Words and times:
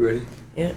Ready? 0.00 0.22
Yeah. 0.56 0.72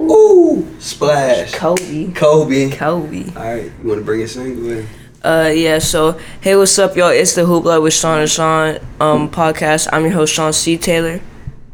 Ooh, 0.00 0.66
splash. 0.78 1.52
Kobe. 1.52 2.10
Kobe. 2.12 2.70
Kobe. 2.70 3.24
All 3.36 3.42
right, 3.42 3.64
you 3.64 3.86
want 3.86 3.98
to 3.98 4.04
bring 4.04 4.22
us 4.22 4.34
in? 4.36 4.62
Go 4.62 4.70
ahead. 4.70 4.88
Uh, 5.22 5.50
yeah. 5.50 5.78
So, 5.78 6.18
hey, 6.40 6.56
what's 6.56 6.78
up, 6.78 6.96
y'all? 6.96 7.10
It's 7.10 7.34
the 7.34 7.42
Hoopla 7.42 7.82
with 7.82 7.92
Shaun 7.92 8.20
and 8.20 8.30
Shaun 8.30 8.78
um 8.98 9.30
podcast. 9.30 9.90
I'm 9.92 10.04
your 10.04 10.12
host, 10.12 10.32
Shaun 10.32 10.54
C. 10.54 10.78
Taylor. 10.78 11.20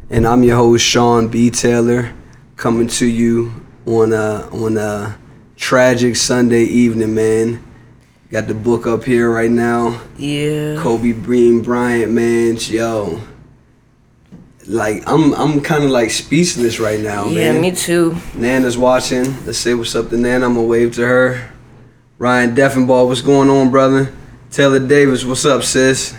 And 0.09 0.27
I'm 0.27 0.43
your 0.43 0.57
host 0.57 0.83
Shaun 0.83 1.29
B. 1.29 1.51
Taylor, 1.51 2.13
coming 2.57 2.87
to 2.87 3.05
you 3.05 3.53
on 3.85 4.11
a 4.11 4.49
on 4.51 4.75
a 4.75 5.17
tragic 5.55 6.17
Sunday 6.17 6.63
evening, 6.63 7.15
man. 7.15 7.63
Got 8.29 8.47
the 8.47 8.53
book 8.55 8.85
up 8.85 9.05
here 9.05 9.31
right 9.31 9.49
now. 9.49 10.01
Yeah. 10.17 10.75
Kobe 10.81 11.13
Bean 11.13 11.61
Bryant, 11.61 12.11
man, 12.11 12.57
yo. 12.57 13.21
Like 14.67 15.03
I'm 15.07 15.33
I'm 15.33 15.61
kind 15.61 15.83
of 15.85 15.91
like 15.91 16.11
speechless 16.11 16.79
right 16.79 16.99
now, 16.99 17.27
Yeah, 17.27 17.53
man. 17.53 17.61
me 17.61 17.71
too. 17.71 18.17
Nana's 18.35 18.77
watching. 18.77 19.23
Let's 19.45 19.57
say 19.59 19.73
what's 19.73 19.95
up 19.95 20.09
to 20.09 20.17
Nana. 20.17 20.45
I'm 20.45 20.55
gonna 20.55 20.67
wave 20.67 20.93
to 20.95 21.05
her. 21.05 21.51
Ryan 22.17 22.55
Deffenbaugh, 22.55 23.07
what's 23.07 23.21
going 23.21 23.49
on, 23.49 23.69
brother? 23.71 24.11
Taylor 24.51 24.79
Davis, 24.85 25.23
what's 25.23 25.45
up, 25.45 25.63
sis? 25.63 26.15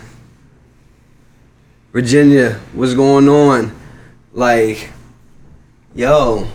Virginia, 1.93 2.61
what's 2.75 2.95
going 2.95 3.29
on? 3.29 3.75
Like, 4.33 4.91
yo, 5.95 6.47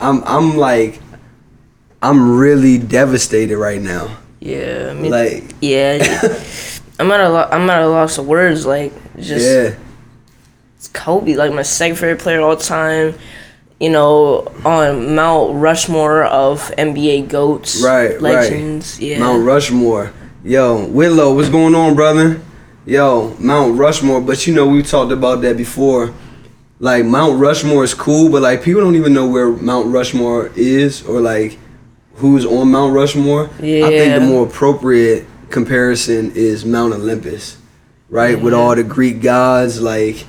I'm 0.00 0.22
I'm 0.24 0.56
like, 0.56 1.00
I'm 2.02 2.36
really 2.36 2.78
devastated 2.78 3.56
right 3.58 3.80
now. 3.80 4.16
Yeah. 4.40 4.92
Me, 4.94 5.08
Like, 5.08 5.44
yeah. 5.60 5.98
I'm 6.98 7.10
at 7.12 7.20
a 7.20 7.28
lo- 7.28 7.48
I'm 7.50 7.68
at 7.70 7.82
a 7.82 7.88
loss 7.88 8.18
of 8.18 8.26
words. 8.26 8.64
Like, 8.66 8.92
just 9.18 9.44
yeah, 9.46 9.76
Kobe, 10.88 11.34
like 11.34 11.52
my 11.52 11.62
second 11.62 11.96
favorite 11.96 12.20
player 12.20 12.38
of 12.38 12.44
all 12.44 12.56
time. 12.56 13.14
You 13.78 13.90
know, 13.90 14.50
on 14.64 15.14
Mount 15.14 15.56
Rushmore 15.56 16.24
of 16.24 16.72
NBA 16.78 17.28
goats, 17.28 17.82
Right, 17.84 18.18
legends. 18.18 18.98
Yeah. 18.98 19.18
Mount 19.18 19.44
Rushmore. 19.44 20.14
Yo, 20.42 20.86
Willow, 20.86 21.34
what's 21.34 21.50
going 21.50 21.74
on, 21.74 21.94
brother? 21.94 22.40
Yo, 22.86 23.36
Mount 23.38 23.78
Rushmore. 23.78 24.22
But 24.22 24.46
you 24.46 24.54
know, 24.54 24.66
we 24.66 24.82
talked 24.82 25.12
about 25.12 25.42
that 25.42 25.58
before. 25.58 26.14
Like 26.78 27.04
Mount 27.04 27.38
Rushmore 27.38 27.84
is 27.84 27.94
cool, 27.94 28.30
but 28.30 28.42
like 28.42 28.62
people 28.62 28.80
don't 28.80 28.96
even 28.96 29.12
know 29.12 29.26
where 29.28 29.50
Mount 29.50 29.88
Rushmore 29.88 30.50
is 30.56 31.02
or 31.06 31.20
like 31.20 31.58
who's 32.14 32.46
on 32.46 32.70
Mount 32.70 32.94
Rushmore. 32.94 33.50
Yeah. 33.60 33.86
I 33.86 33.90
think 33.90 34.14
the 34.14 34.26
more 34.26 34.46
appropriate 34.46 35.26
comparison 35.50 36.32
is 36.34 36.64
Mount 36.64 36.94
Olympus, 36.94 37.56
right? 38.08 38.40
With 38.40 38.54
all 38.54 38.74
the 38.74 38.84
Greek 38.84 39.22
gods 39.22 39.80
like 39.80 40.24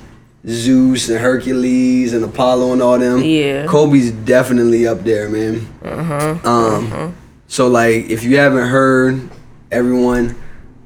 Zeus 0.46 1.08
and 1.08 1.18
Hercules 1.18 2.12
and 2.12 2.24
Apollo 2.24 2.72
and 2.72 2.82
all 2.82 2.98
them. 2.98 3.22
Yeah. 3.22 3.66
Kobe's 3.66 4.10
definitely 4.10 4.86
up 4.86 5.02
there, 5.02 5.28
man. 5.28 5.66
Uh-huh. 5.82 6.38
Um, 6.48 7.16
so 7.48 7.68
like 7.68 8.06
if 8.06 8.22
you 8.22 8.38
haven't 8.38 8.68
heard, 8.68 9.28
everyone, 9.70 10.36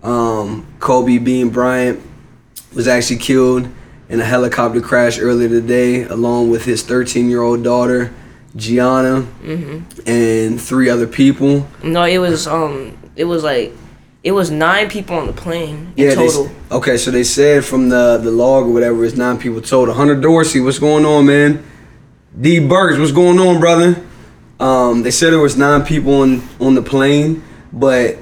um, 0.02 0.66
Kobe 0.80 1.18
Bean 1.18 1.50
Bryant 1.50 2.00
was 2.74 2.88
actually 2.88 3.18
killed 3.18 3.68
in 4.08 4.20
a 4.20 4.24
helicopter 4.24 4.80
crash 4.80 5.18
earlier 5.18 5.48
today, 5.48 6.02
along 6.04 6.50
with 6.50 6.64
his 6.64 6.82
13 6.82 7.28
year 7.28 7.42
old 7.42 7.62
daughter, 7.62 8.12
Gianna, 8.56 9.26
and 10.06 10.60
three 10.60 10.88
other 10.88 11.06
people. 11.06 11.66
No, 11.82 12.04
it 12.04 12.18
was 12.18 12.46
um, 12.46 12.96
it 13.16 13.24
was 13.24 13.42
like, 13.44 13.72
it 14.24 14.32
was 14.32 14.50
nine 14.50 14.88
people 14.88 15.16
on 15.16 15.26
the 15.26 15.32
plane 15.32 15.92
in 15.96 16.08
they- 16.08 16.14
total. 16.14 16.50
okay, 16.70 16.96
so 16.96 17.10
they 17.10 17.24
said 17.24 17.64
from 17.64 17.88
the 17.88 18.18
the 18.22 18.30
log 18.30 18.64
or 18.66 18.72
whatever, 18.72 19.04
it's 19.04 19.16
nine 19.16 19.38
people 19.38 19.60
total. 19.60 19.94
Hunter 19.94 20.14
Dorsey, 20.14 20.60
what's 20.60 20.78
going 20.78 21.04
on, 21.04 21.26
man? 21.26 21.62
D 22.40 22.60
Burks, 22.60 22.98
what's 22.98 23.12
going 23.12 23.38
on, 23.38 23.60
brother? 23.60 24.00
Um, 24.60 25.02
they 25.02 25.10
said 25.10 25.32
there 25.32 25.40
was 25.40 25.56
nine 25.56 25.84
people 25.84 26.14
on 26.22 26.42
on 26.60 26.74
the 26.74 26.82
plane, 26.82 27.42
but 27.72 28.16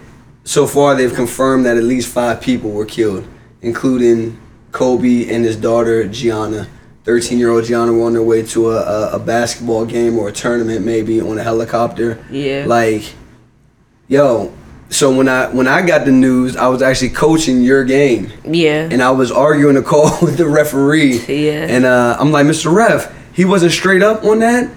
so 0.44 0.66
far 0.66 0.94
they've 0.94 1.14
confirmed 1.14 1.66
that 1.66 1.76
at 1.76 1.84
least 1.84 2.08
five 2.08 2.40
people 2.40 2.70
were 2.70 2.86
killed, 2.86 3.26
including 3.60 4.38
Kobe 4.72 5.28
and 5.32 5.44
his 5.44 5.56
daughter 5.56 6.06
Gianna. 6.08 6.66
13 7.04 7.38
year 7.38 7.50
old 7.50 7.64
Gianna 7.64 7.92
were 7.92 8.04
on 8.06 8.12
their 8.12 8.22
way 8.22 8.42
to 8.42 8.70
a, 8.70 8.76
a, 8.76 9.10
a 9.12 9.18
basketball 9.18 9.84
game 9.86 10.18
or 10.18 10.28
a 10.28 10.32
tournament, 10.32 10.84
maybe 10.84 11.20
on 11.20 11.38
a 11.38 11.42
helicopter. 11.42 12.24
Yeah. 12.30 12.64
Like, 12.66 13.14
yo, 14.08 14.52
so 14.90 15.16
when 15.16 15.28
I 15.28 15.48
when 15.48 15.68
I 15.68 15.86
got 15.86 16.04
the 16.04 16.12
news, 16.12 16.56
I 16.56 16.66
was 16.66 16.82
actually 16.82 17.10
coaching 17.10 17.62
your 17.62 17.84
game 17.84 18.32
yeah. 18.44 18.88
and 18.90 19.00
I 19.00 19.12
was 19.12 19.30
arguing 19.30 19.76
a 19.76 19.82
call 19.82 20.18
with 20.22 20.36
the 20.36 20.46
referee. 20.46 21.18
Yeah. 21.18 21.66
And 21.68 21.84
uh, 21.84 22.16
I'm 22.18 22.32
like, 22.32 22.44
Mr. 22.46 22.74
Ref, 22.74 23.12
he 23.32 23.44
wasn't 23.44 23.72
straight 23.72 24.02
up 24.02 24.24
on 24.24 24.40
that. 24.40 24.70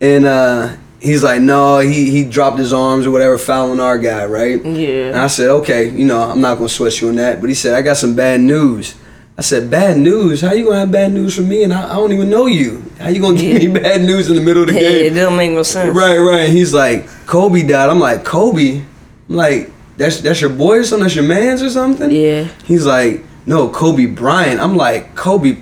And 0.00 0.24
uh, 0.24 0.76
he's 1.00 1.22
like, 1.22 1.42
no, 1.42 1.80
he, 1.80 2.10
he 2.10 2.24
dropped 2.24 2.58
his 2.58 2.72
arms 2.72 3.06
or 3.06 3.10
whatever, 3.10 3.36
fouling 3.36 3.78
our 3.78 3.98
guy, 3.98 4.24
right? 4.24 4.64
Yeah. 4.64 5.08
And 5.08 5.16
I 5.16 5.26
said, 5.26 5.50
okay, 5.50 5.90
you 5.90 6.06
know, 6.06 6.20
I'm 6.20 6.40
not 6.40 6.56
gonna 6.56 6.70
sweat 6.70 7.00
you 7.00 7.08
on 7.10 7.16
that. 7.16 7.40
But 7.40 7.50
he 7.50 7.54
said, 7.54 7.74
I 7.74 7.82
got 7.82 7.98
some 7.98 8.16
bad 8.16 8.40
news. 8.40 8.94
I 9.36 9.42
said, 9.42 9.70
bad 9.70 9.98
news? 9.98 10.40
How 10.40 10.52
you 10.52 10.64
gonna 10.64 10.80
have 10.80 10.90
bad 10.90 11.12
news 11.12 11.36
for 11.36 11.42
me? 11.42 11.62
And 11.62 11.74
I, 11.74 11.92
I 11.92 11.96
don't 11.96 12.12
even 12.12 12.30
know 12.30 12.46
you. 12.46 12.82
How 12.98 13.08
you 13.08 13.20
gonna 13.20 13.38
give 13.38 13.62
me 13.62 13.68
bad 13.80 14.00
news 14.00 14.30
in 14.30 14.34
the 14.34 14.42
middle 14.42 14.62
of 14.62 14.68
the 14.68 14.74
game?" 14.74 15.12
It 15.12 15.14
don't 15.14 15.36
make 15.36 15.52
no 15.52 15.62
sense. 15.62 15.94
Right, 15.94 16.18
right. 16.18 16.48
He's 16.48 16.72
like, 16.72 17.06
Kobe 17.26 17.62
died. 17.62 17.90
I'm 17.90 18.00
like, 18.00 18.24
Kobe? 18.24 18.82
I'm 19.28 19.36
like, 19.36 19.70
that's 19.96 20.20
that's 20.20 20.40
your 20.40 20.50
boy 20.50 20.78
or 20.78 20.84
something? 20.84 21.04
That's 21.04 21.16
your 21.16 21.24
man's 21.24 21.62
or 21.62 21.70
something? 21.70 22.10
Yeah. 22.10 22.48
He's 22.64 22.86
like, 22.86 23.24
no, 23.46 23.68
Kobe 23.68 24.06
Bryant. 24.06 24.60
I'm 24.60 24.76
like, 24.76 25.14
Kobe. 25.14 25.58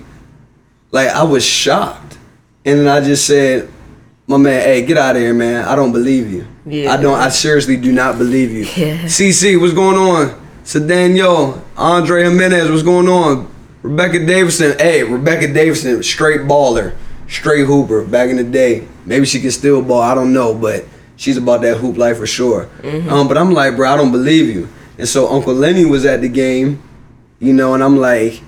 Like, 0.90 1.08
I 1.08 1.22
was 1.24 1.44
shocked. 1.44 2.18
And 2.64 2.80
then 2.80 2.88
I 2.88 3.00
just 3.00 3.26
said, 3.26 3.68
my 4.26 4.36
man, 4.36 4.62
hey, 4.62 4.84
get 4.84 4.98
out 4.98 5.14
of 5.14 5.22
here, 5.22 5.34
man. 5.34 5.64
I 5.64 5.76
don't 5.76 5.92
believe 5.92 6.32
you. 6.32 6.46
Yeah. 6.66 6.92
I 6.92 6.96
don't, 6.96 7.18
I 7.18 7.28
seriously 7.28 7.76
do 7.76 7.92
not 7.92 8.18
believe 8.18 8.50
you. 8.50 8.64
Yeah. 8.64 9.02
CC, 9.04 9.60
what's 9.60 9.72
going 9.72 9.96
on? 9.96 10.46
Sedanyo, 10.64 11.62
Andre 11.76 12.24
Jimenez, 12.24 12.70
what's 12.70 12.82
going 12.82 13.08
on? 13.08 13.48
Rebecca 13.82 14.26
Davidson, 14.26 14.76
hey, 14.80 15.04
Rebecca 15.04 15.52
Davidson, 15.52 16.02
straight 16.02 16.40
baller, 16.40 16.96
straight 17.28 17.66
hooper 17.66 18.04
back 18.04 18.30
in 18.30 18.36
the 18.36 18.42
day. 18.42 18.88
Maybe 19.04 19.26
she 19.26 19.40
can 19.40 19.52
still 19.52 19.80
ball, 19.80 20.02
I 20.02 20.16
don't 20.16 20.32
know, 20.32 20.52
but 20.52 20.84
she's 21.16 21.36
about 21.36 21.62
that 21.62 21.78
hoop 21.78 21.96
life 21.96 22.18
for 22.18 22.26
sure. 22.26 22.68
Um, 23.10 23.28
but 23.28 23.36
I'm 23.36 23.52
like, 23.52 23.76
bro, 23.76 23.90
I 23.92 23.96
don't 23.96 24.12
believe 24.12 24.54
you. 24.54 24.68
And 24.98 25.08
so 25.08 25.28
Uncle 25.28 25.54
Lenny 25.54 25.84
was 25.84 26.04
at 26.06 26.20
the 26.20 26.28
game, 26.28 26.82
you 27.38 27.52
know, 27.52 27.74
and 27.74 27.82
I'm 27.82 27.96
like, 27.98 28.42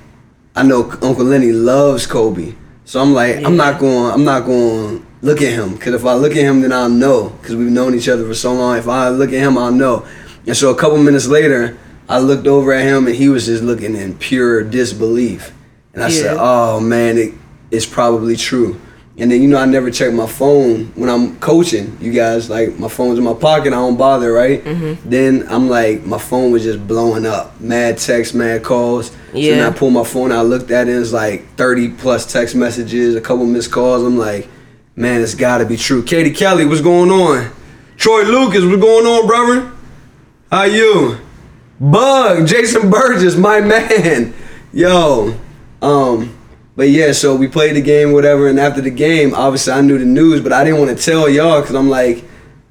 I 0.57 0.63
know 0.63 0.91
Uncle 1.03 1.25
Lenny 1.25 1.53
loves 1.53 2.07
Kobe. 2.07 2.55
So 2.85 3.01
I'm 3.03 3.13
like, 3.13 3.45
I'm 3.45 3.57
not 3.57 3.79
going, 3.79 4.13
I'm 4.13 4.25
not 4.25 4.47
going 4.47 5.01
to 5.01 5.07
look 5.21 5.43
at 5.43 5.53
him. 5.53 5.75
Because 5.75 5.95
if 5.95 6.07
I 6.07 6.15
look 6.15 6.33
at 6.33 6.39
him, 6.39 6.63
then 6.63 6.73
I'll 6.73 6.89
know. 6.89 7.29
Because 7.31 7.55
we've 7.55 7.71
known 7.71 7.95
each 7.95 8.09
other 8.09 8.25
for 8.27 8.35
so 8.35 8.55
long. 8.55 8.79
If 8.79 8.89
I 8.89 9.11
look 9.11 9.29
at 9.29 9.39
him, 9.39 9.59
I'll 9.59 9.71
know. 9.73 10.07
And 10.47 10.57
so 10.57 10.71
a 10.71 10.75
couple 10.75 10.97
minutes 10.97 11.27
later, 11.27 11.77
I 12.09 12.19
looked 12.19 12.47
over 12.47 12.73
at 12.73 12.83
him 12.85 13.07
and 13.07 13.15
he 13.15 13.29
was 13.29 13.45
just 13.45 13.63
looking 13.63 13.95
in 13.95 14.17
pure 14.17 14.65
disbelief. 14.65 15.53
And 15.93 16.03
I 16.03 16.09
said, 16.09 16.37
oh 16.39 16.81
man, 16.81 17.19
it, 17.19 17.35
it's 17.71 17.85
probably 17.85 18.37
true. 18.37 18.81
And 19.21 19.31
then, 19.33 19.43
you 19.43 19.49
know, 19.49 19.59
I 19.59 19.65
never 19.65 19.91
check 19.91 20.13
my 20.15 20.29
phone 20.29 20.93
when 20.95 21.11
I'm 21.11 21.39
coaching. 21.41 21.99
You 22.01 22.13
guys, 22.13 22.49
like, 22.49 22.79
my 22.79 22.87
phone's 22.89 23.19
in 23.19 23.25
my 23.25 23.35
pocket. 23.35 23.69
I 23.73 23.77
don't 23.77 23.97
bother, 23.97 24.33
right? 24.33 24.63
Then 25.05 25.45
I'm 25.49 25.69
like, 25.69 26.05
my 26.05 26.19
phone 26.19 26.53
was 26.53 26.63
just 26.63 26.87
blowing 26.87 27.27
up. 27.27 27.61
Mad 27.61 27.99
texts, 27.99 28.33
mad 28.33 28.63
calls. 28.63 29.09
So 29.09 29.15
then 29.57 29.73
I 29.73 29.77
pulled 29.77 29.93
my 29.93 30.05
phone 30.05 30.31
out, 30.31 30.47
looked 30.47 30.71
at 30.71 30.87
it, 30.89 30.93
it's 30.93 31.13
like 31.13 31.53
30 31.57 31.89
plus 31.95 32.33
text 32.33 32.55
messages, 32.55 33.17
a 33.17 33.21
couple 33.21 33.45
missed 33.45 33.73
calls. 33.73 34.05
I'm 34.05 34.17
like, 34.17 34.49
man, 34.95 35.21
it's 35.21 35.35
gotta 35.35 35.67
be 35.67 35.77
true. 35.77 36.05
Katie 36.05 36.31
Kelly, 36.33 36.65
what's 36.65 36.81
going 36.81 37.11
on? 37.11 37.51
Troy 37.97 38.23
Lucas, 38.23 38.65
what's 38.65 38.81
going 38.81 39.05
on, 39.07 39.27
brother? 39.27 39.73
How 40.53 40.63
you? 40.63 41.19
Bug, 41.81 42.47
Jason 42.47 42.89
Burgess, 42.89 43.35
my 43.37 43.61
man. 43.73 44.33
Yo. 44.73 45.35
Um, 45.83 46.38
but 46.79 46.89
yeah, 46.91 47.11
so 47.11 47.35
we 47.35 47.49
played 47.49 47.75
the 47.75 47.81
game, 47.83 48.13
whatever, 48.13 48.47
and 48.47 48.59
after 48.61 48.81
the 48.81 48.91
game, 48.91 49.35
obviously 49.35 49.73
I 49.73 49.81
knew 49.81 49.99
the 49.99 50.05
news, 50.05 50.41
but 50.41 50.53
I 50.53 50.63
didn't 50.63 50.79
want 50.79 50.97
to 50.97 51.05
tell 51.05 51.29
y'all 51.29 51.61
because 51.61 51.75
I'm 51.75 51.89
like, 51.91 52.23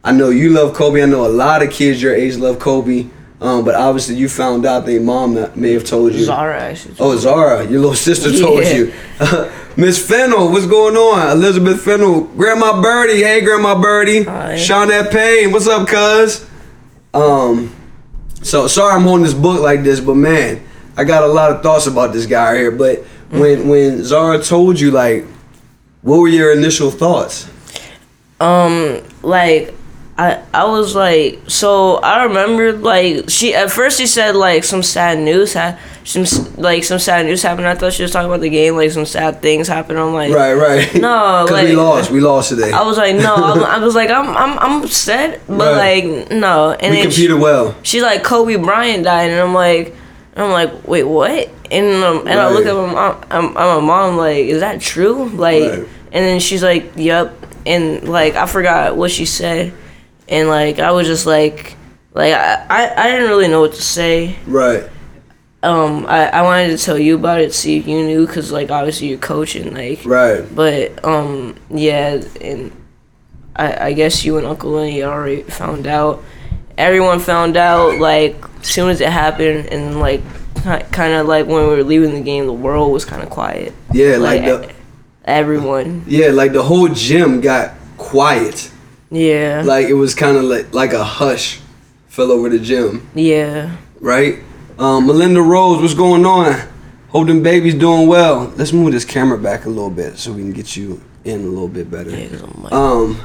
I 0.01 0.13
know 0.13 0.29
you 0.29 0.49
love 0.51 0.73
Kobe. 0.73 1.03
I 1.03 1.05
know 1.05 1.25
a 1.25 1.27
lot 1.27 1.61
of 1.61 1.69
kids 1.71 2.01
your 2.01 2.15
age 2.15 2.37
love 2.37 2.57
Kobe. 2.57 3.07
Um, 3.41 3.65
but 3.65 3.75
obviously 3.75 4.15
you 4.15 4.29
found 4.29 4.65
out 4.65 4.85
that 4.85 4.93
your 4.93 5.01
mom 5.01 5.33
may 5.59 5.73
have 5.73 5.83
told 5.83 6.13
you. 6.13 6.23
Zara 6.23 6.59
actually. 6.59 6.95
Oh, 6.99 7.15
Zara, 7.17 7.63
your 7.67 7.81
little 7.81 7.93
sister 7.95 8.31
told 8.39 8.63
Yeah. 8.63 8.73
you. 8.73 8.93
Miss 9.75 10.03
Fennel, 10.07 10.49
what's 10.51 10.65
going 10.65 10.95
on? 10.95 11.37
Elizabeth 11.37 11.81
Fennel, 11.81 12.21
Grandma 12.21 12.81
Birdie, 12.81 13.21
hey 13.21 13.41
Grandma 13.41 13.79
Birdie. 13.79 14.23
Hi. 14.23 14.55
Shawnette 14.55 15.11
Payne, 15.11 15.51
what's 15.51 15.67
up, 15.67 15.87
cuz? 15.87 16.47
Um, 17.13 17.75
so 18.41 18.67
sorry 18.67 18.93
I'm 18.95 19.03
holding 19.03 19.25
this 19.25 19.33
book 19.35 19.61
like 19.61 19.83
this, 19.83 19.99
but 19.99 20.15
man, 20.15 20.63
I 20.95 21.03
got 21.03 21.23
a 21.23 21.27
lot 21.27 21.51
of 21.51 21.61
thoughts 21.61 21.85
about 21.87 22.13
this 22.13 22.25
guy 22.25 22.53
right 22.53 22.57
here. 22.57 22.71
But 22.71 23.03
when 23.29 23.67
when 23.67 24.03
Zara 24.03 24.41
told 24.43 24.79
you, 24.79 24.91
like, 24.91 25.25
what 26.01 26.17
were 26.19 26.27
your 26.27 26.51
initial 26.53 26.91
thoughts? 26.91 27.49
um 28.39 29.01
like 29.23 29.73
I 30.19 30.43
I 30.53 30.65
was 30.65 30.95
like 30.95 31.39
so 31.47 31.95
I 31.97 32.23
remember 32.25 32.71
like 32.73 33.29
she 33.31 33.55
at 33.55 33.71
first 33.71 33.97
she 33.97 34.05
said 34.05 34.35
like 34.35 34.63
some 34.63 34.83
sad 34.83 35.17
news 35.17 35.53
ha- 35.55 35.77
some 36.03 36.23
like 36.55 36.83
some 36.83 36.99
sad 36.99 37.25
news 37.25 37.41
happened. 37.43 37.67
I 37.67 37.73
thought 37.75 37.93
she 37.93 38.03
was 38.03 38.11
talking 38.11 38.29
about 38.29 38.41
the 38.41 38.49
game, 38.49 38.75
like 38.75 38.91
some 38.91 39.05
sad 39.05 39.41
things 39.41 39.67
happened. 39.67 39.97
I'm 39.99 40.13
like, 40.13 40.31
Right, 40.31 40.53
right. 40.53 40.93
No, 41.01 41.45
because 41.47 41.63
we 41.67 41.75
lost. 41.75 42.11
We 42.11 42.19
lost 42.21 42.49
today. 42.49 42.71
I 42.71 42.83
was 42.83 42.97
like, 42.97 43.15
no, 43.15 43.35
I 43.35 43.53
was, 43.53 43.63
I 43.63 43.77
was 43.79 43.95
like, 43.95 44.09
I'm, 44.09 44.29
I'm, 44.37 44.57
I'm 44.59 44.83
upset, 44.83 45.41
but 45.47 45.75
Right. 45.75 46.05
like, 46.05 46.31
no. 46.31 46.71
And 46.73 46.91
we 46.93 47.01
then 47.01 47.11
she, 47.11 47.23
competed 47.27 47.41
well. 47.41 47.75
she's 47.83 48.03
like, 48.03 48.23
Kobe 48.23 48.55
Bryant 48.55 49.03
died, 49.03 49.31
and 49.31 49.41
I'm 49.41 49.53
like, 49.53 49.95
and 50.35 50.45
I'm 50.45 50.51
like, 50.51 50.87
wait, 50.87 51.03
what? 51.03 51.49
And 51.71 52.03
um, 52.03 52.27
and 52.27 52.39
I 52.39 52.49
look 52.51 52.65
at 52.65 52.73
my 52.75 52.91
mom, 52.93 53.25
I'm, 53.29 53.45
I'm 53.57 53.81
my 53.81 53.87
mom, 53.87 54.17
like, 54.17 54.45
is 54.45 54.59
that 54.61 54.79
true? 54.81 55.25
Like, 55.29 55.63
Right. 55.63 55.79
and 56.11 56.25
then 56.25 56.39
she's 56.39 56.63
like, 56.63 56.91
yep, 56.95 57.33
and 57.65 58.07
like 58.07 58.35
I 58.35 58.45
forgot 58.45 58.95
what 58.95 59.11
she 59.11 59.25
said, 59.25 59.73
and 60.29 60.47
like 60.49 60.79
I 60.79 60.91
was 60.91 61.07
just 61.07 61.25
like, 61.25 61.75
like 62.13 62.33
I, 62.33 62.65
I, 62.69 63.03
I 63.03 63.11
didn't 63.11 63.29
really 63.29 63.47
know 63.47 63.61
what 63.61 63.73
to 63.73 63.81
say. 63.81 64.35
Right. 64.47 64.87
Um, 65.63 66.05
I, 66.07 66.27
I 66.29 66.41
wanted 66.43 66.77
to 66.77 66.83
tell 66.83 66.97
you 66.99 67.15
about 67.15 67.41
it, 67.41 67.53
see 67.53 67.77
if 67.77 67.87
you 67.87 68.03
knew, 68.05 68.25
cause 68.27 68.51
like 68.51 68.69
obviously 68.71 69.07
you're 69.09 69.17
coaching, 69.17 69.73
like, 69.73 70.01
Right. 70.05 70.43
but 70.55 71.03
um, 71.03 71.55
yeah, 71.69 72.21
and 72.39 72.71
I, 73.55 73.87
I 73.87 73.93
guess 73.93 74.23
you 74.23 74.37
and 74.37 74.45
Uncle 74.47 74.71
Lenny 74.71 75.03
already 75.03 75.41
found 75.43 75.87
out. 75.87 76.23
Everyone 76.77 77.19
found 77.19 77.57
out 77.57 77.97
like 77.99 78.35
soon 78.61 78.89
as 78.91 79.01
it 79.01 79.09
happened, 79.09 79.65
and 79.67 79.99
like 79.99 80.21
kind 80.63 81.13
of 81.13 81.27
like 81.27 81.45
when 81.45 81.63
we 81.63 81.75
were 81.75 81.83
leaving 81.83 82.13
the 82.13 82.21
game, 82.21 82.45
the 82.45 82.53
world 82.53 82.91
was 82.91 83.05
kind 83.05 83.21
of 83.23 83.29
quiet. 83.29 83.73
Yeah, 83.93 84.17
like, 84.17 84.43
the 84.43 84.71
everyone, 85.25 86.03
yeah, 86.07 86.29
like 86.29 86.53
the 86.53 86.63
whole 86.63 86.87
gym 86.87 87.41
got 87.41 87.73
quiet. 87.97 88.71
yeah, 89.11 89.63
Like 89.65 89.87
it 89.87 89.93
was 89.93 90.13
kind 90.15 90.37
of 90.37 90.43
like 90.43 90.73
like 90.73 90.93
a 90.93 91.03
hush 91.03 91.59
fell 92.07 92.31
over 92.31 92.49
the 92.49 92.59
gym. 92.59 93.07
yeah, 93.13 93.77
right? 93.99 94.39
Um, 94.79 95.07
Melinda 95.07 95.41
Rose, 95.41 95.81
what's 95.81 95.93
going 95.95 96.25
on? 96.25 96.67
Hope 97.09 97.27
them 97.27 97.41
babies 97.41 97.73
doing 97.73 98.07
well. 98.07 98.53
Let's 98.57 98.73
move 98.73 98.91
this 98.91 99.05
camera 99.05 99.37
back 99.37 99.65
a 99.65 99.69
little 99.69 99.89
bit 99.89 100.17
so 100.17 100.33
we 100.33 100.41
can 100.41 100.51
get 100.51 100.75
you 100.75 101.01
in 101.23 101.41
a 101.41 101.47
little 101.47 101.67
bit 101.67 101.89
better. 101.89 102.11
yeah. 102.11 102.27
like, 102.61 102.71
Um, 102.73 103.19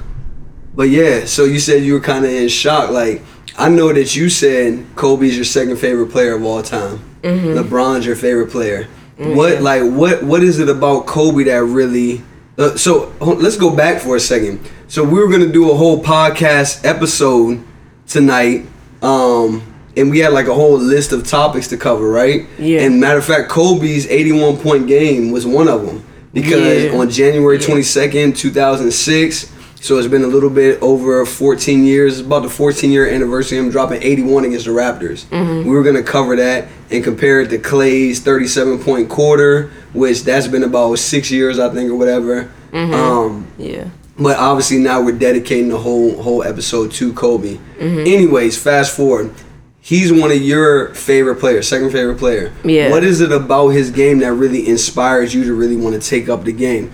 but 0.75 0.85
yeah, 0.89 1.27
so 1.27 1.45
you 1.45 1.59
said 1.59 1.83
you 1.83 1.95
were 1.95 2.01
kind 2.01 2.25
of 2.25 2.31
in 2.31 2.49
shock. 2.49 2.91
Like 2.91 3.23
I 3.59 3.69
know 3.69 3.93
that 3.93 4.17
you 4.17 4.31
said 4.31 4.87
Kobe's 4.97 5.37
your 5.37 5.45
second 5.45 5.77
favorite 5.77 6.11
player 6.11 6.35
of 6.35 6.45
all 6.45 6.63
time. 6.63 7.01
LeBron's 7.23 8.07
your 8.07 8.17
favorite 8.17 8.51
player. 8.51 8.87
What 9.19 9.63
like 9.63 9.83
what 9.83 10.23
what 10.25 10.43
is 10.43 10.59
it 10.59 10.69
about 10.69 11.07
Kobe 11.07 11.45
that 11.45 11.63
really? 11.65 12.23
Uh, 12.59 12.77
so 12.77 13.13
let's 13.21 13.57
go 13.57 13.75
back 13.75 14.01
for 14.01 14.17
a 14.17 14.21
second. 14.21 14.61
So 14.89 15.05
we 15.05 15.21
were 15.21 15.29
gonna 15.29 15.53
do 15.53 15.71
a 15.71 15.75
whole 15.75 16.03
podcast 16.03 16.85
episode 16.85 17.63
tonight, 18.09 18.67
um, 19.01 19.63
and 19.97 20.11
we 20.11 20.19
had 20.19 20.33
like 20.33 20.49
a 20.49 20.55
whole 20.55 20.77
list 20.77 21.13
of 21.13 21.27
topics 21.27 21.69
to 21.69 21.77
cover, 21.77 22.09
right? 22.11 22.47
Yeah. 22.59 22.81
And 22.81 23.01
matter 23.01 23.19
of 23.19 23.25
fact, 23.25 23.49
Kobe's 23.49 24.07
eighty-one 24.09 24.57
point 24.59 24.87
game 24.89 25.31
was 25.31 25.47
one 25.47 25.69
of 25.69 25.87
them 25.87 26.05
because 26.33 26.85
Yeah. 26.85 26.99
on 26.99 27.09
January 27.11 27.59
twenty 27.59 27.83
second, 27.83 28.37
two 28.37 28.51
thousand 28.51 28.91
six. 28.93 29.51
So 29.83 29.99
it's 29.99 30.07
been 30.07 30.23
a 30.23 30.29
little 30.29 30.49
bit 30.49 30.81
over 30.81 31.27
14 31.27 31.83
years. 31.83 32.21
It's 32.21 32.27
about 32.27 32.45
the 32.45 32.49
14 32.49 32.93
year 32.93 33.11
anniversary 33.11 33.59
of 33.59 33.65
him 33.65 33.71
dropping 33.73 34.01
81 34.01 34.45
against 34.45 34.67
the 34.67 34.71
Raptors. 34.71 35.25
Mm-hmm. 35.25 35.69
We 35.69 35.75
were 35.75 35.83
gonna 35.83 36.05
cover 36.05 36.37
that 36.37 36.69
and 36.93 37.03
compare 37.03 37.41
it 37.41 37.49
to 37.49 37.59
Clay's 37.59 38.21
37 38.21 38.79
point 38.85 39.11
quarter, 39.11 39.73
which 39.93 40.23
that's 40.23 40.47
been 40.47 40.63
about 40.63 41.01
six 41.01 41.33
years, 41.33 41.59
I 41.59 41.69
think, 41.71 41.91
or 41.91 41.97
whatever. 41.97 42.49
Mm-hmm. 42.71 42.95
Um, 42.95 43.49
yeah, 43.59 43.89
but 44.17 44.39
obviously 44.39 44.79
now 44.79 45.03
we're 45.03 45.19
dedicating 45.19 45.71
the 45.71 45.79
whole 45.79 46.23
whole 46.23 46.45
episode 46.45 46.93
to 46.93 47.13
Kobe. 47.13 47.57
Mm-hmm. 47.57 48.07
Anyways, 48.07 48.63
fast 48.63 48.97
forward. 48.97 49.35
He's 49.81 50.13
one 50.13 50.31
of 50.31 50.41
your 50.41 50.95
favorite 50.95 51.41
players, 51.41 51.67
second 51.67 51.91
favorite 51.91 52.19
player. 52.19 52.53
Yeah. 52.63 52.91
What 52.91 53.03
is 53.03 53.21
it 53.21 53.33
about 53.33 53.71
his 53.71 53.91
game 53.91 54.21
that 54.21 54.33
really 54.33 54.69
inspires 54.69 55.35
you 55.35 55.43
to 55.43 55.55
really 55.55 55.75
want 55.77 56.01
to 56.01 56.09
take 56.09 56.29
up 56.29 56.45
the 56.45 56.53
game? 56.53 56.93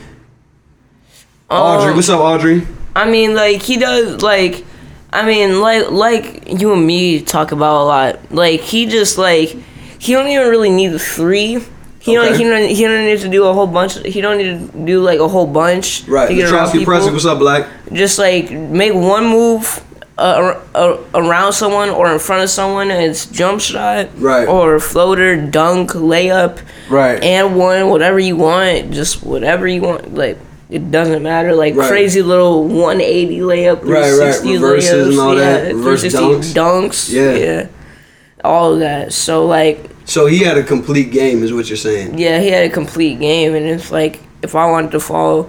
Audrey, 1.50 1.90
Um, 1.90 1.96
what's 1.96 2.08
up, 2.08 2.20
Audrey? 2.20 2.66
I 2.96 3.10
mean, 3.10 3.34
like 3.34 3.62
he 3.62 3.76
does, 3.76 4.22
like, 4.22 4.64
I 5.12 5.24
mean, 5.26 5.60
like, 5.60 5.90
like 5.90 6.60
you 6.60 6.72
and 6.72 6.86
me 6.86 7.20
talk 7.22 7.52
about 7.52 7.82
a 7.82 7.84
lot. 7.84 8.32
Like 8.32 8.60
he 8.60 8.86
just 8.86 9.18
like 9.18 9.56
he 9.98 10.12
don't 10.12 10.28
even 10.28 10.48
really 10.48 10.70
need 10.70 10.88
the 10.88 10.98
three. 10.98 11.58
He 12.00 12.14
don't. 12.14 12.28
Okay. 12.28 12.38
He 12.38 12.44
don't. 12.44 12.68
He 12.68 12.82
don't 12.84 13.04
need 13.06 13.20
to 13.20 13.28
do 13.28 13.44
a 13.46 13.52
whole 13.52 13.66
bunch. 13.66 13.98
He 14.06 14.20
don't 14.20 14.38
need 14.38 14.72
to 14.72 14.84
do 14.84 15.00
like 15.00 15.18
a 15.20 15.28
whole 15.28 15.46
bunch. 15.46 16.04
Right, 16.08 16.28
To 16.28 16.34
get 16.34 16.50
around 16.52 16.70
people. 16.72 16.86
Presley, 16.86 17.12
what's 17.12 17.24
up, 17.26 17.38
Black? 17.38 17.66
Just 17.92 18.18
like 18.18 18.50
make 18.50 18.94
one 18.94 19.26
move. 19.26 19.84
Uh, 20.20 20.60
ar- 20.74 20.98
around 21.14 21.52
someone 21.52 21.88
or 21.90 22.12
in 22.12 22.18
front 22.18 22.42
of 22.42 22.50
someone, 22.50 22.90
and 22.90 23.00
it's 23.04 23.26
jump 23.26 23.60
shot, 23.60 24.08
Right. 24.18 24.48
Or 24.48 24.80
floater, 24.80 25.36
dunk, 25.46 25.92
layup, 25.92 26.58
Right. 26.90 27.22
and 27.22 27.56
one, 27.56 27.88
whatever 27.88 28.18
you 28.18 28.34
want, 28.34 28.90
just 28.90 29.22
whatever 29.22 29.68
you 29.68 29.80
want. 29.80 30.14
Like 30.16 30.36
it 30.70 30.90
doesn't 30.90 31.22
matter. 31.22 31.54
Like 31.54 31.74
Right. 31.76 31.88
crazy 31.88 32.22
little 32.22 32.64
180 32.64 33.38
layup, 33.40 33.80
Right, 33.82 34.12
right. 34.12 34.34
360 34.34 34.52
Reverses 34.58 34.92
layups, 34.92 35.10
and 35.10 35.20
all 35.20 35.34
that. 35.36 35.62
yeah, 35.64 35.68
Reverse 35.72 36.00
360 36.02 36.54
dunks, 36.58 37.12
Yeah. 37.12 37.34
yeah, 37.34 37.66
all 38.44 38.74
of 38.74 38.80
that. 38.80 39.12
So 39.12 39.46
like, 39.46 39.88
So 40.04 40.26
he 40.26 40.38
had 40.38 40.56
a 40.58 40.62
complete 40.62 41.10
game, 41.12 41.42
is 41.42 41.52
what 41.52 41.68
you're 41.68 41.76
saying. 41.76 42.18
yeah, 42.18 42.40
he 42.40 42.48
had 42.50 42.64
a 42.64 42.70
complete 42.70 43.18
game, 43.20 43.54
and 43.54 43.66
it's 43.66 43.90
like 43.90 44.20
if 44.42 44.54
I 44.54 44.66
wanted 44.70 44.90
to 44.92 45.00
follow 45.00 45.48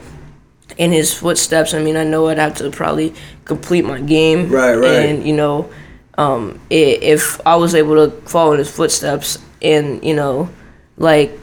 in 0.78 0.92
his 0.92 1.14
footsteps, 1.14 1.74
I 1.74 1.80
mean, 1.84 1.98
I 1.98 2.04
know 2.04 2.28
I'd 2.30 2.38
have 2.40 2.56
to 2.56 2.70
probably 2.70 3.14
complete 3.46 3.84
my 3.86 4.00
game, 4.00 4.50
Right, 4.50 4.76
right. 4.76 5.06
and 5.10 5.26
you 5.26 5.34
know, 5.34 5.68
um, 6.18 6.60
i- 6.72 7.00
if 7.02 7.40
I 7.46 7.56
was 7.58 7.76
able 7.76 7.96
to 7.96 8.12
follow 8.26 8.54
in 8.54 8.60
his 8.60 8.70
footsteps 8.70 9.38
and 9.62 10.04
you 10.04 10.14
know, 10.16 10.50
like. 10.98 11.38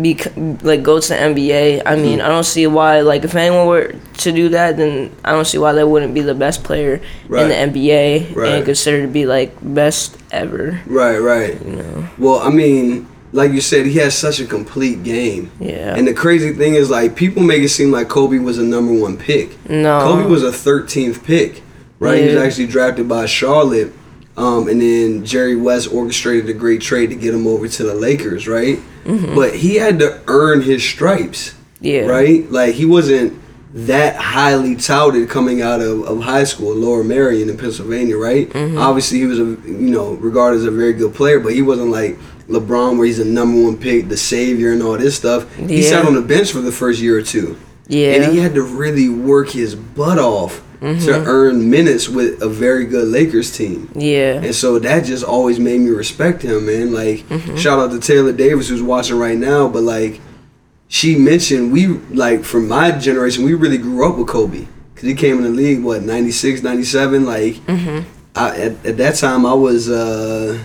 Bec- 0.00 0.32
like 0.62 0.82
go 0.82 1.00
to 1.00 1.08
the 1.08 1.14
NBA. 1.14 1.82
I 1.86 1.96
mean, 1.96 2.20
I 2.20 2.28
don't 2.28 2.44
see 2.44 2.66
why. 2.66 3.00
Like, 3.00 3.24
if 3.24 3.34
anyone 3.34 3.66
were 3.66 3.94
to 4.18 4.32
do 4.32 4.50
that, 4.50 4.76
then 4.76 5.10
I 5.24 5.32
don't 5.32 5.46
see 5.46 5.56
why 5.58 5.72
they 5.72 5.84
wouldn't 5.84 6.12
be 6.12 6.20
the 6.20 6.34
best 6.34 6.62
player 6.64 7.00
Right. 7.28 7.42
in 7.50 7.72
the 7.72 7.80
NBA 7.80 8.34
Right. 8.36 8.48
and 8.52 8.64
considered 8.64 9.02
to 9.02 9.08
be 9.08 9.24
like 9.24 9.56
best 9.62 10.16
ever. 10.30 10.80
Right, 10.86 11.16
right. 11.18 11.58
You 11.64 11.76
know. 11.76 12.04
Well, 12.18 12.40
I 12.40 12.50
mean, 12.50 13.06
like 13.32 13.52
you 13.52 13.62
said, 13.62 13.86
he 13.86 13.98
has 13.98 14.14
such 14.16 14.38
a 14.38 14.44
complete 14.44 15.02
game. 15.02 15.50
Yeah. 15.60 15.94
And 15.96 16.06
the 16.06 16.12
crazy 16.14 16.52
thing 16.52 16.74
is, 16.74 16.90
like, 16.90 17.16
people 17.16 17.42
make 17.42 17.62
it 17.62 17.70
seem 17.70 17.90
like 17.90 18.08
Kobe 18.08 18.38
was 18.38 18.58
a 18.58 18.62
number 18.64 18.92
one 18.92 19.16
pick. 19.16 19.56
No. 19.68 20.00
Kobe 20.00 20.26
was 20.28 20.42
a 20.42 20.52
13th 20.52 21.24
pick, 21.24 21.62
right? 22.00 22.20
He 22.22 22.26
was 22.28 22.36
actually 22.36 22.66
drafted 22.66 23.08
by 23.08 23.24
Charlotte. 23.24 23.92
Um, 24.36 24.68
and 24.68 24.78
then 24.82 25.24
Jerry 25.24 25.56
West 25.56 25.90
orchestrated 25.90 26.50
a 26.50 26.52
great 26.52 26.82
trade 26.82 27.08
to 27.08 27.16
get 27.16 27.32
him 27.32 27.46
over 27.46 27.66
to 27.66 27.82
the 27.82 27.94
Lakers, 27.94 28.46
right? 28.46 28.78
But 29.34 29.54
he 29.56 29.76
had 29.76 29.98
to 30.00 30.20
earn 30.26 30.62
his 30.62 30.82
stripes, 30.82 31.50
Mm-hmm. 31.76 31.84
Yeah. 31.86 32.00
right? 32.06 32.50
Like, 32.50 32.74
he 32.74 32.84
wasn't 32.86 33.40
that 33.74 34.16
highly 34.16 34.74
touted 34.76 35.28
coming 35.28 35.60
out 35.60 35.80
of, 35.82 36.02
of 36.04 36.22
high 36.22 36.44
school, 36.44 36.74
Lower 36.74 37.04
Merion 37.04 37.50
in 37.50 37.58
Pennsylvania, 37.58 38.16
right? 38.16 38.48
Mm-hmm. 38.48 38.78
Obviously, 38.78 39.18
he 39.18 39.26
was 39.26 39.38
a 39.38 39.44
you 39.44 39.90
know 39.90 40.12
regarded 40.14 40.56
as 40.58 40.64
a 40.64 40.70
very 40.70 40.94
good 40.94 41.14
player, 41.14 41.38
but 41.38 41.52
he 41.52 41.60
wasn't 41.62 41.90
like 41.90 42.16
LeBron, 42.48 42.96
where 42.96 43.06
he's 43.06 43.18
a 43.18 43.24
number 43.24 43.62
one 43.62 43.76
pick, 43.76 44.08
the 44.08 44.16
savior, 44.16 44.72
and 44.72 44.82
all 44.82 44.96
this 44.96 45.16
stuff. 45.16 45.52
He 45.56 45.82
sat 45.82 46.06
on 46.06 46.14
the 46.14 46.22
bench 46.22 46.50
for 46.52 46.60
the 46.62 46.72
first 46.72 47.00
year 47.00 47.18
or 47.18 47.22
two, 47.22 47.58
Yeah. 47.88 48.12
and 48.14 48.32
he 48.32 48.38
had 48.38 48.54
to 48.54 48.62
really 48.62 49.08
work 49.10 49.50
his 49.50 49.74
butt 49.74 50.18
off 50.18 50.62
Mm-hmm. 50.80 51.06
to 51.06 51.24
earn 51.26 51.70
minutes 51.70 52.08
with 52.08 52.42
a 52.42 52.48
very 52.48 52.84
good 52.86 53.08
Lakers 53.08 53.56
team. 53.56 53.90
yeah. 53.94 54.34
And 54.42 54.54
so 54.54 54.78
that 54.78 55.04
just 55.04 55.24
always 55.24 55.58
made 55.58 55.80
me 55.80 55.90
respect 55.90 56.42
him, 56.42 56.66
man. 56.66 56.92
Like, 56.92 57.20
Mm-hmm. 57.28 57.56
shout 57.56 57.78
out 57.78 57.90
to 57.92 57.98
Taylor 58.00 58.32
Davis 58.32 58.68
who's 58.68 58.82
watching 58.82 59.18
right 59.18 59.38
now. 59.38 59.68
But 59.68 59.82
like, 59.82 60.20
she 60.88 61.16
mentioned 61.16 61.72
we 61.72 61.86
like 61.88 62.44
from 62.44 62.68
my 62.68 62.92
generation, 62.92 63.44
we 63.44 63.54
really 63.54 63.78
grew 63.78 64.08
up 64.08 64.18
with 64.18 64.28
Kobe 64.28 64.66
because 64.94 65.08
he 65.08 65.14
came 65.14 65.38
in 65.38 65.42
the 65.44 65.50
league 65.50 65.82
what 65.82 66.02
96, 66.02 66.62
97. 66.62 67.24
Like, 67.26 67.54
Mm-hmm. 67.54 68.08
I, 68.38 68.48
at, 68.60 68.86
at 68.86 68.96
that 68.98 69.14
time 69.16 69.46
I 69.46 69.54
was 69.54 69.88
uh, 69.88 70.58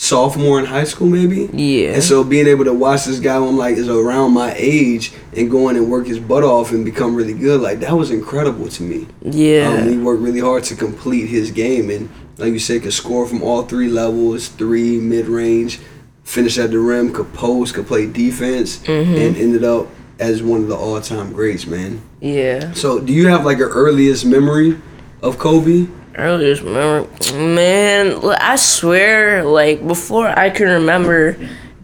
sophomore 0.00 0.60
in 0.60 0.64
high 0.64 0.84
school, 0.84 1.08
maybe. 1.08 1.50
Yeah. 1.52 1.94
And 1.94 2.02
so 2.02 2.22
being 2.22 2.46
able 2.46 2.64
to 2.66 2.72
watch 2.72 3.04
this 3.04 3.18
guy, 3.18 3.36
when 3.38 3.48
I'm 3.50 3.56
like, 3.56 3.76
is 3.76 3.88
around 3.88 4.32
my 4.32 4.54
age 4.56 5.12
and 5.36 5.50
going 5.50 5.76
and 5.76 5.90
work 5.90 6.06
his 6.06 6.20
butt 6.20 6.44
off 6.44 6.70
and 6.70 6.84
become 6.84 7.16
really 7.16 7.34
good, 7.34 7.60
like 7.60 7.80
that 7.80 7.92
was 7.92 8.12
incredible 8.12 8.68
to 8.68 8.82
me. 8.84 9.08
Yeah. 9.22 9.68
Um, 9.82 9.88
he 9.88 9.98
worked 9.98 10.22
really 10.22 10.38
hard 10.40 10.62
to 10.64 10.76
complete 10.76 11.26
his 11.26 11.50
game, 11.50 11.90
and 11.90 12.08
like 12.38 12.52
you 12.52 12.60
said, 12.60 12.82
could 12.82 12.92
score 12.92 13.26
from 13.26 13.42
all 13.42 13.64
three 13.64 13.88
levels, 13.88 14.46
three 14.48 14.98
mid 14.98 15.26
range, 15.26 15.80
finish 16.22 16.58
at 16.58 16.70
the 16.70 16.78
rim, 16.78 17.12
could 17.12 17.32
post, 17.34 17.74
could 17.74 17.86
play 17.88 18.06
defense, 18.06 18.78
Mm-hmm. 18.78 19.14
and 19.16 19.36
ended 19.36 19.64
up 19.64 19.88
as 20.20 20.42
one 20.44 20.60
of 20.62 20.68
the 20.68 20.76
all 20.76 21.00
time 21.00 21.32
greats, 21.32 21.66
man. 21.66 22.00
yeah. 22.20 22.72
So, 22.72 23.00
do 23.00 23.12
you 23.12 23.26
have 23.28 23.44
like 23.44 23.58
an 23.58 23.64
earliest 23.70 24.24
memory 24.24 24.78
of 25.22 25.38
Kobe? 25.38 25.88
Earliest 26.18 26.64
memory, 26.64 27.06
man. 27.34 28.18
I 28.40 28.56
swear, 28.56 29.44
like 29.44 29.86
before 29.86 30.26
I 30.26 30.50
can 30.50 30.66
remember 30.68 31.36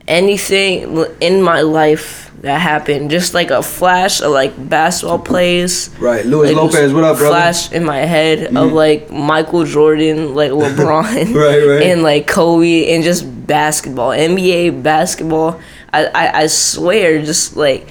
anything 0.09 1.05
in 1.21 1.41
my 1.41 1.61
life 1.63 2.33
that 2.43 2.61
happened. 2.61 3.11
Just 3.11 3.33
like 3.33 3.51
a 3.51 3.63
flash 3.63 4.21
of 4.21 4.33
like 4.33 4.53
basketball 4.69 5.21
plays. 5.21 5.89
Right, 6.01 6.27
Luis 6.27 6.49
Like, 6.53 6.57
Lopez, 6.57 6.93
what 6.93 7.05
up, 7.05 7.17
brother? 7.19 7.35
Mm-hmm. 7.37 7.43
Flash 7.43 7.73
in 7.73 7.85
my 7.85 7.99
head 7.99 8.57
of 8.57 8.73
like 8.73 9.11
Michael 9.11 9.65
Jordan, 9.65 10.35
like 10.35 10.51
LeBron, 10.65 11.35
Right, 11.35 11.65
right. 11.67 11.83
and 11.85 12.03
like 12.03 12.27
Kobe, 12.27 12.93
and 12.95 13.05
just 13.05 13.23
basketball, 13.47 14.11
NBA 14.11 14.83
basketball. 14.83 15.61
I 15.93 16.07
I, 16.07 16.41
I 16.43 16.47
swear, 16.49 17.23
just 17.23 17.57
like. 17.57 17.89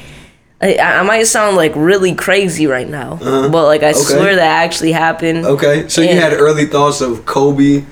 I, 0.64 0.78
I 1.00 1.04
might 1.04 1.24
sound 1.24 1.58
like 1.58 1.74
really 1.76 2.16
crazy 2.16 2.68
right 2.68 2.88
now, 2.88 3.18
but 3.22 3.66
like 3.66 3.84
I 3.84 3.90
Uh-huh. 3.92 4.00
Okay. 4.02 4.14
swear 4.14 4.36
that 4.38 4.64
actually 4.64 4.94
happened. 4.94 5.46
Okay, 5.46 5.88
so 5.90 6.02
you 6.02 6.16
had 6.16 6.32
early 6.34 6.66
thoughts 6.66 7.02
of 7.02 7.26
Kobe, 7.26 7.84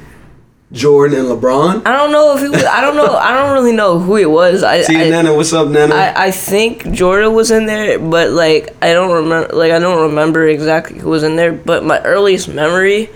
Jordan, 0.71 1.19
and 1.19 1.27
LeBron. 1.27 1.85
I 1.85 1.91
don't 1.97 2.13
know 2.13 2.37
if 2.37 2.43
it 2.43 2.49
was. 2.49 2.63
I 2.63 2.79
don't 2.79 2.95
know. 2.95 3.13
I 3.13 3.33
don't 3.35 3.51
really 3.51 3.73
know 3.75 3.99
who 3.99 4.15
it 4.15 4.29
was. 4.29 4.63
I 4.63 4.83
See, 4.83 4.95
I, 4.95 5.09
Nana, 5.09 5.33
what's 5.33 5.51
up, 5.51 5.67
Nana? 5.67 5.93
I, 5.93 6.27
I 6.27 6.31
think 6.31 6.89
Jordan 6.91 7.33
was 7.33 7.51
in 7.51 7.65
there, 7.65 7.99
but 7.99 8.29
like 8.31 8.73
I 8.81 8.93
don't 8.93 9.11
remember. 9.11 9.53
Like 9.53 9.73
I 9.73 9.79
don't 9.79 10.09
remember 10.09 10.47
exactly 10.47 10.97
who 10.99 11.09
was 11.09 11.23
in 11.23 11.35
there. 11.35 11.51
But 11.51 11.83
my 11.83 11.99
earliest 12.03 12.47
memory, 12.47 13.09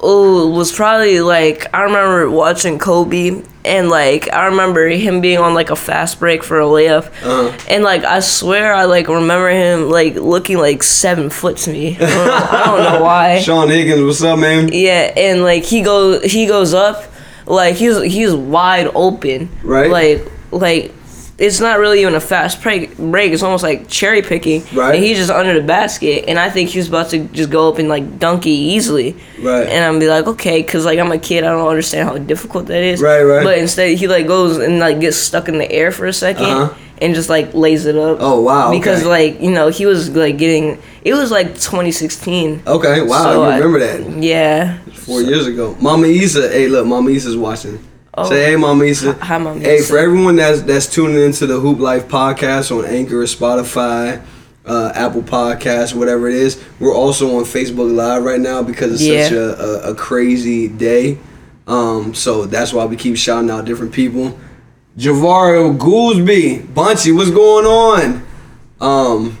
oh, 0.00 0.50
was 0.50 0.72
probably 0.72 1.20
like 1.20 1.66
I 1.72 1.82
remember 1.82 2.28
watching 2.30 2.80
Kobe, 2.80 3.42
and 3.66 3.88
like 3.90 4.32
I 4.32 4.46
remember 4.46 4.88
him 4.88 5.20
being 5.20 5.38
on 5.38 5.54
like 5.54 5.70
a 5.70 5.76
fast 5.76 6.18
break 6.20 6.42
for 6.44 6.60
a 6.60 6.64
layup, 6.64 7.06
Uh-huh. 7.22 7.56
and 7.68 7.82
like 7.84 8.04
I 8.04 8.20
swear 8.20 8.72
I 8.72 8.84
like 8.84 9.08
remember 9.08 9.50
him 9.50 9.90
like 9.90 10.14
looking 10.14 10.58
like 10.58 10.82
seven 10.82 11.28
foot 11.30 11.56
to 11.58 11.72
me. 11.72 11.96
I 11.96 11.98
don't 11.98 12.26
know, 12.26 12.34
I 12.34 12.64
don't 12.66 12.92
know 12.94 13.02
why. 13.04 13.38
Sean 13.42 13.68
Higgins, 13.68 14.02
what's 14.02 14.22
up, 14.22 14.38
man? 14.38 14.70
Yeah, 14.72 15.12
and 15.16 15.42
like 15.42 15.64
he 15.64 15.82
goes 15.82 16.22
he 16.24 16.46
goes 16.46 16.72
up, 16.74 17.04
like 17.46 17.74
he's 17.76 18.00
he's 18.02 18.32
wide 18.34 18.90
open. 18.94 19.48
Right. 19.62 19.90
Like 19.90 20.30
like 20.52 20.92
it's 21.38 21.60
not 21.60 21.78
really 21.78 22.00
even 22.00 22.14
a 22.14 22.20
fast 22.20 22.62
break. 22.62 22.96
Break. 22.96 23.32
It's 23.32 23.42
almost 23.42 23.62
like 23.62 23.88
cherry 23.88 24.22
picking. 24.22 24.62
Right. 24.72 24.94
And 24.94 25.04
he's 25.04 25.18
just 25.18 25.30
under 25.30 25.52
the 25.60 25.66
basket, 25.66 26.24
and 26.28 26.38
I 26.38 26.48
think 26.48 26.70
he 26.70 26.78
was 26.78 26.88
about 26.88 27.10
to 27.10 27.18
just 27.26 27.50
go 27.50 27.68
up 27.70 27.78
and 27.78 27.88
like 27.88 28.18
dunk 28.18 28.46
it 28.46 28.50
easily. 28.50 29.16
Right. 29.40 29.66
And 29.68 29.84
I'm 29.84 29.98
be 29.98 30.08
like, 30.08 30.26
okay, 30.26 30.62
cause 30.62 30.84
like 30.86 30.98
I'm 30.98 31.12
a 31.12 31.18
kid, 31.18 31.44
I 31.44 31.48
don't 31.48 31.68
understand 31.68 32.08
how 32.08 32.16
difficult 32.18 32.66
that 32.66 32.82
is. 32.82 33.02
Right, 33.02 33.22
right. 33.22 33.44
But 33.44 33.58
instead, 33.58 33.98
he 33.98 34.08
like 34.08 34.26
goes 34.26 34.56
and 34.58 34.78
like 34.78 35.00
gets 35.00 35.16
stuck 35.18 35.48
in 35.48 35.58
the 35.58 35.70
air 35.70 35.92
for 35.92 36.06
a 36.06 36.10
2nd 36.10 36.40
Uh-huh. 36.40 36.74
and 37.02 37.14
just 37.14 37.28
like 37.28 37.52
lays 37.52 37.84
it 37.84 37.96
up. 37.96 38.18
Oh, 38.20 38.40
wow, 38.40 38.70
Because 38.70 39.00
okay. 39.00 39.08
like 39.08 39.40
you 39.42 39.50
know 39.50 39.68
he 39.68 39.84
was 39.84 40.08
like 40.16 40.38
getting 40.38 40.78
it 41.04 41.12
was 41.14 41.30
like 41.30 41.48
2016. 41.60 42.62
Okay, 42.66 43.02
wow, 43.02 43.22
So 43.22 43.32
you 43.34 43.40
I- 43.50 43.58
remember 43.58 43.78
that 43.80 44.22
Yeah. 44.22 44.78
four 44.94 45.20
years 45.20 45.46
ago. 45.46 45.76
Mama 45.80 46.06
Isa. 46.06 46.48
hey, 46.48 46.66
look, 46.68 46.86
Mama 46.86 47.10
Isa's 47.10 47.36
watching. 47.36 47.78
Oh. 48.18 48.28
Say 48.30 48.44
hey, 48.50 48.56
Mama 48.56 48.84
Issa. 48.84 49.12
Hi, 49.14 49.38
Mama 49.38 49.60
Hey, 49.60 49.76
Issa. 49.76 49.88
for 49.92 49.98
everyone 49.98 50.36
that's 50.36 50.62
that's 50.62 50.86
tuning 50.86 51.22
into 51.22 51.46
the 51.46 51.60
Hoop 51.60 51.78
Life 51.78 52.08
podcast 52.08 52.76
on 52.76 52.84
Anchor, 52.86 53.22
Spotify, 53.24 54.22
uh, 54.64 54.92
Apple 54.94 55.22
Podcasts, 55.22 55.94
whatever 55.94 56.28
it 56.28 56.34
is, 56.34 56.62
we're 56.80 56.94
also 56.94 57.36
on 57.36 57.44
Facebook 57.44 57.94
Live 57.94 58.24
right 58.24 58.40
now 58.40 58.62
because 58.62 58.92
it's 58.94 59.02
Yeah. 59.02 59.24
such 59.24 59.32
a, 59.32 59.88
a, 59.88 59.90
a 59.90 59.94
crazy 59.94 60.66
day. 60.68 61.18
Um, 61.66 62.14
so 62.14 62.46
that's 62.46 62.72
why 62.72 62.84
we 62.86 62.96
keep 62.96 63.16
shouting 63.16 63.50
out 63.50 63.64
different 63.66 63.92
people. 63.92 64.38
Javario 64.96 65.76
Goolsby, 65.76 66.72
Bunchy, 66.72 67.12
what's 67.14 67.30
going 67.30 67.66
on? 67.66 68.26
Um, 68.80 69.36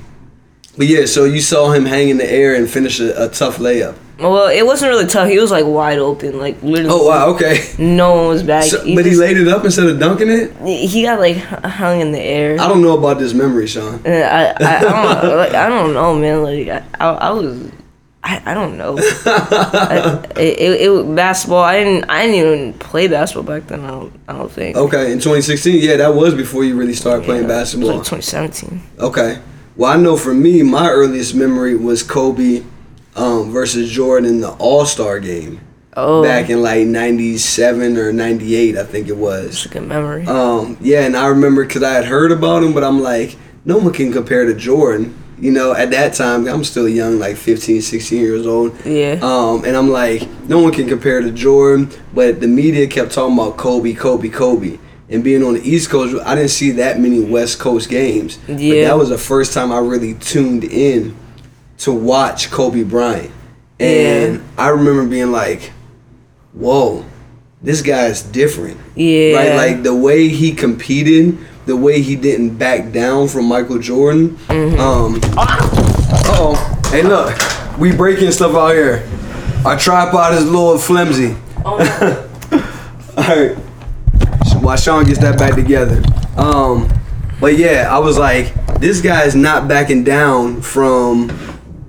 but 0.76 0.86
yeah, 0.86 1.06
so 1.06 1.24
you 1.24 1.40
saw 1.40 1.70
him 1.72 1.86
hang 1.86 2.10
in 2.10 2.18
the 2.18 2.30
air 2.30 2.54
and 2.54 2.68
finish 2.68 3.00
a, 3.00 3.24
a 3.24 3.28
tough 3.30 3.56
layup. 3.56 3.94
Well, 4.18 4.48
it 4.48 4.64
wasn't 4.64 4.90
really 4.90 5.06
tough. 5.06 5.28
He 5.28 5.38
was 5.38 5.50
like 5.50 5.66
wide 5.66 5.98
open, 5.98 6.38
like 6.38 6.62
literally. 6.62 6.88
Oh 6.90 7.06
wow, 7.06 7.28
okay. 7.34 7.60
No 7.78 8.14
one 8.14 8.28
was 8.28 8.42
back. 8.42 8.64
So, 8.64 8.78
but 8.94 9.04
he 9.04 9.14
laid 9.14 9.36
it 9.36 9.46
up 9.46 9.64
instead 9.64 9.86
of 9.88 9.98
dunking 9.98 10.30
it. 10.30 10.56
He 10.66 11.02
got 11.02 11.20
like 11.20 11.36
hung 11.36 12.00
in 12.00 12.12
the 12.12 12.20
air. 12.20 12.58
I 12.58 12.66
don't 12.66 12.80
know 12.80 12.96
about 12.96 13.18
this 13.18 13.34
memory, 13.34 13.66
Shaun. 13.66 14.00
And 14.06 14.24
I, 14.24 14.46
I, 14.58 14.76
I 14.78 15.20
don't, 15.20 15.36
like, 15.36 15.54
I 15.54 15.68
don't 15.68 15.92
know, 15.92 16.14
man. 16.14 16.42
Like 16.42 16.68
I, 16.68 16.84
I, 16.98 17.08
I 17.10 17.30
was, 17.30 17.70
I, 18.24 18.42
I 18.46 18.54
don't 18.54 18.78
know. 18.78 18.96
I, 19.26 20.24
it, 20.36 20.58
it, 20.60 20.80
it, 20.80 21.14
basketball. 21.14 21.62
I 21.62 21.84
didn't, 21.84 22.08
I 22.08 22.26
didn't 22.26 22.34
even 22.36 22.72
play 22.78 23.08
basketball 23.08 23.44
back 23.44 23.68
then. 23.68 23.84
I 23.84 23.88
don't, 23.88 24.20
I 24.28 24.32
don't 24.32 24.50
think. 24.50 24.76
Okay, 24.78 25.12
in 25.12 25.18
2016, 25.18 25.82
yeah, 25.82 25.96
that 25.96 26.14
was 26.14 26.34
before 26.34 26.64
you 26.64 26.74
really 26.74 26.94
started 26.94 27.24
playing 27.26 27.42
Yeah, 27.42 27.48
was 27.48 27.74
basketball. 27.74 27.88
like 27.98 28.04
2017. 28.06 28.80
Okay. 28.98 29.42
Well, 29.76 29.92
I 29.92 29.96
know 29.96 30.16
for 30.16 30.32
me, 30.32 30.62
my 30.62 30.88
earliest 30.88 31.34
memory 31.34 31.76
was 31.76 32.02
Kobe 32.02 32.64
um, 33.16 33.50
versus 33.50 33.90
Jordan 33.90 34.28
in 34.28 34.40
the 34.40 34.50
All 34.52 34.84
Star 34.86 35.18
game 35.18 35.60
Oh, 35.98 36.22
back 36.22 36.50
in 36.50 36.60
like 36.62 36.86
'97 36.86 37.96
or 37.96 38.12
'98, 38.12 38.76
I 38.76 38.84
think 38.84 39.08
it 39.08 39.16
was. 39.16 39.46
it's 39.46 39.66
a 39.66 39.68
good 39.70 39.82
memory. 39.88 40.26
Um, 40.26 40.76
yeah, 40.80 41.06
and 41.06 41.16
I 41.16 41.26
remember 41.28 41.64
because 41.64 41.82
I 41.82 41.92
had 41.92 42.04
heard 42.04 42.32
about 42.32 42.62
him, 42.62 42.72
but 42.74 42.84
I'm 42.84 43.00
like, 43.02 43.36
no 43.64 43.78
one 43.78 43.92
can 43.92 44.12
compare 44.12 44.44
to 44.44 44.54
Jordan. 44.54 45.16
You 45.38 45.50
know, 45.50 45.74
at 45.74 45.90
that 45.90 46.14
time, 46.14 46.46
I'm 46.48 46.64
still 46.64 46.88
young, 46.88 47.18
like 47.18 47.36
15, 47.36 47.82
16 47.82 48.20
years 48.20 48.46
old. 48.46 48.74
yeah. 48.86 49.18
Um, 49.22 49.64
and 49.66 49.76
I'm 49.76 49.90
like, 49.90 50.26
no 50.48 50.60
one 50.60 50.72
can 50.72 50.88
compare 50.88 51.20
to 51.20 51.30
Jordan, 51.30 51.90
but 52.14 52.40
the 52.40 52.46
media 52.46 52.86
kept 52.86 53.12
talking 53.12 53.34
about 53.38 53.58
Kobe, 53.58 53.92
Kobe, 53.92 54.30
Kobe. 54.30 54.78
And 55.10 55.22
being 55.22 55.42
on 55.44 55.54
the 55.54 55.60
East 55.60 55.90
Coast, 55.90 56.16
I 56.26 56.34
didn't 56.34 56.50
see 56.50 56.70
that 56.72 56.98
many 57.00 57.20
West 57.20 57.58
Coast 57.58 57.90
games. 57.90 58.38
But 58.46 58.58
Yeah. 58.60 58.84
that 58.88 58.96
was 58.98 59.10
the 59.10 59.18
first 59.18 59.52
time 59.52 59.72
I 59.72 59.78
really 59.78 60.14
tuned 60.14 60.64
in 60.64 61.14
to 61.78 61.92
watch 61.92 62.50
Kobe 62.50 62.82
Bryant. 62.82 63.30
And 63.78 64.36
Yeah. 64.36 64.42
I 64.56 64.68
remember 64.68 65.06
being 65.06 65.32
like, 65.32 65.72
whoa, 66.52 67.04
this 67.62 67.82
guy's 67.82 68.22
different. 68.22 68.78
yeah. 68.94 69.36
Right? 69.36 69.56
Like 69.56 69.82
the 69.82 69.94
way 69.94 70.28
he 70.28 70.52
competed, 70.52 71.38
the 71.66 71.76
way 71.76 72.00
he 72.00 72.16
didn't 72.16 72.56
back 72.56 72.92
down 72.92 73.28
from 73.28 73.46
Michael 73.46 73.78
Jordan. 73.78 74.30
Mm-hmm. 74.48 74.80
Um, 74.80 75.20
oh, 76.28 76.80
hey, 76.90 77.02
look, 77.02 77.36
we 77.78 77.92
breaking 77.94 78.30
stuff 78.30 78.54
out 78.54 78.72
here. 78.72 79.06
Our 79.64 79.76
tripod 79.78 80.34
is 80.34 80.42
a 80.42 80.46
little 80.46 80.78
flimsy. 80.78 81.36
Oh. 81.64 82.22
All 83.16 83.24
right. 83.24 83.56
While 84.62 84.76
Shaun 84.76 85.04
gets 85.04 85.18
that 85.20 85.38
back 85.38 85.54
together, 85.54 86.02
um, 86.36 86.88
but 87.40 87.56
yeah, 87.58 87.88
I 87.90 87.98
was 87.98 88.16
like, 88.18 88.52
this 88.78 89.00
guy 89.00 89.24
is 89.24 89.34
not 89.34 89.68
backing 89.68 90.02
down 90.04 90.60
from 90.62 91.28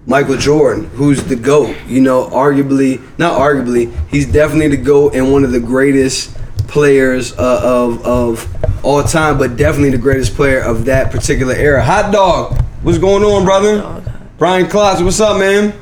Michael 0.07 0.37
Jordan, 0.37 0.85
who's 0.85 1.21
the 1.25 1.35
GOAT. 1.35 1.75
You 1.85 1.99
know, 1.99 2.29
arguably, 2.29 3.01
not 3.17 3.39
arguably, 3.39 3.93
he's 4.07 4.25
definitely 4.25 4.77
the 4.77 4.81
GOAT 4.81 5.13
and 5.13 5.33
one 5.33 5.43
of 5.43 5.51
the 5.51 5.59
greatest 5.59 6.33
players 6.69 7.37
uh, 7.37 7.61
of 7.61 8.05
of 8.05 8.85
all 8.85 9.03
time, 9.03 9.37
but 9.37 9.57
definitely 9.57 9.89
the 9.89 9.97
greatest 9.97 10.33
player 10.33 10.61
of 10.61 10.85
that 10.85 11.11
particular 11.11 11.53
era. 11.53 11.83
Hot 11.83 12.13
dog, 12.13 12.57
what's 12.83 12.97
going 12.97 13.21
on, 13.21 13.43
brother? 13.43 13.81
Dog. 13.81 14.03
Brian 14.37 14.69
Klotz, 14.69 15.01
what's 15.01 15.19
up, 15.19 15.39
man? 15.39 15.73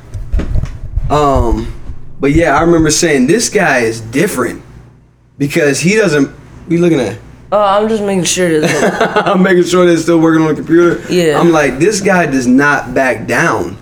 Um, 1.08 1.72
but 2.18 2.32
yeah, 2.32 2.56
I 2.56 2.62
remember 2.62 2.90
saying 2.90 3.28
this 3.28 3.48
guy 3.48 3.80
is 3.80 4.00
different 4.00 4.60
because 5.38 5.78
he 5.78 5.94
doesn't. 5.94 6.34
We 6.66 6.78
looking 6.78 6.98
at? 6.98 7.16
Oh, 7.52 7.62
I'm 7.62 7.88
just 7.88 8.02
making 8.02 8.24
sure 8.24 8.60
that. 8.60 9.26
I'm 9.26 9.40
making 9.40 9.64
sure 9.64 9.86
they're 9.86 9.96
still 9.98 10.18
working 10.18 10.42
on 10.42 10.48
the 10.48 10.54
computer. 10.56 11.00
Yeah. 11.12 11.38
I'm 11.38 11.52
like, 11.52 11.78
this 11.78 12.00
guy 12.00 12.26
does 12.26 12.48
not 12.48 12.92
back 12.92 13.28
down. 13.28 13.76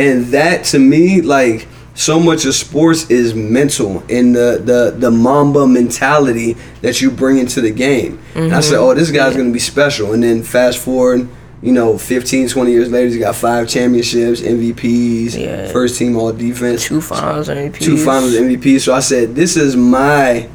And 0.00 0.26
that 0.26 0.64
to 0.66 0.78
me, 0.78 1.20
like, 1.20 1.66
so 1.94 2.18
much 2.20 2.44
of 2.46 2.54
sports 2.54 3.10
is 3.10 3.34
mental 3.34 4.02
and 4.08 4.34
the 4.34 4.60
the, 4.64 4.94
the 4.96 5.10
Mamba 5.10 5.66
mentality 5.66 6.56
that 6.82 7.00
you 7.02 7.10
bring 7.10 7.38
into 7.38 7.60
the 7.60 7.70
game. 7.70 8.18
And 8.34 8.54
I 8.54 8.60
said, 8.60 8.76
Mm-hmm. 8.76 8.84
oh, 8.84 8.94
this 8.94 9.10
guy's 9.10 9.36
gonna 9.36 9.50
be 9.50 9.58
special. 9.58 10.12
And 10.12 10.22
then 10.22 10.42
fast 10.42 10.78
forward, 10.78 11.28
you 11.62 11.72
know, 11.72 11.98
15, 11.98 12.48
20 12.48 12.70
years 12.70 12.90
later, 12.90 13.08
he's 13.08 13.18
got 13.18 13.34
five 13.36 13.68
championships, 13.68 14.40
MVPs, 14.40 15.34
Yeah. 15.36 15.70
first 15.72 15.98
team 15.98 16.16
all 16.16 16.32
defense 16.32 16.84
two 16.86 17.00
finals 17.02 17.48
MVPs. 17.48 17.80
two 17.80 17.96
finals 17.98 18.32
MVP. 18.34 18.80
So 18.80 18.94
I 18.94 19.00
said, 19.00 19.34
this 19.34 19.56
is 19.58 19.76
my, 19.76 20.48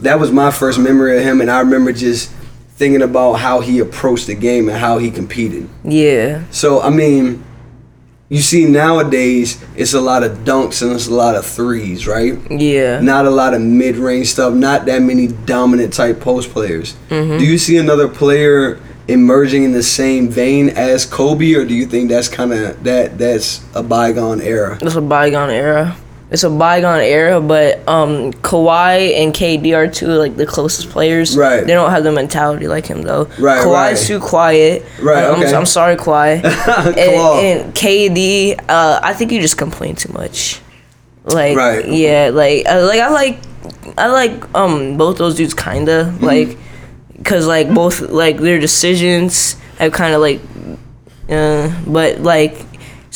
that 0.00 0.20
was 0.20 0.30
my 0.30 0.50
first 0.50 0.78
memory 0.78 1.16
of 1.16 1.22
him, 1.24 1.40
and 1.40 1.50
I 1.50 1.60
remember 1.60 1.90
just 1.92 2.30
thinking 2.76 3.00
about 3.00 3.34
how 3.34 3.60
he 3.60 3.78
approached 3.78 4.26
the 4.26 4.34
game 4.34 4.68
and 4.68 4.76
how 4.76 4.98
he 4.98 5.10
competed. 5.10 5.66
Yeah. 5.84 6.42
So 6.50 6.82
I 6.82 6.90
mean, 6.90 7.42
you 8.28 8.40
see 8.40 8.64
nowadays 8.64 9.62
it's 9.76 9.94
a 9.94 10.00
lot 10.00 10.22
of 10.22 10.38
dunks 10.38 10.82
and 10.82 10.92
it's 10.92 11.06
a 11.06 11.14
lot 11.14 11.36
of 11.36 11.46
threes, 11.46 12.06
right? 12.06 12.38
Yeah. 12.50 13.00
Not 13.00 13.26
a 13.26 13.30
lot 13.30 13.54
of 13.54 13.60
mid-range 13.60 14.28
stuff. 14.28 14.52
Not 14.54 14.86
that 14.86 15.02
many 15.02 15.28
dominant 15.28 15.92
type 15.92 16.20
post 16.20 16.50
players. 16.50 16.94
Mm-hmm. 17.08 17.38
Do 17.38 17.44
you 17.44 17.58
see 17.58 17.76
another 17.76 18.08
player 18.08 18.80
emerging 19.08 19.62
in 19.62 19.72
the 19.72 19.82
same 19.82 20.28
vein 20.28 20.68
as 20.70 21.06
Kobe, 21.06 21.54
or 21.54 21.64
do 21.64 21.74
you 21.74 21.86
think 21.86 22.08
that's 22.08 22.28
kind 22.28 22.52
of 22.52 22.82
that 22.82 23.18
that's 23.18 23.64
a 23.74 23.82
bygone 23.82 24.40
era? 24.40 24.78
That's 24.80 24.96
a 24.96 25.00
bygone 25.00 25.50
era. 25.50 25.96
It's 26.36 26.44
a 26.44 26.50
bygone 26.50 27.00
era, 27.00 27.40
but 27.40 27.78
um, 27.88 28.30
Kawhi 28.44 29.16
and 29.16 29.32
KD 29.32 29.74
are 29.74 29.88
two 29.88 30.08
like 30.08 30.36
the 30.36 30.44
closest 30.44 30.90
players. 30.90 31.34
Right. 31.34 31.66
They 31.66 31.72
don't 31.72 31.90
have 31.90 32.04
the 32.04 32.12
mentality 32.12 32.68
like 32.68 32.84
him 32.84 33.00
though. 33.00 33.24
Right, 33.38 33.64
Kawhi's 33.64 33.72
right. 34.02 34.06
too 34.06 34.20
quiet. 34.20 34.84
Right, 35.00 35.24
I'm, 35.24 35.40
okay. 35.40 35.54
I'm 35.54 35.64
sorry, 35.64 35.96
Kawhi. 35.96 36.44
And, 36.86 36.98
and 37.66 37.74
KD, 37.74 38.60
uh, 38.68 39.00
I 39.02 39.14
think 39.14 39.32
you 39.32 39.40
just 39.40 39.56
complain 39.56 39.94
too 39.96 40.12
much. 40.12 40.60
Like, 41.24 41.56
Right. 41.56 41.88
yeah, 41.88 42.30
like, 42.34 42.68
uh, 42.68 42.84
like 42.86 43.00
I 43.00 43.08
like, 43.08 43.38
I 43.96 44.08
like 44.08 44.54
um 44.54 44.98
both 44.98 45.16
those 45.16 45.36
dudes 45.36 45.54
kinda 45.54 46.04
Mm-hmm. 46.04 46.22
like, 46.22 46.58
cause 47.24 47.46
like 47.46 47.72
both 47.72 48.00
like 48.02 48.36
their 48.36 48.58
decisions 48.60 49.56
I 49.80 49.88
kind 49.88 50.12
of 50.12 50.20
like, 50.20 50.42
uh, 51.30 51.72
but 51.86 52.20
like 52.20 52.65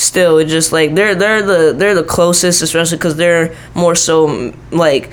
still, 0.01 0.39
it's 0.39 0.51
just 0.51 0.73
like 0.73 0.95
they're 0.95 1.15
they're 1.15 1.43
the 1.43 1.75
they're 1.77 1.95
the 1.95 2.03
closest, 2.05 2.63
especially 2.63 2.99
because 2.99 3.17
they're 3.17 3.55
more 3.75 3.95
so 3.95 4.53
like. 4.71 5.11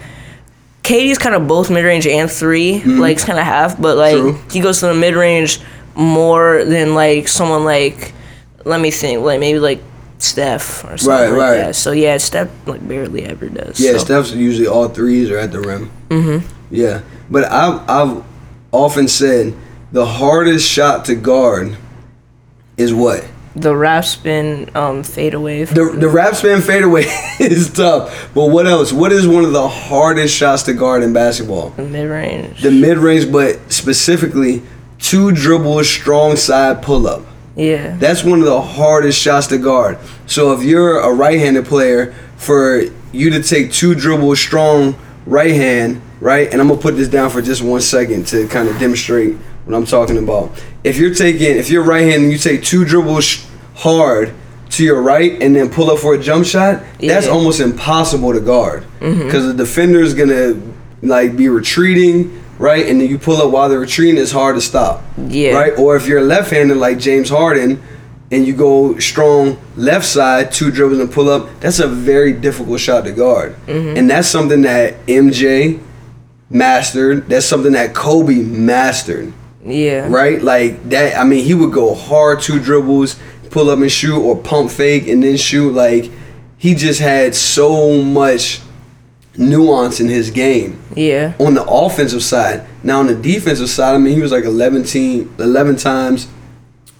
KD's 0.83 1.17
kind 1.17 1.35
of 1.35 1.49
both 1.49 1.69
mid 1.69 1.83
range 1.83 2.07
and 2.07 2.31
3 2.31 2.79
like 2.85 3.17
it's 3.17 3.25
kind 3.25 3.37
of 3.37 3.43
half, 3.43 3.77
but 3.81 3.97
like 3.97 4.15
Mm-hmm. 4.15 4.37
True. 4.37 4.49
he 4.51 4.59
goes 4.61 4.79
to 4.79 4.85
the 4.87 4.93
mid 4.93 5.15
range 5.15 5.59
more 5.95 6.63
than 6.63 6.95
like 6.95 7.27
someone 7.27 7.65
like, 7.65 8.13
let 8.63 8.79
me 8.79 8.89
think, 8.89 9.21
like 9.21 9.41
maybe 9.41 9.59
like 9.59 9.81
Steph 10.19 10.85
or 10.85 10.97
something 10.97 11.09
Right, 11.09 11.29
like 11.29 11.37
right. 11.37 11.57
that. 11.57 11.75
So 11.75 11.91
yeah, 11.91 12.15
Steph 12.15 12.49
like 12.65 12.87
barely 12.87 13.25
ever 13.25 13.49
does. 13.49 13.81
Yeah, 13.81 13.93
so. 13.93 13.97
Steph's 13.97 14.31
usually 14.33 14.67
all 14.67 14.87
threes 14.87 15.29
are 15.29 15.37
at 15.37 15.51
the 15.51 15.59
rim. 15.59 15.91
Mm-hmm. 16.07 16.47
Yeah, 16.73 17.01
but 17.29 17.43
I've 17.51 17.81
I've 17.89 18.23
often 18.71 19.09
said 19.09 19.55
the 19.91 20.05
hardest 20.05 20.65
shot 20.69 21.03
to 21.05 21.15
guard 21.15 21.75
is 22.77 22.93
what 22.93 23.25
the 23.61 23.75
rap 23.75 24.05
spin 24.05 24.69
um 24.75 25.03
fade 25.03 25.33
away. 25.33 25.63
the 25.63 25.95
the 25.97 26.07
rap 26.07 26.35
spin 26.35 26.61
fadeaway 26.61 27.03
is 27.39 27.71
tough. 27.71 28.29
But 28.33 28.47
what 28.47 28.67
else? 28.67 28.93
What 28.93 29.11
is 29.11 29.27
one 29.27 29.43
of 29.43 29.51
the 29.51 29.67
hardest 29.67 30.35
shots 30.35 30.63
to 30.63 30.73
guard 30.73 31.03
in 31.03 31.13
basketball? 31.13 31.69
The 31.71 31.83
mid 31.83 32.09
range. 32.09 32.61
The 32.61 32.71
mid 32.71 32.97
range, 32.97 33.31
but 33.31 33.71
specifically 33.71 34.61
two 34.99 35.31
dribble 35.31 35.83
strong 35.83 36.35
side 36.35 36.81
pull 36.81 37.07
up. 37.07 37.23
Yeah. 37.55 37.97
That's 37.97 38.23
one 38.23 38.39
of 38.39 38.45
the 38.45 38.61
hardest 38.61 39.19
shots 39.19 39.47
to 39.47 39.57
guard. 39.57 39.97
So 40.27 40.53
if 40.53 40.63
you're 40.63 40.99
a 40.99 41.11
right-handed 41.11 41.65
player, 41.65 42.13
for 42.37 42.83
you 43.11 43.31
to 43.31 43.41
take 43.41 43.71
two 43.71 43.95
dribble 43.95 44.35
strong 44.35 44.95
right 45.25 45.53
hand, 45.53 46.01
right, 46.21 46.51
and 46.51 46.61
I'm 46.61 46.67
gonna 46.69 46.79
put 46.79 46.95
this 46.95 47.09
down 47.09 47.29
for 47.29 47.41
just 47.41 47.61
one 47.61 47.81
second 47.81 48.27
to 48.27 48.47
kind 48.47 48.69
of 48.69 48.79
demonstrate 48.79 49.35
what 49.65 49.75
I'm 49.75 49.85
talking 49.85 50.17
about. 50.17 50.51
If 50.87 50.97
you're 50.97 51.13
taking, 51.13 51.57
if 51.57 51.69
you're 51.69 51.83
right-handed 51.83 52.23
and 52.23 52.31
you 52.31 52.37
take 52.37 52.63
two 52.63 52.85
dribbles 52.85 53.45
hard 53.75 54.33
to 54.71 54.83
your 54.83 55.01
right 55.01 55.41
and 55.41 55.55
then 55.55 55.69
pull 55.69 55.89
up 55.91 55.99
for 55.99 56.15
a 56.15 56.19
jump 56.21 56.45
shot, 56.45 56.83
that's 56.99 57.27
almost 57.27 57.59
impossible 57.59 58.33
to 58.33 58.39
guard 58.39 58.83
mm-hmm. 58.99 59.23
because 59.23 59.45
the 59.45 59.53
defender 59.53 60.01
is 60.01 60.13
gonna 60.13 60.59
like 61.01 61.35
be 61.37 61.49
retreating. 61.49 62.43
Right, 62.59 62.87
and 62.87 62.99
then 62.99 63.07
you 63.07 63.19
pull 63.19 63.39
up 63.39 63.51
while 63.51 63.69
they're 63.69 63.79
retreating. 63.79 64.19
It's 64.19 64.31
hard 64.31 64.55
to 64.55 64.61
stop. 64.61 65.03
Yeah. 65.15 65.51
Right, 65.51 65.77
or 65.77 65.95
if 65.95 66.07
you're 66.07 66.23
left-handed 66.23 66.75
like 66.77 66.97
James 66.97 67.29
Harden, 67.29 67.83
and 68.31 68.45
you 68.45 68.53
go 68.53 68.97
strong 68.99 69.57
left 69.75 70.05
side, 70.05 70.51
two 70.51 70.71
dribbles 70.71 70.99
and 70.99 71.11
pull 71.11 71.29
up, 71.29 71.47
that's 71.59 71.79
a 71.79 71.87
very 71.87 72.33
difficult 72.33 72.79
shot 72.79 73.05
to 73.05 73.11
guard. 73.11 73.55
Mm-hmm. 73.67 73.97
And 73.97 74.09
that's 74.09 74.27
something 74.27 74.63
that 74.63 75.05
MJ 75.05 75.81
mastered. 76.49 77.27
That's 77.29 77.45
something 77.45 77.73
that 77.73 77.93
Kobe 77.93 78.35
mastered. 78.35 79.33
Yeah. 79.67 80.07
Right? 80.09 80.41
Like 80.41 80.89
that 80.89 81.17
I 81.17 81.23
mean 81.23 81.43
he 81.43 81.53
would 81.53 81.71
go 81.73 81.93
hard 81.93 82.41
two 82.41 82.59
dribbles, 82.59 83.17
pull 83.49 83.69
up 83.69 83.79
and 83.79 83.91
shoot 83.91 84.19
or 84.19 84.35
pump 84.37 84.71
fake 84.71 85.07
and 85.07 85.21
then 85.23 85.37
shoot 85.37 85.71
like 85.73 86.09
he 86.57 86.73
just 86.73 86.99
had 86.99 87.35
so 87.35 88.01
much 88.01 88.61
nuance 89.37 89.99
in 89.99 90.07
his 90.07 90.31
game 90.31 90.79
Yeah. 90.95 91.33
on 91.39 91.53
the 91.53 91.63
offensive 91.63 92.23
side. 92.23 92.65
Now 92.83 92.99
on 92.99 93.07
the 93.07 93.15
defensive 93.15 93.69
side, 93.69 93.93
I 93.93 93.97
mean 93.99 94.15
he 94.15 94.21
was 94.21 94.31
like 94.31 94.45
11 94.45 94.83
team 94.83 95.33
11 95.37 95.75
times 95.75 96.27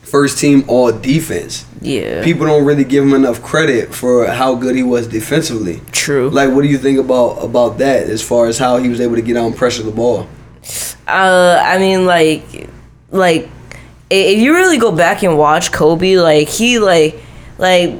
first 0.02 0.38
team 0.40 0.64
all 0.68 0.92
defense. 0.92 1.66
Yeah. 1.82 2.24
People 2.24 2.46
don't 2.46 2.64
really 2.66 2.84
give 2.86 3.04
him 3.04 3.14
enough 3.14 3.42
credit 3.44 3.94
for 3.94 4.26
how 4.28 4.56
good 4.56 4.76
he 4.76 4.84
was 4.84 5.08
defensively. 5.08 5.82
True. 5.92 6.30
Like 6.30 6.52
what 6.52 6.62
do 6.62 6.68
you 6.68 6.78
think 6.78 7.00
about 7.00 7.44
about 7.44 7.80
that 7.80 8.04
as 8.08 8.22
far 8.22 8.46
as 8.48 8.58
how 8.60 8.78
he 8.78 8.88
was 8.90 9.02
able 9.02 9.16
to 9.16 9.22
get 9.22 9.36
out 9.36 9.48
and 9.48 9.56
pressure 9.56 9.84
the 9.84 9.92
ball? 9.92 10.28
Uh, 11.08 11.60
I 11.64 11.78
mean, 11.78 12.06
like, 12.06 12.70
like, 13.12 13.50
if 14.10 14.40
you 14.40 14.54
really 14.54 14.78
go 14.78 14.92
back 14.92 15.24
and 15.24 15.38
watch 15.38 15.72
Kobe, 15.72 16.18
like 16.18 16.48
he, 16.48 16.80
like, 16.80 17.16
like, 17.58 17.96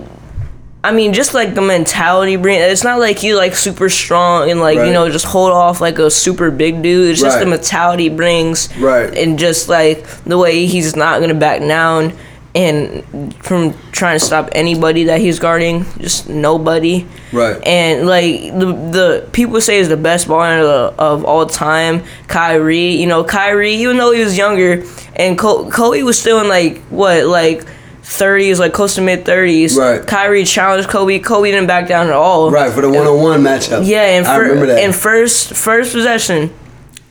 I 0.84 0.92
mean, 0.92 1.12
just 1.12 1.34
like 1.34 1.54
the 1.54 1.62
mentality 1.62 2.38
bring. 2.38 2.60
It's 2.60 2.84
not 2.84 3.00
like 3.00 3.18
he 3.18 3.34
like 3.36 3.56
super 3.56 3.90
strong 3.90 4.50
and 4.50 4.62
like 4.62 4.78
Right. 4.78 4.88
you 4.88 4.94
know 4.94 5.10
just 5.10 5.26
hold 5.26 5.52
off 5.52 5.82
like 5.82 6.00
a 6.00 6.10
super 6.10 6.50
big 6.50 6.82
dude. 6.82 7.10
It's 7.12 7.22
just 7.22 7.40
the 7.40 7.46
mentality 7.46 8.08
brings, 8.08 8.74
Right. 8.78 9.14
And 9.18 9.38
just 9.38 9.68
like 9.68 10.06
the 10.24 10.38
way 10.38 10.66
he's 10.66 10.96
not 10.96 11.20
gonna 11.20 11.34
back 11.34 11.60
down. 11.60 12.14
And 12.58 13.36
from 13.46 13.76
trying 13.92 14.18
to 14.20 14.26
stop 14.26 14.50
anybody 14.54 15.04
that 15.06 15.22
he's 15.22 15.38
guarding, 15.38 15.86
just 16.00 16.28
nobody. 16.28 17.06
Right. 17.32 17.56
And 17.68 18.08
like 18.08 18.52
the 18.58 18.66
the 18.98 19.30
people 19.32 19.62
say 19.62 19.78
is 19.78 19.90
the 19.90 19.98
best 19.98 20.28
baller 20.28 20.64
of, 20.64 21.00
of 21.00 21.26
all 21.26 21.46
time, 21.46 22.02
Kyrie. 22.28 22.96
You 22.96 23.06
know, 23.06 23.24
Kyrie, 23.24 23.76
even 23.76 23.98
though 23.98 24.12
he 24.12 24.24
was 24.24 24.36
younger, 24.36 24.84
and 25.16 25.38
Ko- 25.38 25.70
Kobe 25.70 26.02
was 26.02 26.18
still 26.20 26.40
in 26.42 26.48
like 26.50 26.80
what 26.90 27.26
like. 27.28 27.64
30s, 28.08 28.58
like 28.58 28.72
close 28.72 28.96
to 28.96 29.02
mid 29.02 29.26
30s. 29.26 29.76
Right. 29.76 30.08
Kyrie 30.08 30.46
challenged 30.46 30.88
Kobe. 30.88 31.20
Kobe 31.20 31.52
didn't 31.52 31.68
back 31.68 31.90
down 31.90 32.08
at 32.08 32.14
all. 32.14 32.50
Right, 32.50 32.72
for 32.72 32.80
the 32.80 32.90
one 32.90 33.06
on 33.06 33.22
one 33.22 33.42
matchup. 33.44 33.86
Yeah, 33.86 34.04
and 34.04 34.26
fir- 34.26 34.78
in 34.78 34.94
first 34.94 35.54
first 35.54 35.92
possession, 35.92 36.50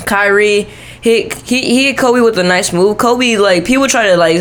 Kyrie 0.06 0.66
he 1.06 1.30
he 1.44 1.60
he 1.62 1.84
hit 1.86 1.98
Kobe 1.98 2.20
with 2.20 2.36
a 2.38 2.42
nice 2.42 2.72
move. 2.72 2.98
Kobe 2.98 3.36
like 3.36 3.64
people 3.64 3.86
try 3.86 4.08
to 4.08 4.16
like 4.16 4.40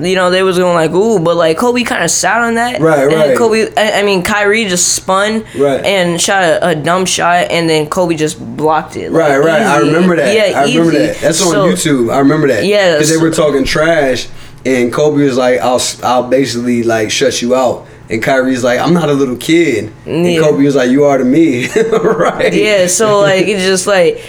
you 0.00 0.14
know 0.14 0.30
they 0.30 0.42
was 0.42 0.56
going 0.56 0.74
like 0.74 0.90
ooh, 0.92 1.18
but 1.18 1.36
like 1.36 1.58
Kobe 1.58 1.82
kind 1.82 2.02
of 2.04 2.10
sat 2.10 2.40
on 2.40 2.54
that. 2.54 2.80
Right, 2.80 3.00
and 3.04 3.12
right. 3.14 3.36
Kobe, 3.36 3.70
I, 3.76 4.00
I 4.00 4.02
mean 4.02 4.22
Kyrie 4.22 4.64
just 4.66 4.94
spun 4.94 5.44
Right. 5.58 5.84
and 5.84 6.18
shot 6.18 6.42
a, 6.42 6.68
a 6.68 6.74
dumb 6.74 7.04
shot, 7.04 7.50
and 7.50 7.68
then 7.68 7.86
Kobe 7.88 8.14
just 8.16 8.38
blocked 8.56 8.96
it. 8.96 9.12
like, 9.12 9.20
Right, 9.20 9.38
right. 9.38 9.62
I 9.62 9.78
remember 9.80 10.16
that. 10.16 10.34
Yeah, 10.34 10.58
I 10.58 10.64
remember 10.66 10.92
that. 10.92 11.16
That's 11.18 11.42
on 11.42 11.52
So- 11.52 11.68
YouTube. 11.68 12.10
I 12.12 12.18
remember 12.20 12.46
that. 12.48 12.64
Yeah, 12.64 12.92
because 12.94 13.10
they 13.10 13.18
were 13.18 13.30
talking 13.30 13.64
trash, 13.64 14.26
and 14.64 14.90
Kobe 14.92 15.22
was 15.22 15.36
like, 15.36 15.60
"I'll, 15.60 15.82
I'll 16.02 16.28
basically 16.28 16.82
like 16.82 17.10
shut 17.10 17.42
you 17.42 17.54
out." 17.54 17.86
And 18.08 18.22
Kyrie's 18.22 18.64
like, 18.64 18.80
"I'm 18.80 18.94
not 18.94 19.08
a 19.10 19.12
little 19.12 19.36
kid." 19.36 19.92
Yeah. 20.06 20.12
And 20.14 20.42
Kobe 20.42 20.64
was 20.64 20.76
like, 20.76 20.90
"You 20.90 21.04
are 21.04 21.18
to 21.18 21.24
me." 21.24 21.68
right. 21.92 22.54
Yeah, 22.54 22.86
so 22.86 23.20
like 23.20 23.46
it's 23.48 23.64
just 23.64 23.86
like 23.86 24.24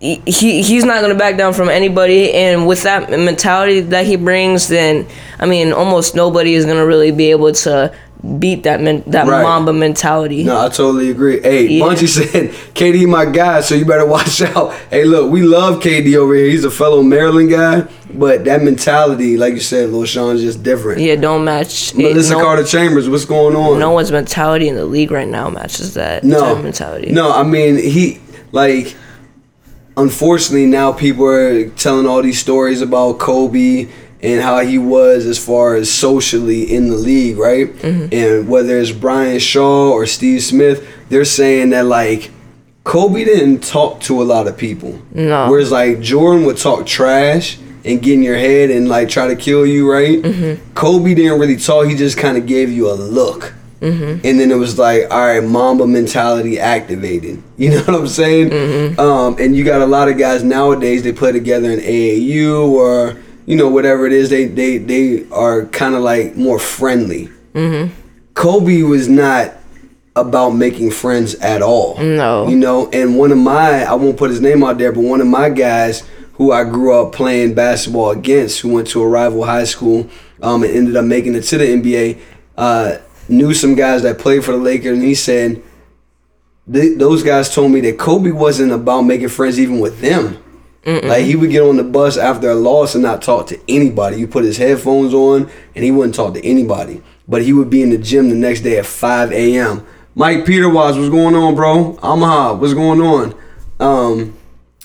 he 0.00 0.20
he- 0.26 0.62
he's 0.62 0.84
not 0.84 1.00
gonna 1.00 1.14
back 1.14 1.36
down 1.36 1.52
from 1.52 1.68
anybody, 1.68 2.32
and 2.32 2.66
with 2.66 2.82
that 2.82 3.10
mentality 3.10 3.80
that 3.80 4.06
he 4.06 4.16
brings, 4.16 4.68
then 4.68 5.06
I 5.40 5.46
mean, 5.46 5.72
almost 5.72 6.14
nobody 6.14 6.54
is 6.54 6.64
gonna 6.66 6.86
really 6.86 7.10
be 7.12 7.30
able 7.30 7.52
to 7.52 7.92
beat 8.38 8.64
that 8.64 8.80
men, 8.82 9.04
that 9.06 9.26
Right. 9.26 9.42
Mamba 9.42 9.72
mentality. 9.72 10.42
No, 10.42 10.58
I 10.58 10.68
totally 10.68 11.10
agree. 11.10 11.40
Hey, 11.40 11.66
Yeah. 11.68 11.84
Bunchy 11.84 12.06
said, 12.08 12.50
KD 12.74 13.06
my 13.06 13.24
guy, 13.26 13.60
so 13.60 13.74
you 13.74 13.84
better 13.84 14.06
watch 14.06 14.42
out. 14.56 14.72
Hey, 14.90 15.04
look, 15.04 15.30
we 15.30 15.42
love 15.42 15.80
KD 15.80 16.16
over 16.16 16.34
here. 16.34 16.46
He's 16.46 16.64
a 16.64 16.70
fellow 16.70 17.02
Maryland 17.02 17.50
guy, 17.50 17.84
but 18.14 18.44
that 18.46 18.62
mentality, 18.62 19.36
like 19.36 19.54
you 19.54 19.60
said, 19.60 19.90
Lil 19.90 20.06
Shaun, 20.06 20.34
is 20.36 20.42
just 20.42 20.62
different. 20.62 21.00
Yeah, 21.02 21.16
don't 21.16 21.44
match. 21.44 21.92
it- 21.94 21.98
Melissa 21.98 22.32
no, 22.34 22.40
Carter 22.40 22.64
Chambers, 22.64 23.08
what's 23.08 23.26
going 23.26 23.54
on? 23.54 23.78
no 23.78 23.92
one's 23.92 24.10
mentality 24.10 24.66
in 24.68 24.74
the 24.76 24.86
league 24.86 25.10
right 25.10 25.28
now 25.28 25.48
matches 25.48 25.94
that 25.94 26.24
no 26.24 26.40
type 26.40 26.56
of 26.56 26.64
mentality. 26.64 27.12
No, 27.12 27.30
I 27.32 27.44
mean 27.44 27.76
he 27.76 28.18
like. 28.52 28.94
Unfortunately, 29.96 30.66
now 30.66 30.92
people 30.92 31.26
are 31.26 31.68
telling 31.70 32.06
all 32.06 32.22
these 32.22 32.38
stories 32.38 32.82
about 32.82 33.18
Kobe 33.18 33.88
and 34.20 34.42
how 34.42 34.60
he 34.60 34.78
was 34.78 35.26
as 35.26 35.42
far 35.42 35.74
as 35.74 35.92
socially 35.92 36.62
in 36.74 36.88
the 36.88 36.96
league, 36.96 37.38
right? 37.38 37.72
Mm-hmm. 37.74 38.14
And 38.14 38.48
whether 38.48 38.78
it's 38.78 38.90
Brian 38.90 39.38
Shaw 39.38 39.90
or 39.90 40.06
Steve 40.06 40.42
Smith, 40.42 40.86
they're 41.08 41.24
saying 41.24 41.70
that 41.70 41.86
like 41.86 42.30
Kobe 42.84 43.24
didn't 43.24 43.62
talk 43.62 44.00
to 44.02 44.22
a 44.22 44.24
lot 44.24 44.46
of 44.46 44.56
people. 44.56 45.00
No. 45.12 45.50
Whereas 45.50 45.72
like 45.72 46.00
Jordan 46.00 46.44
would 46.46 46.56
talk 46.56 46.86
trash 46.86 47.58
and 47.84 48.02
get 48.02 48.14
in 48.14 48.22
your 48.22 48.36
head 48.36 48.70
and 48.70 48.88
like 48.88 49.08
try 49.08 49.28
to 49.28 49.36
kill 49.36 49.64
you, 49.64 49.90
right? 49.90 50.20
Mm-hmm. 50.20 50.72
Kobe 50.74 51.14
didn't 51.14 51.38
really 51.38 51.56
talk. 51.56 51.86
He 51.86 51.94
just 51.94 52.18
kind 52.18 52.36
of 52.36 52.46
gave 52.46 52.70
you 52.70 52.90
a 52.90 52.94
look. 52.94 53.54
Mm-hmm. 53.86 54.26
And 54.26 54.40
then 54.40 54.50
it 54.50 54.56
was 54.56 54.78
like, 54.78 55.02
all 55.10 55.20
right, 55.20 55.42
Mamba 55.42 55.86
mentality 55.86 56.58
activated. 56.58 57.42
You 57.58 57.70
know 57.70 57.82
what 57.84 57.94
I'm 57.94 58.06
saying? 58.06 58.50
Mm-hmm. 58.50 59.00
Um, 59.00 59.36
and 59.38 59.56
you 59.56 59.64
got 59.64 59.80
a 59.80 59.86
lot 59.86 60.08
of 60.08 60.18
guys 60.18 60.44
nowadays. 60.44 61.02
They 61.02 61.12
play 61.12 61.32
together 61.32 61.70
in 61.70 61.80
AAU 61.80 62.68
or 62.68 63.16
you 63.46 63.56
know 63.56 63.70
whatever 63.70 64.06
it 64.06 64.12
is. 64.12 64.28
They 64.28 64.44
they 64.44 64.76
they 64.76 65.26
are 65.30 65.64
kind 65.66 65.94
of 65.94 66.02
like 66.02 66.36
more 66.36 66.58
friendly. 66.58 67.30
Mm-hmm. 67.54 67.94
Kobe 68.34 68.82
was 68.82 69.08
not 69.08 69.54
about 70.16 70.50
making 70.50 70.90
friends 70.90 71.34
at 71.36 71.62
all. 71.62 71.96
No. 71.98 72.46
You 72.46 72.56
know, 72.56 72.90
and 72.90 73.16
one 73.16 73.32
of 73.32 73.38
my 73.38 73.84
I 73.84 73.94
won't 73.94 74.18
put 74.18 74.28
his 74.28 74.42
name 74.42 74.62
out 74.62 74.76
there, 74.76 74.92
but 74.92 75.00
one 75.00 75.22
of 75.22 75.26
my 75.26 75.48
guys 75.48 76.06
who 76.34 76.52
I 76.52 76.64
grew 76.64 76.92
up 76.92 77.12
playing 77.12 77.54
basketball 77.54 78.10
against, 78.10 78.60
who 78.60 78.74
went 78.74 78.88
to 78.88 79.02
a 79.02 79.08
rival 79.08 79.44
high 79.44 79.64
school, 79.64 80.08
um, 80.42 80.62
and 80.62 80.72
ended 80.72 80.96
up 80.96 81.04
making 81.04 81.34
it 81.34 81.42
to 81.42 81.58
the 81.58 81.64
NBA, 81.64 82.18
uh, 82.58 82.98
knew 83.28 83.52
some 83.54 83.74
guys 83.74 84.02
that 84.02 84.18
played 84.18 84.44
for 84.44 84.52
the 84.52 84.58
Lakers, 84.58 84.96
and 84.98 85.02
he 85.06 85.14
said 85.14 85.62
th- 86.72 86.98
those 86.98 87.22
guys 87.22 87.54
told 87.54 87.72
me 87.72 87.80
that 87.82 87.98
Kobe 87.98 88.30
wasn't 88.30 88.72
about 88.72 89.02
making 89.02 89.28
friends 89.28 89.58
even 89.60 89.80
with 89.80 90.00
them. 90.00 90.42
Like 91.08 91.24
he 91.24 91.34
would 91.34 91.50
get 91.50 91.62
on 91.62 91.76
the 91.76 91.82
bus 91.82 92.16
after 92.16 92.48
a 92.50 92.54
loss 92.54 92.94
and 92.94 93.02
not 93.02 93.20
talk 93.20 93.48
to 93.48 93.58
anybody. 93.68 94.18
You 94.18 94.28
put 94.28 94.44
his 94.44 94.56
headphones 94.56 95.12
on 95.12 95.50
and 95.74 95.84
he 95.84 95.90
wouldn't 95.90 96.14
talk 96.14 96.34
to 96.34 96.44
anybody. 96.46 97.02
But 97.26 97.42
he 97.42 97.52
would 97.52 97.68
be 97.68 97.82
in 97.82 97.90
the 97.90 97.98
gym 97.98 98.28
the 98.28 98.36
next 98.36 98.60
day 98.60 98.78
at 98.78 98.86
5 98.86 99.32
a.m. 99.32 99.84
Mike 100.14 100.46
Peter 100.46 100.70
Watts, 100.70 100.96
what's 100.96 101.08
going 101.10 101.34
on, 101.34 101.56
bro? 101.56 101.98
Omaha, 102.00 102.54
what's 102.54 102.72
going 102.72 103.00
on? 103.00 103.34
Um, 103.80 104.38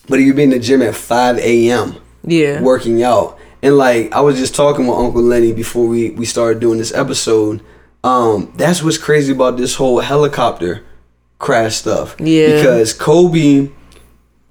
but 0.09 0.19
he 0.19 0.25
would 0.25 0.35
be 0.35 0.43
in 0.43 0.49
the 0.49 0.57
gym 0.59 0.81
at 0.81 0.95
5 0.95 1.37
a.m. 1.37 1.95
Yeah. 2.23 2.61
working 2.61 3.03
out. 3.03 3.37
And 3.61 3.77
like 3.77 4.11
I 4.11 4.21
was 4.21 4.37
just 4.39 4.55
talking 4.55 4.87
with 4.87 4.97
Uncle 4.97 5.21
Lenny 5.21 5.53
before 5.53 5.85
we 5.87 6.09
we 6.09 6.25
started 6.25 6.59
doing 6.59 6.79
this 6.79 6.93
episode. 6.95 7.61
Um, 8.03 8.51
that's 8.55 8.81
what's 8.83 8.97
crazy 8.97 9.31
about 9.31 9.57
this 9.57 9.75
whole 9.75 9.99
helicopter 9.99 10.83
crash 11.39 11.75
stuff. 11.75 12.15
Yeah. 12.19 12.55
Because 12.57 12.93
Kobe 12.93 13.69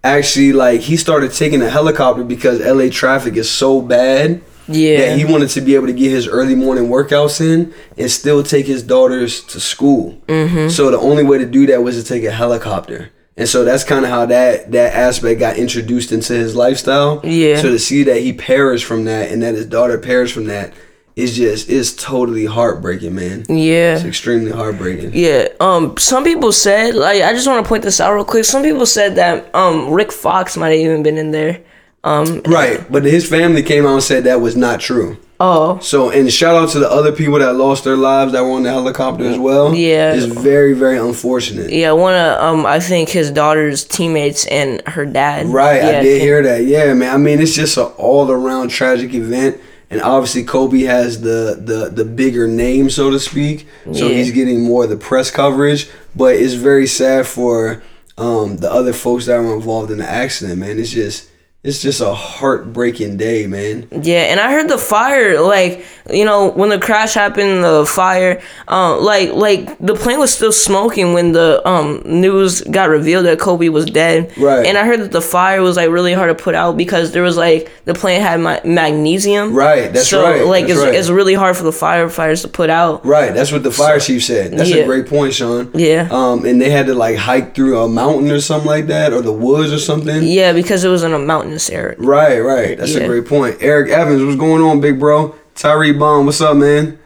actually 0.03 0.53
like 0.53 0.81
he 0.81 0.97
started 0.97 1.33
taking 1.33 1.61
a 1.63 1.69
helicopter 1.71 2.25
because 2.25 2.61
LA 2.61 2.89
traffic 2.91 3.37
is 3.37 3.51
so 3.51 3.83
bad 3.83 4.41
Yeah. 4.67 4.99
that 5.01 5.19
he 5.19 5.25
wanted 5.25 5.51
to 5.51 5.61
be 5.61 5.75
able 5.75 5.89
to 5.89 5.93
get 5.93 6.11
his 6.11 6.27
early 6.27 6.55
morning 6.55 6.89
workouts 6.89 7.41
in 7.41 7.75
and 7.99 8.11
still 8.11 8.43
take 8.43 8.67
his 8.67 8.83
daughters 8.83 9.43
to 9.45 9.61
school. 9.61 10.21
Mm-hmm. 10.29 10.69
So 10.69 10.91
the 10.91 10.99
only 10.99 11.25
way 11.25 11.39
to 11.39 11.47
do 11.47 11.67
that 11.67 11.83
was 11.83 12.03
to 12.03 12.09
take 12.09 12.25
a 12.25 12.31
helicopter. 12.31 13.11
And 13.37 13.49
so 13.49 13.65
that's 13.65 13.85
kind 13.85 14.05
of 14.05 14.11
how 14.11 14.27
that 14.27 14.71
that 14.73 14.95
aspect 14.95 15.41
got 15.41 15.57
introduced 15.57 16.13
into 16.13 16.35
his 16.35 16.55
lifestyle. 16.55 17.21
Yeah. 17.25 17.61
So 17.61 17.71
to 17.71 17.79
see 17.79 18.03
that 18.05 18.21
he 18.21 18.33
perished 18.33 18.85
from 18.85 19.05
that 19.05 19.31
and 19.31 19.43
that 19.43 19.55
his 19.55 19.67
daughter 19.67 19.97
perished 19.99 20.35
from 20.35 20.45
that 20.47 20.73
is 21.17 21.37
just 21.37 21.69
it's 21.69 21.93
totally 21.95 22.47
heartbreaking, 22.47 23.15
man. 23.15 23.45
yeah. 23.49 23.97
It's 23.97 24.05
extremely 24.05 24.53
heartbreaking. 24.53 25.11
Yeah. 25.15 25.49
Um. 25.61 25.97
Some 25.99 26.25
people 26.25 26.53
said, 26.53 26.95
like, 26.95 27.23
I 27.23 27.33
just 27.33 27.47
want 27.47 27.65
to 27.65 27.69
point 27.69 27.83
this 27.83 28.01
out 28.01 28.15
real 28.15 28.25
quick. 28.25 28.45
Some 28.45 28.63
people 28.63 28.87
said 28.87 29.17
that 29.17 29.55
um 29.55 29.91
Rick 29.91 30.13
Fox 30.13 30.57
might 30.57 30.71
have 30.71 30.81
even 30.81 31.03
been 31.03 31.19
in 31.19 31.31
there. 31.31 31.61
Um. 32.05 32.41
Right, 32.47 32.81
but 32.91 33.05
his 33.05 33.29
family 33.29 33.63
came 33.63 33.85
out 33.87 33.95
and 33.95 34.03
said 34.03 34.25
that 34.25 34.41
was 34.41 34.57
not 34.57 34.81
true. 34.81 35.19
Oh. 35.43 35.79
So, 35.81 36.11
and 36.11 36.31
shout 36.31 36.55
out 36.55 36.69
to 36.71 36.79
the 36.79 36.91
other 36.91 37.13
people 37.13 37.39
that 37.39 37.55
lost 37.55 37.85
their 37.85 37.97
lives 37.97 38.33
that 38.33 38.43
were 38.43 38.51
on 38.51 38.63
the 38.63 38.69
helicopter 38.71 39.25
as 39.25 39.39
well. 39.39 39.75
Yeah. 39.75 40.13
it's 40.13 40.27
very, 40.27 40.75
very 40.75 40.99
unfortunate. 40.99 41.71
Yeah. 41.71 41.93
One 41.93 42.15
of 42.15 42.39
um. 42.43 42.67
I 42.67 42.79
think 42.81 43.09
his 43.09 43.31
daughter's 43.31 43.85
teammates 43.85 44.47
and 44.47 44.83
her 44.87 45.05
dad. 45.07 45.47
Right, 45.47 45.83
Yeah, 45.83 45.99
I 45.99 46.03
did 46.03 46.21
hear 46.23 46.43
that. 46.43 46.65
Yeah, 46.65 46.93
man. 46.95 47.15
I 47.15 47.17
mean, 47.17 47.41
it's 47.41 47.55
just 47.55 47.77
an 47.79 47.85
all 47.97 48.31
around 48.31 48.69
tragic 48.69 49.15
event, 49.15 49.59
and 49.91 50.01
obviously 50.03 50.45
Kobe 50.45 50.83
has 50.83 51.21
the 51.21 51.61
the 51.63 51.91
the 51.91 52.05
bigger 52.05 52.47
name, 52.47 52.91
so 52.91 53.11
to 53.11 53.19
speak. 53.19 53.67
So 53.93 54.09
Yeah. 54.09 54.15
he's 54.17 54.31
getting 54.33 54.63
more 54.63 54.85
of 54.85 54.91
the 54.91 54.97
press 54.97 55.31
coverage. 55.31 55.89
But 56.15 56.37
it's 56.37 56.55
very 56.55 56.87
sad 56.87 57.27
for 57.27 57.83
um, 58.19 58.59
the 58.59 58.71
other 58.71 58.93
folks 58.93 59.27
that 59.27 59.39
were 59.41 59.55
involved 59.55 59.91
in 59.91 59.99
the 59.99 60.09
accident. 60.09 60.59
Man, 60.59 60.79
it's 60.79 60.91
just 60.91 61.29
it's 61.63 61.83
just 61.83 62.01
a 62.01 62.15
heartbreaking 62.15 63.19
day, 63.19 63.47
man. 63.47 63.87
Yeah, 63.91 64.23
and 64.23 64.41
I 64.41 64.51
heard 64.51 64.71
the 64.71 64.79
fire, 64.79 65.39
like 65.41 65.85
you 66.11 66.25
know, 66.25 66.51
when 66.51 66.71
the 66.71 66.79
crash 66.79 67.13
happened, 67.13 67.63
the 67.63 67.85
fire, 67.85 68.41
um, 68.67 69.05
like 69.05 69.33
like 69.33 69.79
the 69.79 69.95
plane 69.95 70.19
was 70.19 70.33
still 70.33 70.53
smoking 70.53 71.13
when 71.13 71.33
the 71.33 71.67
um 71.69 72.01
news 72.07 72.63
got 72.63 72.89
revealed 72.89 73.27
that 73.27 73.39
Kobe 73.39 73.69
was 73.69 73.85
dead. 73.85 74.33
Right. 74.39 74.65
And 74.65 74.79
I 74.79 74.87
heard 74.87 75.01
that 75.01 75.13
the 75.13 75.21
fire 75.21 75.61
was 75.61 75.77
like 75.77 75.91
really 75.91 76.15
hard 76.15 76.37
to 76.37 76.43
put 76.43 76.55
out 76.55 76.79
because 76.79 77.13
there 77.13 77.23
was 77.23 77.37
like 77.37 77.71
the 77.85 77.93
plane 77.93 78.23
had 78.23 78.41
ma- 78.41 78.61
magnesium. 78.65 79.55
Right, 79.55 79.93
that's 79.93 80.09
so, 80.09 80.23
right, 80.23 80.47
like 80.47 80.67
that's 80.67 80.79
it's 80.79 80.85
right. 80.85 80.95
it's 80.95 81.11
really 81.11 81.35
hard 81.35 81.59
for 81.59 81.65
the 81.65 81.73
firefighters 81.73 82.41
to 82.41 82.49
put 82.49 82.71
out. 82.71 83.05
Right, 83.05 83.35
that's 83.35 83.53
what 83.53 83.65
the 83.65 83.71
fire 83.71 84.01
chief 84.01 84.25
said. 84.25 84.53
That's 84.53 84.71
a 84.71 84.87
great 84.87 85.09
point, 85.09 85.35
Shaun. 85.35 85.71
Yeah. 85.75 86.09
Um, 86.11 86.47
and 86.47 86.59
they 86.59 86.71
had 86.71 86.87
to 86.87 86.95
like 86.95 87.17
hike 87.17 87.55
through 87.55 87.79
a 87.83 87.89
mountain 87.89 88.31
or 88.31 88.41
something 88.41 88.67
like 88.69 88.87
that, 88.87 89.13
or 89.13 89.21
the 89.21 89.33
woods 89.33 89.75
or 89.75 89.79
something. 89.79 90.23
Yeah, 90.23 90.55
because 90.55 90.85
it 90.85 90.89
was 90.89 91.03
in 91.03 91.13
a 91.13 91.19
mountainous 91.51 91.71
area. 91.71 91.97
Right, 91.99 92.39
right. 92.39 92.79
That's 92.79 92.95
a 92.95 93.07
great 93.07 93.27
point. 93.27 93.59
Eric 93.61 93.91
Evans, 93.91 94.23
what's 94.25 94.39
going 94.39 94.63
on, 94.63 94.81
big 94.81 94.99
bro? 94.99 95.35
Tyree 95.55 95.93
Bond, 95.93 96.27
what's 96.27 96.41
up, 96.41 96.57
man? 96.57 96.99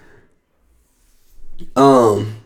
Um, 1.77 2.37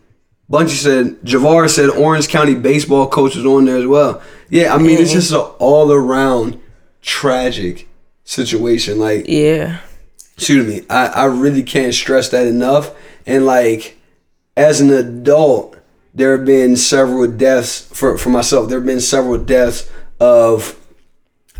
Bunchy 0.49 0.75
said 0.75 1.19
Javar 1.21 1.69
said 1.69 1.89
Orange 1.89 2.27
County 2.27 2.55
baseball 2.55 3.07
coach 3.07 3.35
was 3.35 3.45
on 3.45 3.65
there 3.65 3.77
as 3.77 3.85
well. 3.85 4.21
Yeah, 4.49 4.73
I 4.73 4.77
mean 4.77 4.97
it's 4.99 5.11
just 5.11 5.31
an 5.31 5.39
all 5.59 5.91
around 5.91 6.59
tragic 7.01 7.87
situation. 8.23 8.97
Like 8.97 9.25
Yeah. 9.27 9.79
excuse 10.35 10.65
me, 10.65 10.85
I, 10.89 11.07
I 11.07 11.25
really 11.25 11.63
can't 11.63 11.93
stress 11.93 12.29
that 12.29 12.47
enough. 12.47 12.91
And 13.25 13.45
like, 13.45 13.97
as 14.55 14.81
an 14.81 14.89
adult, 14.91 15.77
there 16.15 16.35
have 16.35 16.45
been 16.45 16.75
several 16.75 17.27
deaths 17.29 17.81
for, 17.81 18.17
for 18.17 18.29
myself. 18.29 18.69
There 18.69 18.79
have 18.79 18.87
been 18.87 19.01
several 19.01 19.37
deaths 19.37 19.89
of 20.19 20.78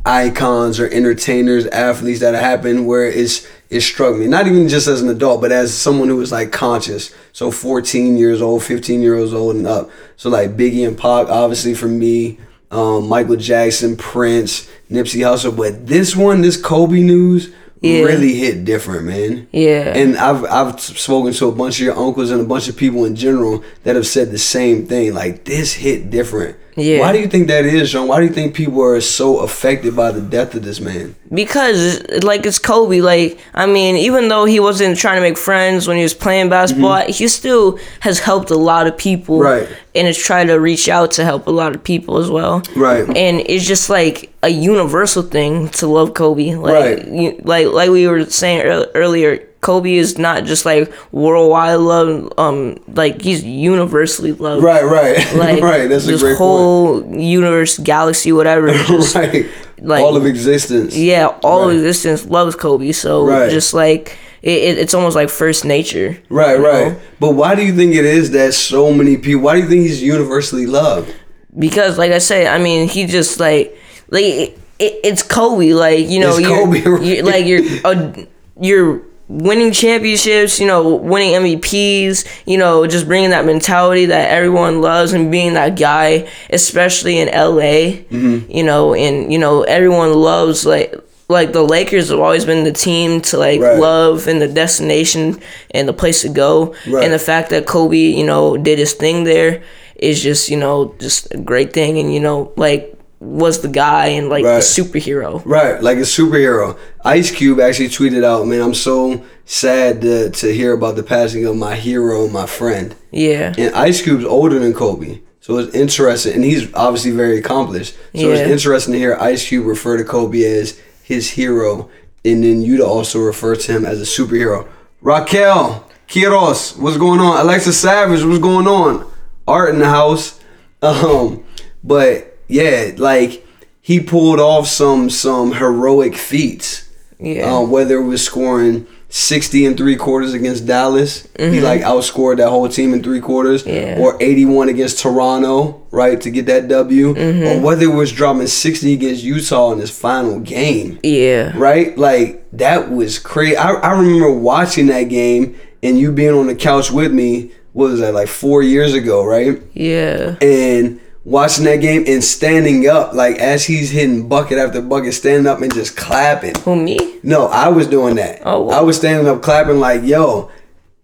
icons 0.06 0.80
or 0.80 0.88
entertainers, 0.90 1.66
athletes 1.68 2.20
that 2.22 2.34
happened 2.36 2.88
where 2.88 3.06
it's 3.06 3.48
it 3.70 3.82
struck 3.82 4.16
me. 4.18 4.28
Not 4.28 4.48
even 4.48 4.68
just 4.68 4.88
as 4.88 5.02
an 5.02 5.10
adult, 5.10 5.42
but 5.42 5.52
as 5.52 5.74
someone 5.74 6.08
who 6.10 6.16
was 6.18 6.32
like 6.32 6.52
conscious. 6.52 7.14
So 7.34 7.52
14 7.52 8.18
years 8.18 8.42
old, 8.42 8.64
15 8.64 9.02
years 9.02 9.34
old 9.34 9.56
and 9.56 9.68
up. 9.68 9.92
So 10.18 10.30
like 10.30 10.58
Biggie 10.58 10.88
and 10.88 10.98
Pac, 10.98 11.28
obviously 11.30 11.76
for 11.76 11.88
me, 11.88 12.40
um, 12.72 13.08
Michael 13.08 13.36
Jackson, 13.36 13.96
Prince, 13.96 14.68
Nipsey 14.90 15.20
Hussle. 15.22 15.56
But 15.56 15.86
this 15.88 16.16
one, 16.16 16.42
this 16.42 16.58
Kobe 16.58 17.00
news, 17.02 17.52
Yeah. 17.82 18.02
really 18.02 18.34
hit 18.34 18.66
different, 18.66 19.06
man. 19.06 19.48
Yeah. 19.52 19.96
And 19.96 20.18
I've 20.18 20.44
I've 20.46 20.80
spoken 20.82 21.32
to 21.34 21.48
a 21.48 21.52
bunch 21.52 21.80
of 21.80 21.86
your 21.86 21.98
uncles 21.98 22.32
and 22.32 22.42
a 22.42 22.46
bunch 22.46 22.68
of 22.70 22.76
people 22.76 23.06
in 23.06 23.16
general 23.16 23.64
that 23.84 23.96
have 23.96 24.08
said 24.08 24.32
the 24.32 24.38
same 24.40 24.86
thing. 24.88 25.14
Like 25.14 25.46
this 25.46 25.74
hit 25.74 26.10
different. 26.10 26.58
Yeah. 26.80 27.00
Why 27.02 27.12
do 27.14 27.20
you 27.20 27.28
think 27.28 27.48
that 27.48 27.66
is, 27.66 27.92
John? 27.92 28.08
Why 28.08 28.20
do 28.20 28.26
you 28.26 28.34
think 28.34 28.56
people 28.56 28.82
are 28.82 29.00
so 29.02 29.40
affected 29.40 29.96
by 29.96 30.12
the 30.12 30.22
death 30.22 30.56
of 30.56 30.64
this 30.64 30.80
man? 30.80 31.16
because 31.32 32.02
like 32.24 32.46
it's 32.46 32.58
Kobe. 32.60 33.02
Like 33.02 33.40
I 33.54 33.66
mean, 33.66 33.96
even 33.98 34.30
though 34.30 34.46
he 34.46 34.60
wasn't 34.60 34.98
trying 34.98 35.18
to 35.18 35.22
make 35.22 35.38
friends 35.38 35.88
when 35.88 35.98
he 35.98 36.04
was 36.04 36.14
playing 36.14 36.50
basketball, 36.50 37.02
he 37.06 37.28
still 37.28 37.78
has 38.00 38.20
helped 38.20 38.50
a 38.50 38.58
lot 38.58 38.88
of 38.88 38.98
people. 38.98 39.40
Mm-hmm. 39.40 39.66
Right. 39.70 39.78
And 39.96 40.08
has 40.08 40.18
tried 40.18 40.46
to 40.46 40.56
reach 40.60 40.88
out 40.90 41.12
to 41.14 41.26
help 41.26 41.48
a 41.48 41.52
lot 41.52 41.76
of 41.76 41.84
people 41.84 42.18
as 42.18 42.30
well. 42.30 42.64
Right. 42.76 43.06
And 43.16 43.42
it's 43.46 43.66
just 43.66 43.90
like 43.90 44.34
a 44.44 44.50
universal 44.50 45.24
thing 45.24 45.70
to 45.70 45.88
love 45.88 46.14
Kobe. 46.14 46.56
Like 46.56 46.74
Right. 46.74 47.08
you, 47.08 47.42
like 47.44 47.68
like 47.68 47.90
we 47.90 48.08
were 48.08 48.26
saying 48.26 48.62
earlier. 48.96 49.46
Kobe 49.62 49.94
is 49.96 50.18
not 50.18 50.46
just 50.46 50.66
like 50.66 50.92
worldwide 51.12 51.80
love, 51.80 52.32
um, 52.38 52.78
like 52.94 53.22
he's 53.22 53.44
universally 53.44 54.32
loved. 54.32 54.64
Right, 54.64 54.84
right, 54.84 55.18
Like 55.36 55.62
right. 55.62 55.88
That's 55.90 56.06
a 56.06 56.12
this 56.12 56.22
great 56.22 56.38
whole 56.38 57.04
universe, 57.16 57.78
galaxy, 57.78 58.32
whatever. 58.32 58.72
just- 58.74 59.16
right. 59.16 59.48
like- 59.82 60.02
All 60.04 60.16
of 60.16 60.26
existence. 60.26 60.96
yeah, 60.98 61.28
all 61.44 61.66
Right. 61.68 61.72
of 61.72 61.78
existence 61.80 62.26
loves 62.26 62.56
Kobe. 62.56 62.92
So 62.94 63.26
Right. 63.26 63.50
just 63.50 63.74
like 63.74 64.18
it, 64.42 64.52
it, 64.52 64.78
it's 64.78 64.94
almost 64.94 65.16
like 65.18 65.28
first 65.30 65.66
nature. 65.66 66.18
Right, 66.30 66.58
right. 66.58 66.94
know? 66.94 67.00
But 67.20 67.32
why 67.32 67.56
do 67.56 67.66
you 67.66 67.76
think 67.76 67.94
it 67.96 68.06
is 68.06 68.32
that 68.32 68.54
so 68.54 68.94
many 68.94 69.18
people? 69.18 69.42
Why 69.42 69.56
do 69.58 69.64
you 69.64 69.68
think 69.68 69.82
he's 69.82 70.02
universally 70.02 70.66
loved? 70.68 71.14
Because 71.58 71.98
like 71.98 72.12
I 72.14 72.20
say, 72.20 72.48
I 72.48 72.58
mean, 72.60 72.88
he 72.88 73.06
just 73.06 73.40
like 73.42 73.76
like 74.10 74.24
it, 74.24 74.60
it, 74.80 75.00
it's 75.04 75.24
Kobe. 75.24 75.74
Like 75.74 76.08
you 76.08 76.22
know, 76.22 76.38
It's 76.38 76.40
you're, 76.48 76.58
Kobe, 76.58 76.82
right. 76.86 77.04
you're 77.04 77.26
like 77.26 77.46
you're 77.46 77.64
uh, 77.84 78.14
you're 78.62 79.02
winning 79.30 79.72
championships. 79.72 80.60
You 80.60 80.68
know, 80.68 80.96
winning 80.96 81.34
MVPs. 81.34 82.26
You 82.46 82.58
know, 82.58 82.86
just 82.88 83.08
bringing 83.08 83.30
that 83.30 83.46
mentality 83.46 84.06
that 84.08 84.32
everyone 84.32 84.82
loves 84.82 85.14
and 85.14 85.32
being 85.32 85.54
that 85.54 85.78
guy, 85.78 86.28
especially 86.50 87.20
in 87.20 87.28
LA. 87.30 88.02
Mm-hmm. 88.10 88.52
You 88.52 88.64
know, 88.64 88.94
and 88.94 89.32
you 89.32 89.40
know 89.40 89.64
everyone 89.64 90.14
loves 90.14 90.66
like. 90.66 90.94
Like 91.32 91.54
the 91.54 91.62
Lakers 91.62 92.10
have 92.10 92.20
always 92.20 92.44
been 92.44 92.64
the 92.64 92.72
team 92.72 93.22
to 93.30 93.38
like 93.38 93.62
Right. 93.62 93.78
love 93.78 94.28
and 94.28 94.42
the 94.42 94.48
destination 94.48 95.40
and 95.70 95.88
the 95.88 95.94
place 95.94 96.24
to 96.24 96.30
go. 96.30 96.74
Right. 96.88 97.04
And 97.04 97.14
the 97.14 97.20
fact 97.20 97.52
that 97.52 97.68
Kobe, 97.68 97.96
you 97.98 98.26
know, 98.26 98.58
did 98.58 98.80
his 98.80 98.94
thing 98.94 99.26
there 99.26 99.62
is 99.96 100.24
just, 100.24 100.50
you 100.50 100.58
know, 100.58 100.96
just 100.98 101.32
a 101.32 101.38
great 101.38 101.72
thing 101.72 102.00
and 102.00 102.12
you 102.12 102.20
know, 102.20 102.52
like 102.58 102.99
was 103.20 103.60
the 103.62 103.68
guy 103.68 104.08
and 104.08 104.30
like 104.30 104.46
Right. 104.46 104.56
the 104.56 104.62
superhero. 104.62 105.42
Right, 105.46 105.82
like 105.84 105.98
a 105.98 106.02
superhero. 106.02 106.78
Ice 107.04 107.32
Cube 107.32 107.60
actually 107.60 107.90
tweeted 107.90 108.24
out, 108.24 108.48
"Man, 108.48 108.62
I'm 108.62 108.74
so 108.74 109.22
sad 109.46 110.02
to, 110.02 110.30
to 110.30 110.54
hear 110.54 110.72
about 110.74 110.96
the 110.96 111.04
passing 111.04 111.46
of 111.46 111.56
my 111.58 111.76
hero, 111.76 112.28
my 112.30 112.46
friend." 112.46 112.96
Yeah. 113.12 113.54
And 113.58 113.74
Ice 113.76 114.02
Cube's 114.02 114.24
older 114.26 114.58
than 114.60 114.74
Kobe. 114.74 115.20
So 115.42 115.58
it's 115.58 115.74
interesting, 115.74 116.34
and 116.34 116.44
he's 116.44 116.72
obviously 116.74 117.12
very 117.12 117.38
accomplished. 117.40 117.96
So 118.16 118.30
it's 118.32 118.50
interesting 118.50 118.94
to 118.94 119.00
hear 119.00 119.18
Ice 119.20 119.48
Cube 119.48 119.66
refer 119.66 119.98
to 119.98 120.04
Kobe 120.04 120.44
as 120.44 120.80
his 121.04 121.32
hero, 121.32 121.90
and 122.24 122.44
then 122.44 122.62
you 122.62 122.78
to 122.78 122.86
also 122.86 123.20
refer 123.20 123.56
to 123.56 123.72
him 123.72 123.84
as 123.86 124.00
a 124.00 124.04
superhero. 124.06 124.68
Raquel, 125.02 125.90
Kiros, 126.08 126.78
what's 126.78 126.98
going 126.98 127.20
on? 127.20 127.40
Alexa 127.40 127.74
Savage, 127.74 128.24
what's 128.24 128.40
going 128.40 128.68
on? 128.68 129.10
Art 129.48 129.74
in 129.74 129.80
the 129.80 129.90
house. 129.90 130.40
Um, 130.82 131.44
but 131.84 132.29
yeah, 132.50 132.92
like 132.98 133.46
he 133.82 134.00
pulled 134.02 134.40
off 134.42 134.68
some 134.68 135.10
some 135.10 135.54
heroic 135.54 136.16
feats. 136.16 136.90
Yeah. 137.22 137.44
Um, 137.54 137.70
whether 137.72 137.98
it 137.98 138.04
was 138.06 138.24
scoring 138.24 138.88
60 139.10 139.66
and 139.66 139.76
three 139.76 139.98
quarters 139.98 140.34
against 140.34 140.66
Dallas, 140.66 141.28
he 141.38 141.60
like 141.60 141.82
outscored 141.82 142.38
that 142.38 142.48
whole 142.50 142.70
team 142.70 142.94
in 142.94 143.04
three 143.04 143.20
quarters, 143.20 143.64
Mm-hmm. 143.64 144.00
Yeah. 144.00 144.06
or 144.06 144.16
81 144.22 144.70
against 144.70 145.00
Toronto, 145.00 145.86
right, 145.92 146.22
to 146.22 146.30
get 146.30 146.46
that 146.46 146.68
W, 146.70 147.14
Mm-hmm. 147.16 147.44
or 147.44 147.66
whether 147.66 147.84
it 147.86 147.94
was 147.96 148.12
dropping 148.14 148.48
60 148.48 148.94
against 148.94 149.24
Utah 149.24 149.72
in 149.74 149.80
his 149.80 149.92
final 149.92 150.40
game, 150.40 151.00
yeah. 151.04 151.52
right? 151.58 151.98
Like 151.98 152.46
that 152.54 152.90
was 152.92 153.20
crazy. 153.20 153.58
I, 153.58 153.72
I 153.74 154.00
remember 154.00 154.32
watching 154.32 154.86
that 154.88 155.04
game 155.04 155.60
and 155.84 156.00
you 156.00 156.12
being 156.14 156.34
on 156.36 156.48
the 156.48 156.56
couch 156.56 156.90
with 156.92 157.12
me. 157.12 157.52
What 157.74 157.92
was 157.92 158.00
that 158.00 158.14
like 158.14 158.30
four 158.30 158.64
years 158.64 158.94
ago, 158.94 159.26
right? 159.26 159.62
Yeah. 159.74 160.38
and 160.42 161.02
watching 161.30 161.66
that 161.66 161.78
game 161.78 162.04
and 162.08 162.24
standing 162.24 162.88
up 162.88 163.14
like 163.14 163.38
as 163.38 163.66
he's 163.66 163.92
hitting 163.92 164.28
bucket 164.28 164.58
after 164.58 164.82
bucket, 164.82 165.14
standing 165.14 165.46
up 165.46 165.62
and 165.62 165.72
just 165.74 165.96
clapping. 165.96 166.56
Who 166.62 166.76
me? 166.76 167.20
No, 167.22 167.46
I 167.48 167.70
was 167.70 167.88
doing 167.88 168.16
that. 168.16 168.42
Oh, 168.44 168.64
wow. 168.64 168.80
I 168.80 168.82
was 168.82 168.98
standing 168.98 169.28
up 169.28 169.44
clapping 169.44 169.80
like, 169.80 170.04
yo, 170.04 170.52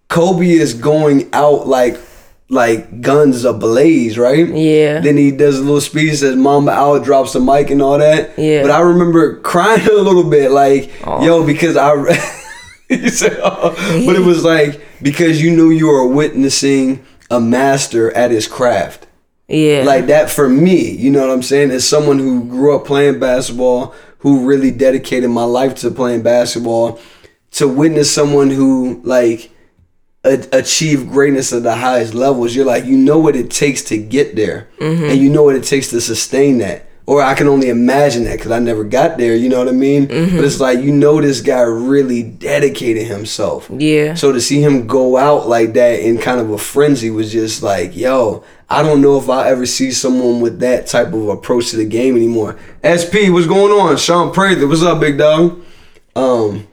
Kobe 0.09 0.49
is 0.49 0.73
going 0.73 1.29
out 1.31 1.67
like 1.67 1.97
like 2.49 3.01
guns 3.01 3.45
ablaze, 3.45 4.17
right? 4.17 4.47
Yeah. 4.47 4.99
Then 4.99 5.17
he 5.17 5.31
does 5.31 5.59
a 5.59 5.63
little 5.63 5.81
speech, 5.81 6.17
says 6.17 6.35
Mamba 6.35 6.71
out, 6.71 7.03
drops 7.03 7.33
the 7.33 7.39
mic 7.39 7.69
and 7.69 7.81
all 7.81 7.99
that. 7.99 8.37
Yeah. 8.37 8.63
But 8.63 8.71
I 8.71 8.79
remember 8.79 9.39
crying 9.41 9.87
a 9.87 9.93
little 9.93 10.29
bit, 10.29 10.51
like, 10.51 10.91
yo, 11.05 11.45
because 11.45 11.77
I 11.77 11.93
you 12.89 13.09
said, 13.09 13.39
oh. 13.43 13.75
but 14.05 14.15
it 14.15 14.19
was 14.25 14.43
like 14.43 14.81
because 15.03 15.41
you 15.41 15.55
knew 15.55 15.69
you 15.69 15.87
were 15.87 16.07
witnessing 16.07 17.05
a 17.29 17.39
master 17.39 18.15
at 18.15 18.31
his 18.31 18.47
craft 18.47 19.05
Yeah. 19.47 19.83
like 19.85 20.07
that 20.07 20.31
for 20.31 20.49
me 20.49 20.89
you 20.89 21.11
know 21.11 21.21
what 21.21 21.29
i'm 21.29 21.43
saying? 21.43 21.71
As 21.71 21.87
someone 21.87 22.17
who 22.19 22.45
grew 22.45 22.75
up 22.75 22.85
playing 22.85 23.19
basketball 23.19 23.93
who 24.19 24.47
really 24.47 24.71
dedicated 24.71 25.29
my 25.29 25.43
life 25.43 25.75
to 25.75 25.91
playing 25.91 26.23
basketball 26.23 26.99
to 27.51 27.67
witness 27.67 28.11
someone 28.13 28.49
who 28.49 29.01
like 29.03 29.51
a- 30.23 30.47
achieve 30.51 31.07
greatness 31.07 31.53
at 31.53 31.63
the 31.63 31.75
highest 31.75 32.13
levels 32.15 32.55
you're 32.55 32.65
like 32.65 32.85
you 32.85 32.97
know 32.97 33.19
what 33.19 33.35
it 33.35 33.51
takes 33.51 33.83
to 33.83 33.97
get 33.97 34.35
there. 34.35 34.67
Mm-hmm. 34.79 35.03
And 35.05 35.19
you 35.19 35.29
know 35.29 35.43
what 35.43 35.55
it 35.55 35.63
takes 35.63 35.89
to 35.89 36.01
sustain 36.01 36.57
that 36.59 36.89
or 37.05 37.21
i 37.21 37.33
can 37.33 37.47
only 37.47 37.69
imagine 37.69 38.23
that 38.23 38.37
because 38.37 38.51
i 38.51 38.59
never 38.59 38.83
got 38.83 39.17
there 39.17 39.35
you 39.35 39.49
know 39.49 39.59
what 39.59 39.67
i 39.67 39.71
mean 39.71 40.07
but 40.07 40.43
it's 40.43 40.59
like 40.59 40.79
you 40.79 40.91
know 40.91 41.21
this 41.21 41.41
guy 41.41 41.61
really 41.61 42.23
dedicated 42.23 43.07
himself 43.07 43.69
yeah. 43.77 44.13
so 44.13 44.31
to 44.31 44.41
see 44.41 44.61
him 44.61 44.87
go 44.87 45.17
out 45.17 45.47
like 45.47 45.73
that 45.73 45.99
in 45.99 46.17
kind 46.17 46.39
of 46.39 46.49
a 46.49 46.57
frenzy 46.57 47.09
was 47.09 47.31
just 47.31 47.63
like, 47.63 47.95
yo, 47.95 48.43
I 48.69 48.83
don't 48.83 49.01
know 49.01 49.17
if 49.17 49.29
I'll 49.29 49.41
ever 49.41 49.65
see 49.65 49.91
someone 49.91 50.41
with 50.41 50.59
that 50.59 50.87
type 50.87 51.07
of 51.07 51.29
approach 51.29 51.71
to 51.71 51.77
the 51.77 51.85
game 51.85 52.15
anymore. 52.15 52.57
SP, 52.83 53.29
what's 53.29 53.47
going 53.47 53.71
on? 53.71 53.97
Sean 53.97 54.31
Prather, 54.31 54.67
what's 54.67 54.83
up, 54.83 54.99
big 54.99 55.17
dog? 55.17 55.63
Um, 56.15 56.67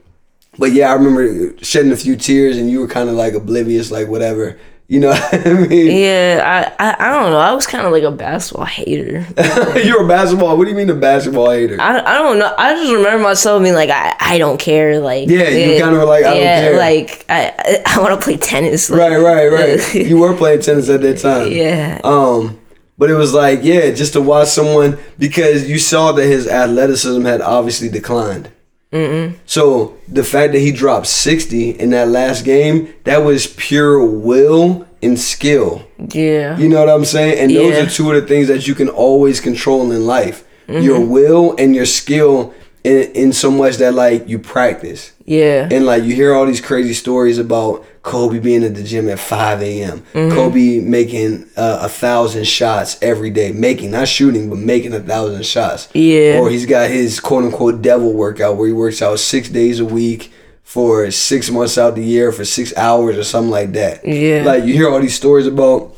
but 0.59 0.73
yeah, 0.73 0.91
I 0.91 0.95
remember 0.95 1.57
shedding 1.63 1.93
a 1.93 1.97
few 1.97 2.17
tears 2.17 2.57
and 2.57 2.71
you 2.71 2.81
were 2.81 2.89
kind 2.89 3.09
of 3.09 3.15
like 3.15 3.35
oblivious, 3.35 3.91
like 3.91 4.09
whatever. 4.09 4.59
You 4.93 5.01
know 5.01 5.09
what 5.13 5.47
I 5.47 5.55
mean? 5.55 5.97
Yeah, 6.03 6.75
I, 6.79 6.85
I, 6.91 7.09
I 7.09 7.11
don't 7.19 7.31
know. 7.31 7.39
I 7.39 7.53
was 7.53 7.67
kind 7.67 7.87
of 7.87 7.93
like 7.93 8.03
a 8.03 8.11
basketball 8.11 8.67
hater. 8.67 9.27
You're 9.83 10.05
a 10.05 10.07
basketball. 10.07 10.59
What 10.59 10.65
do 10.65 10.71
you 10.71 10.77
mean 10.77 10.91
a 10.91 10.95
basketball 10.95 11.51
hater? 11.51 11.81
I, 11.81 11.99
I 12.01 12.19
don't 12.19 12.39
know. 12.39 12.55
I 12.59 12.75
just 12.75 12.93
remember 12.93 13.23
myself 13.23 13.63
being 13.63 13.75
like, 13.75 13.89
I, 13.89 14.15
I 14.21 14.37
don't 14.37 14.61
care. 14.61 15.01
Like, 15.01 15.31
Yeah, 15.31 15.49
you 15.49 15.79
kinda 15.81 15.99
were 15.99 16.05
like, 16.05 16.27
I 16.27 16.35
don't 16.35 16.43
yeah, 16.43 16.61
care. 16.61 16.77
Like, 16.77 17.25
I, 17.31 17.55
I, 17.59 17.83
I 17.97 18.01
want 18.03 18.21
to 18.21 18.23
play 18.23 18.37
tennis. 18.37 18.91
Like, 18.91 19.01
right, 19.01 19.17
right, 19.17 19.47
right. 19.49 19.95
you 20.11 20.19
were 20.19 20.37
playing 20.37 20.61
tennis 20.61 20.91
at 20.91 21.01
that 21.01 21.19
time. 21.21 21.51
yeah. 21.51 21.99
Um, 22.05 22.61
but 22.99 23.09
it 23.09 23.15
was 23.15 23.33
like, 23.33 23.61
yeah, 23.63 23.93
just 23.93 24.13
to 24.13 24.21
watch 24.21 24.49
someone 24.49 24.99
because 25.19 25.71
you 25.71 25.79
saw 25.79 26.13
that 26.13 26.27
his 26.27 26.47
athleticism 26.47 27.25
had 27.25 27.41
obviously 27.41 27.89
declined. 27.89 28.51
Mm-mm. 28.93 29.35
So 29.47 29.97
the 30.09 30.23
fact 30.25 30.53
that 30.53 30.59
he 30.61 30.71
dropped 30.73 31.07
sixty 31.07 31.71
in 31.71 31.91
that 31.91 32.09
last 32.09 32.45
game, 32.45 32.93
that 33.05 33.19
was 33.25 33.47
pure 33.47 34.05
will 34.05 34.87
and 35.03 35.19
skill. 35.19 35.83
yeah. 36.13 36.57
You 36.59 36.69
know 36.69 36.81
what 36.81 36.89
I'm 36.91 37.05
saying? 37.05 37.39
And 37.39 37.51
Yeah. 37.51 37.63
those 37.63 37.79
are 37.87 37.91
two 37.91 38.13
of 38.13 38.21
the 38.21 38.29
things 38.29 38.49
that 38.49 38.69
you 38.69 38.75
can 38.75 38.89
always 38.89 39.41
control 39.41 39.91
in 39.91 40.07
life: 40.07 40.45
mm-hmm. 40.69 40.83
your 40.83 41.01
will 41.01 41.55
and 41.59 41.75
your 41.75 41.87
skill. 41.87 42.53
In, 42.85 43.13
in 43.13 43.33
so 43.33 43.49
much 43.49 43.77
that 43.77 43.95
like 43.95 44.29
you 44.29 44.41
practice 44.41 45.13
yeah. 45.25 45.69
and 45.71 45.87
like 45.87 46.03
you 46.03 46.17
hear 46.17 46.35
all 46.35 46.45
these 46.47 46.61
crazy 46.61 46.95
stories 46.95 47.39
about 47.39 47.85
Kobe 48.03 48.41
being 48.41 48.65
at 48.65 48.75
the 48.75 48.83
gym 48.83 49.09
at 49.09 49.21
5 49.21 49.63
a.m. 49.63 50.01
Mm-hmm. 50.13 50.35
Kobe 50.35 50.81
making 50.81 51.49
uh, 51.57 51.81
a 51.83 51.89
thousand 51.89 52.47
shots 52.47 52.99
every 53.01 53.31
day, 53.31 53.53
making 53.53 53.93
not 53.93 54.09
shooting 54.09 54.51
but 54.51 54.59
making 54.59 54.93
a 54.93 55.01
thousand 55.01 55.45
shots. 55.47 55.89
Yeah. 55.95 56.39
Or 56.41 56.51
he's 56.51 56.67
got 56.67 56.91
his 56.91 57.21
quote 57.21 57.45
unquote 57.45 57.81
devil 57.81 58.13
workout 58.13 58.57
where 58.57 58.67
he 58.67 58.73
works 58.73 59.03
out 59.03 59.19
six 59.21 59.49
days 59.49 59.79
a 59.79 59.85
week 59.85 60.33
for 60.65 61.11
six 61.11 61.51
months 61.51 61.79
out 61.79 61.95
the 61.95 62.03
year 62.03 62.33
for 62.33 62.45
six 62.45 62.77
hours 62.77 63.17
or 63.17 63.25
something 63.25 63.51
like 63.51 63.73
that. 63.73 64.05
Yeah. 64.05 64.43
Like 64.45 64.65
you 64.65 64.75
hear 64.75 64.89
all 64.89 65.01
these 65.01 65.17
stories 65.17 65.47
about. 65.47 65.95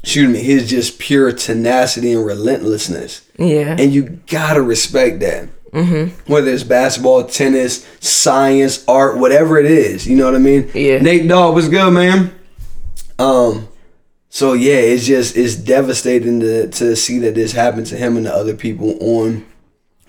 Excuse 0.00 0.32
me, 0.32 0.38
his 0.42 0.70
just 0.70 1.00
pure 1.00 1.32
tenacity 1.32 2.12
and 2.12 2.24
relentlessness 2.24 3.28
yeah. 3.38 3.76
and 3.78 3.92
you 3.92 4.20
gotta 4.26 4.60
respect 4.62 5.20
that. 5.20 5.48
Mm-hmm. 5.72 6.32
Whether 6.32 6.50
it's 6.50 6.64
basketball, 6.64 7.24
tennis, 7.24 7.86
science, 8.00 8.84
art, 8.88 9.18
whatever 9.18 9.58
it 9.58 9.66
is, 9.66 10.06
you 10.06 10.16
know 10.16 10.24
what 10.24 10.34
I 10.34 10.38
mean. 10.38 10.70
Yeah. 10.74 10.98
Nate 10.98 11.28
Dogg, 11.28 11.54
what's 11.54 11.68
good, 11.68 11.92
man? 11.92 12.34
Um, 13.18 13.68
so 14.30 14.52
yeah, 14.52 14.74
it's 14.74 15.06
just 15.06 15.36
it's 15.36 15.56
devastating 15.56 16.40
to 16.40 16.68
to 16.68 16.94
see 16.96 17.18
that 17.20 17.34
this 17.34 17.52
happened 17.52 17.86
to 17.88 17.96
him 17.96 18.16
and 18.16 18.26
the 18.26 18.32
other 18.32 18.54
people 18.54 18.96
on 19.00 19.46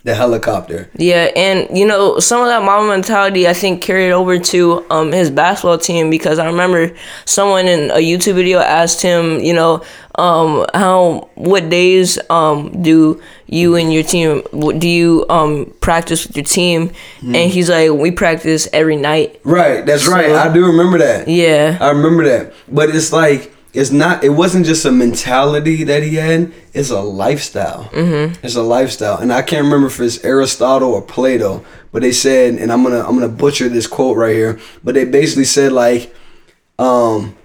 the 0.03 0.15
helicopter. 0.15 0.89
Yeah, 0.95 1.31
and 1.35 1.77
you 1.77 1.85
know 1.85 2.19
some 2.19 2.41
of 2.41 2.47
that 2.47 2.63
Mamba 2.63 2.87
mentality 2.89 3.47
I 3.47 3.53
think 3.53 3.81
carried 3.81 4.11
over 4.11 4.37
to 4.37 4.85
um 4.89 5.11
his 5.11 5.29
basketball 5.29 5.77
team 5.77 6.09
because 6.09 6.39
I 6.39 6.45
remember 6.47 6.95
someone 7.25 7.67
in 7.67 7.91
a 7.91 7.95
YouTube 7.97 8.35
video 8.35 8.59
asked 8.59 9.01
him, 9.01 9.39
you 9.39 9.53
know, 9.53 9.83
um 10.15 10.65
how 10.73 11.29
what 11.35 11.69
days 11.69 12.19
um 12.29 12.81
do 12.81 13.21
you 13.51 13.75
and 13.75 13.91
your 13.91 14.03
team 14.03 14.43
do 14.77 14.87
you 14.87 15.25
um 15.29 15.73
practice 15.81 16.27
with 16.27 16.35
your 16.35 16.45
team? 16.45 16.91
Hmm. 17.19 17.35
And 17.35 17.51
he's 17.51 17.69
like, 17.69 17.91
we 17.91 18.11
practice 18.11 18.67
every 18.71 18.95
night. 18.95 19.41
Right, 19.43 19.85
that's 19.85 20.07
right. 20.07 20.31
I 20.31 20.53
do 20.53 20.65
remember 20.65 20.99
that. 20.99 21.27
Yeah, 21.27 21.77
I 21.81 21.89
remember 21.91 22.23
that. 22.25 22.53
But 22.67 22.89
it's 22.89 23.11
like 23.11 23.53
it's 23.73 23.91
not. 23.91 24.23
It 24.23 24.29
wasn't 24.29 24.65
just 24.65 24.85
a 24.85 24.91
mentality 24.91 25.83
that 25.83 26.01
he 26.01 26.15
had. 26.15 26.51
It's 26.73 26.89
a 26.89 27.01
lifestyle. 27.01 27.85
Mm-hmm. 27.85 28.43
It's 28.43 28.55
a 28.55 28.63
lifestyle, 28.63 29.17
and 29.17 29.31
I 29.31 29.41
can't 29.41 29.63
remember 29.63 29.87
if 29.87 29.99
it's 29.99 30.23
Aristotle 30.23 30.93
or 30.93 31.01
Plato, 31.01 31.63
but 31.91 32.01
they 32.01 32.11
said, 32.11 32.55
and 32.55 32.71
I'm 32.71 32.83
gonna 32.83 33.01
I'm 33.01 33.13
gonna 33.13 33.29
butcher 33.29 33.69
this 33.69 33.85
quote 33.85 34.17
right 34.17 34.33
here, 34.33 34.59
but 34.83 34.95
they 34.95 35.05
basically 35.05 35.45
said 35.45 35.71
like, 35.71 36.13
um, 36.79 37.35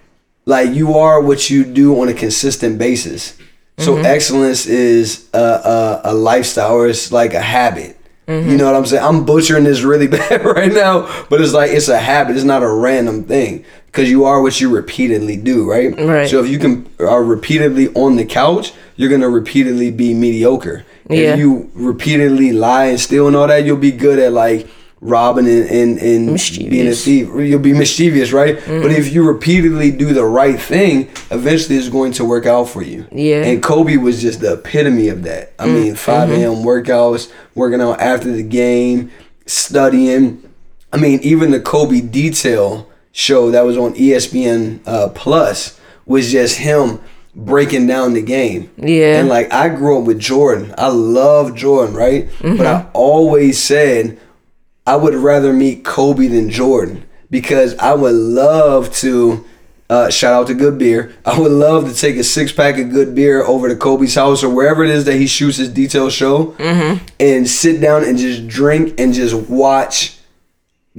like 0.47 0.73
you 0.73 0.95
are 0.95 1.21
what 1.21 1.51
you 1.51 1.65
do 1.65 2.01
on 2.01 2.09
a 2.09 2.15
consistent 2.15 2.79
basis. 2.79 3.37
So 3.79 3.97
mm-hmm. 3.97 4.07
excellence 4.07 4.67
is 4.67 5.29
a, 5.33 5.39
a, 5.39 6.01
a 6.05 6.15
lifestyle, 6.15 6.75
or 6.75 6.89
it's 6.89 7.11
like 7.11 7.35
a 7.35 7.41
habit. 7.41 7.99
You 8.27 8.35
mm-hmm. 8.35 8.57
know 8.57 8.67
what 8.67 8.77
I'm 8.77 8.87
saying? 8.87 9.05
I'm 9.05 9.27
butchering 9.27 9.65
this 9.65 9.83
really 9.83 10.07
bad 10.19 10.45
right 10.45 10.73
now, 10.73 11.27
but 11.29 11.41
it's 11.41 11.53
like 11.53 11.71
it's 11.71 11.89
a 11.89 11.99
habit. 11.99 12.37
It's 12.37 12.45
not 12.45 12.63
a 12.63 12.69
random 12.69 13.25
thing 13.25 13.65
because 13.87 14.09
you 14.09 14.25
are 14.25 14.41
what 14.41 14.61
you 14.61 14.75
repeatedly 14.75 15.37
do, 15.37 15.71
right? 15.71 15.95
Right. 15.99 16.29
So 16.29 16.43
if 16.43 16.49
you 16.49 16.59
can 16.59 16.89
are 17.01 17.23
repeatedly 17.23 17.89
on 17.89 18.17
the 18.17 18.25
couch, 18.25 18.73
you're 18.97 19.11
gonna 19.11 19.29
repeatedly 19.29 19.91
be 19.91 20.15
mediocre. 20.15 20.87
Yeah. 21.11 21.35
If 21.35 21.39
you 21.39 21.71
repeatedly 21.75 22.53
lie 22.53 22.87
and 22.87 23.01
steal 23.01 23.27
and 23.27 23.37
all 23.37 23.47
that, 23.47 23.65
you'll 23.65 23.77
be 23.77 23.93
good 23.93 24.19
at 24.19 24.33
like 24.33 24.69
robbing 25.05 25.47
and, 25.47 25.69
and, 25.69 25.99
and 25.99 26.27
being 26.71 26.89
a 26.89 26.95
thief. 26.95 27.29
You'll 27.29 27.61
be 27.61 27.75
mischievous, 27.75 28.33
right? 28.33 28.57
But 28.57 28.65
mm-hmm. 28.65 28.91
if 28.91 29.13
you 29.13 29.29
repeatedly 29.29 29.91
do 29.91 30.15
the 30.15 30.25
right 30.25 30.59
thing, 30.59 31.11
eventually 31.31 31.77
it's 31.77 31.91
going 31.91 32.13
to 32.13 32.25
work 32.25 32.47
out 32.47 32.71
for 32.71 32.83
you. 32.83 33.07
Yeah. 33.13 33.45
And 33.45 33.63
Kobe 33.63 33.99
was 33.99 34.23
just 34.23 34.41
the 34.41 34.55
epitome 34.55 35.09
of 35.09 35.23
that. 35.25 35.53
I 35.59 35.67
mm. 35.67 35.75
mean, 35.75 35.95
5 35.95 36.29
mm-hmm. 36.29 36.41
a.m. 36.41 36.65
workouts, 36.65 37.31
working 37.55 37.83
out 37.83 38.01
after 38.01 38.33
the 38.33 38.43
game, 38.43 39.13
studying. 39.45 40.51
I 40.91 40.97
mean, 40.97 41.21
even 41.21 41.51
the 41.51 41.61
Kobe 41.61 42.01
Detail 42.01 42.91
show 43.13 43.51
that 43.51 43.63
was 43.63 43.77
on 43.77 43.95
ESPN 43.95 44.81
uh, 44.87 45.11
Plus 45.11 45.79
was 46.07 46.33
just 46.33 46.59
him 46.59 46.99
breaking 47.35 47.87
down 47.87 48.15
the 48.15 48.23
game. 48.23 48.71
Yeah. 48.79 49.19
And 49.19 49.29
like 49.29 49.53
I 49.53 49.69
grew 49.69 50.01
up 50.01 50.07
with 50.07 50.19
Jordan. 50.19 50.75
I 50.79 50.89
love 50.89 51.55
Jordan, 51.55 51.95
right? 51.95 52.29
But 52.41 52.47
mm-hmm. 52.47 52.63
I 52.63 52.87
always 52.95 53.63
said 53.63 54.19
I 54.87 54.97
would 54.97 55.15
rather 55.15 55.53
meet 55.53 55.85
Kobe 55.85 56.29
than 56.29 56.51
Jordan 56.51 57.05
because 57.31 57.77
I 57.79 57.95
would 57.95 58.15
love 58.15 58.93
to. 58.97 59.45
Uh, 59.91 60.09
shout 60.09 60.33
out 60.33 60.47
to 60.47 60.55
Good 60.55 60.79
Beer. 60.79 61.15
I 61.27 61.39
would 61.39 61.53
love 61.53 61.89
to 61.89 61.95
take 61.95 62.17
a 62.17 62.25
six 62.25 62.51
pack 62.53 62.79
of 62.79 62.91
Good 62.91 63.15
Beer 63.15 63.43
over 63.43 63.69
to 63.69 63.77
Kobe's 63.77 64.15
house 64.15 64.43
or 64.43 64.49
wherever 64.49 64.83
it 64.83 64.89
is 64.91 65.05
that 65.05 65.17
he 65.17 65.27
shoots 65.27 65.59
his 65.59 65.69
detail 65.69 66.09
show, 66.09 66.55
and 67.21 67.47
sit 67.49 67.83
down 67.83 68.03
and 68.03 68.17
just 68.17 68.49
drink 68.49 68.99
and 68.99 69.13
just 69.13 69.35
watch 69.49 70.19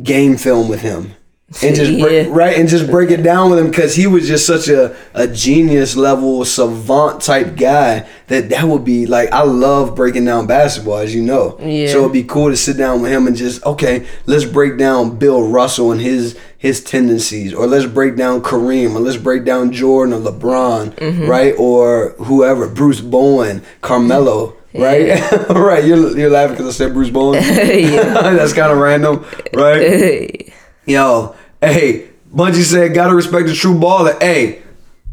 game 0.02 0.38
film 0.38 0.70
with 0.70 0.82
him, 0.82 1.16
and 1.62 1.76
just 1.76 2.00
break, 2.00 2.28
Yeah. 2.28 2.34
right 2.34 2.58
and 2.58 2.68
just 2.68 2.90
break 2.90 3.12
it 3.12 3.22
down 3.22 3.50
with 3.52 3.60
him 3.60 3.70
because 3.70 3.96
he 3.96 4.08
was 4.08 4.28
just 4.28 4.48
such 4.48 4.68
a 4.68 4.96
a 5.14 5.28
genius 5.28 5.96
level 5.96 6.44
savant 6.44 7.22
type 7.22 7.56
guy 7.56 8.08
that 8.28 8.50
that 8.50 8.64
would 8.66 8.84
be 8.84 9.06
like 9.06 9.32
I 9.32 9.44
love 9.44 9.96
breaking 9.96 10.26
down 10.26 10.48
basketball 10.48 10.98
as 10.98 11.14
you 11.14 11.22
know. 11.22 11.58
Yeah. 11.62 11.88
So 11.92 12.00
it'd 12.00 12.14
be 12.14 12.24
cool 12.24 12.50
to 12.50 12.58
sit 12.58 12.78
down 12.78 13.02
with 13.02 13.12
him 13.12 13.28
and 13.28 13.36
just 13.36 13.64
okay, 13.64 14.08
let's 14.26 14.46
break 14.46 14.78
down 14.78 15.18
Bill 15.18 15.48
Russell 15.48 15.92
and 15.92 16.02
his 16.02 16.38
his 16.58 16.84
tendencies, 16.84 17.54
or 17.54 17.68
let's 17.68 17.86
break 17.86 18.16
down 18.16 18.42
Kareem, 18.42 18.96
or 18.96 19.00
let's 19.00 19.18
break 19.18 19.46
down 19.46 19.72
Jordan 19.72 20.16
or 20.16 20.32
LeBron, 20.32 20.96
mm-hmm. 20.96 21.28
right, 21.28 21.54
or 21.60 22.16
whoever, 22.18 22.68
Bruce 22.68 23.02
Bowen, 23.02 23.62
Carmelo. 23.82 24.56
Right, 24.74 25.22
right. 25.52 25.86
You're, 25.86 26.18
you're 26.18 26.30
laughing 26.32 26.58
because 26.58 26.76
I 26.76 26.78
said 26.86 26.94
Bruce 26.94 27.12
Bowen. 27.12 27.34
That's 27.44 28.52
kind 28.54 28.72
of 28.72 28.80
random, 28.80 29.24
right? 29.54 30.52
Yo, 30.86 31.36
hey, 31.62 32.10
Bunchy 32.32 32.62
said, 32.62 32.94
gotta 32.94 33.16
respect 33.16 33.48
the 33.48 33.54
true 33.54 33.76
baller. 33.76 34.20
Hey, 34.22 34.62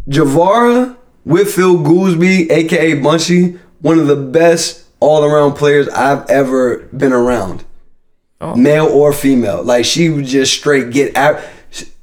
Javara 0.09 0.97
Whitfield 1.25 1.85
Goolsby, 1.87 2.51
aka 2.51 3.01
Bunchy, 3.01 3.59
one 3.81 3.99
of 3.99 4.07
the 4.07 4.17
best 4.17 4.87
all 5.01 5.25
around 5.25 5.55
players 5.55 5.89
I've 5.89 6.29
ever 6.29 6.79
been 6.93 7.13
around. 7.13 7.65
Oh. 8.43 8.57
male 8.57 8.87
or 8.87 9.13
female. 9.13 9.63
Like 9.63 9.85
she 9.85 10.09
would 10.09 10.25
just 10.25 10.53
straight 10.53 10.91
get 10.91 11.17
out 11.17 11.41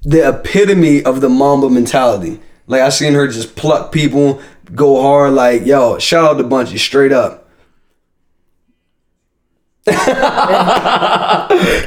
the 0.03 0.29
epitome 0.29 1.03
of 1.03 1.19
the 1.19 1.27
Mamba 1.27 1.69
mentality. 1.69 2.39
Like 2.65 2.81
I 2.81 2.87
seen 2.89 3.13
her 3.13 3.27
just 3.27 3.57
pluck 3.57 3.91
people, 3.91 4.41
go 4.73 5.01
hard. 5.01 5.33
Like 5.33 5.65
yo, 5.65 5.99
shout 5.99 6.23
out 6.23 6.37
to 6.37 6.45
Bunchy, 6.45 6.77
straight 6.77 7.11
up. 7.11 7.49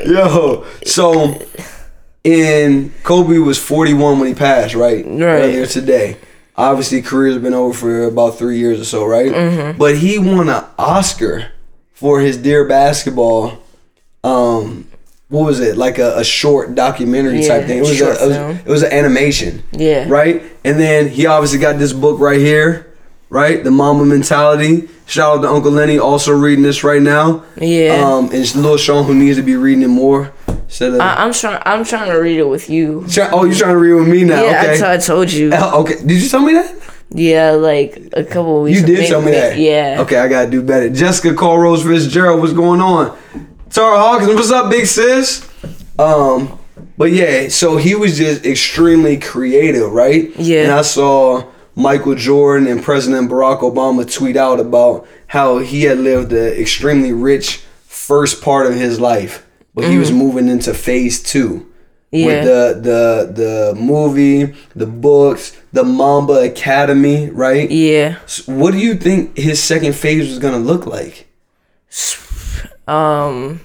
yo, 0.07 0.67
so 0.85 1.41
in 2.25 2.93
Kobe 3.03 3.39
was 3.39 3.59
41 3.59 4.19
when 4.19 4.29
he 4.29 4.35
passed, 4.35 4.75
right? 4.75 5.05
Right. 5.05 5.19
Earlier 5.19 5.67
today. 5.67 6.17
Obviously, 6.57 7.01
career's 7.03 7.39
been 7.39 7.55
over 7.55 7.77
for 7.77 8.05
about 8.05 8.39
three 8.39 8.59
years 8.59 8.81
or 8.81 8.85
so, 8.85 9.05
right? 9.07 9.33
Mm-hmm. 9.33 9.79
But 9.79 9.97
he 9.97 10.19
won 10.19 10.49
an 10.49 10.65
Oscar 10.79 11.51
for 11.95 12.21
his 12.21 12.37
Dear 12.37 12.69
Basketball. 12.69 13.59
Um, 14.23 14.87
what 15.29 15.47
was 15.47 15.61
it? 15.61 15.79
Like 15.79 15.99
a, 15.99 16.19
a 16.19 16.25
short 16.25 16.75
documentary 16.75 17.41
Yeah, 17.41 17.49
type 17.49 17.67
thing. 17.67 17.79
It 17.79 17.81
was, 17.81 18.01
a, 18.01 18.05
it 18.05 18.29
was 18.29 18.37
it 18.67 18.71
was 18.71 18.83
an 18.83 18.93
animation. 18.93 19.63
Yeah. 19.73 20.07
Right. 20.09 20.43
And 20.63 20.79
then 20.79 21.09
he 21.09 21.25
obviously 21.27 21.59
got 21.59 21.79
this 21.79 21.95
book 21.95 22.21
right 22.21 22.39
here, 22.39 22.93
right? 23.31 23.65
The 23.65 23.71
Mamba 23.71 24.05
Mentality. 24.05 24.91
Shout 25.07 25.39
out 25.39 25.43
to 25.43 25.49
Uncle 25.49 25.71
Lenny, 25.71 25.99
also 25.99 26.33
reading 26.33 26.63
this 26.63 26.85
right 26.85 27.01
now. 27.01 27.45
Yeah. 27.57 28.03
Um, 28.05 28.27
and 28.27 28.35
it's 28.35 28.55
Lil 28.55 28.77
Shaun 28.77 29.05
who 29.07 29.15
needs 29.15 29.39
to 29.39 29.43
be 29.43 29.57
reading 29.57 29.83
it 29.83 29.89
more. 29.89 30.33
Of, 30.81 31.01
I, 31.01 31.17
I'm 31.17 31.33
trying. 31.33 31.63
I'm 31.65 31.85
trying 31.85 32.11
to 32.11 32.17
read 32.17 32.39
it 32.39 32.49
with 32.49 32.71
you. 32.71 33.05
Try- 33.09 33.31
oh, 33.31 33.45
you're 33.45 33.55
trying 33.55 33.75
to 33.75 33.79
read 33.79 33.95
with 33.95 34.09
me 34.09 34.25
now? 34.25 34.43
Yeah, 34.43 34.73
okay. 34.75 34.83
I, 34.83 34.95
I 34.95 34.97
told 34.97 35.31
you. 35.31 35.51
Oh, 35.53 35.83
okay. 35.83 35.97
Did 35.97 36.23
you 36.23 36.29
tell 36.29 36.41
me 36.41 36.55
that? 36.55 36.75
Yeah, 37.11 37.51
like 37.53 38.09
a 38.15 38.25
couple 38.25 38.63
weeks. 38.63 38.81
You 38.81 38.87
did 38.87 39.07
tell 39.07 39.21
me 39.21 39.33
that. 39.33 39.59
Yeah. 39.59 39.99
Okay, 40.01 40.17
I 40.17 40.29
gotta 40.29 40.51
do 40.51 40.63
better. 40.63 40.89
Jessica 40.89 41.35
Cole 41.35 41.59
Rose 41.59 41.83
Fitzgerald, 41.83 42.41
what's 42.41 42.55
going 42.55 42.81
on? 42.81 43.17
Tara 43.71 43.99
Hawkins, 43.99 44.35
what's 44.35 44.51
up, 44.51 44.71
big 44.71 44.87
sis? 44.87 45.49
Um, 45.99 46.59
but 46.97 47.13
yeah, 47.13 47.49
so 47.49 47.77
he 47.77 47.95
was 47.95 48.17
just 48.17 48.47
extremely 48.47 49.19
creative, 49.19 49.93
right? 49.93 50.31
Yeah. 50.37 50.65
And 50.65 50.73
I 50.73 50.83
saw 50.83 51.51
Michael 51.75 52.15
Jordan 52.15 52.67
and 52.67 52.83
President 52.83 53.31
Barack 53.31 53.61
Obama 53.61 54.11
tweet 54.11 54.37
out 54.37 54.61
about 54.61 55.07
how 55.27 55.59
he 55.59 55.83
had 55.83 55.99
lived 55.99 56.33
an 56.33 56.53
extremely 56.55 57.13
rich 57.13 57.63
first 57.85 58.43
part 58.43 58.67
of 58.67 58.75
his 58.75 59.01
life, 59.01 59.47
but 59.75 59.85
he 59.85 59.99
was 59.99 60.13
moving 60.13 60.49
into 60.49 60.75
phase 60.75 61.23
two. 61.23 61.69
Yeah. 62.11 62.27
with 62.27 62.45
the 62.45 62.81
the 62.91 63.33
the 63.33 63.81
movie, 63.81 64.55
the 64.77 64.85
books, 64.85 65.59
the 65.73 65.83
Mamba 65.83 66.45
Academy, 66.45 67.31
right? 67.31 67.71
yeah. 67.71 68.19
So 68.27 68.53
what 68.53 68.73
do 68.73 68.79
you 68.79 68.97
think 68.97 69.39
his 69.39 69.63
second 69.63 69.95
phase 69.95 70.29
was 70.29 70.39
gonna 70.39 70.59
look 70.59 70.85
like? 70.85 71.27
Um, 72.87 73.61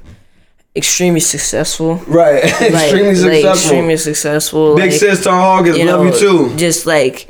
extremely 0.77 1.19
successful. 1.19 1.95
Right, 2.07 2.43
extremely 2.61 3.07
like, 3.07 3.17
successful. 3.17 3.51
extremely 3.51 3.97
successful. 3.97 4.75
Big 4.77 4.91
like, 4.91 4.99
sis 4.99 5.23
Tar 5.25 5.33
Hawkins, 5.41 5.77
love 5.79 6.05
you 6.05 6.17
too. 6.17 6.55
Just 6.55 6.85
like 6.85 7.27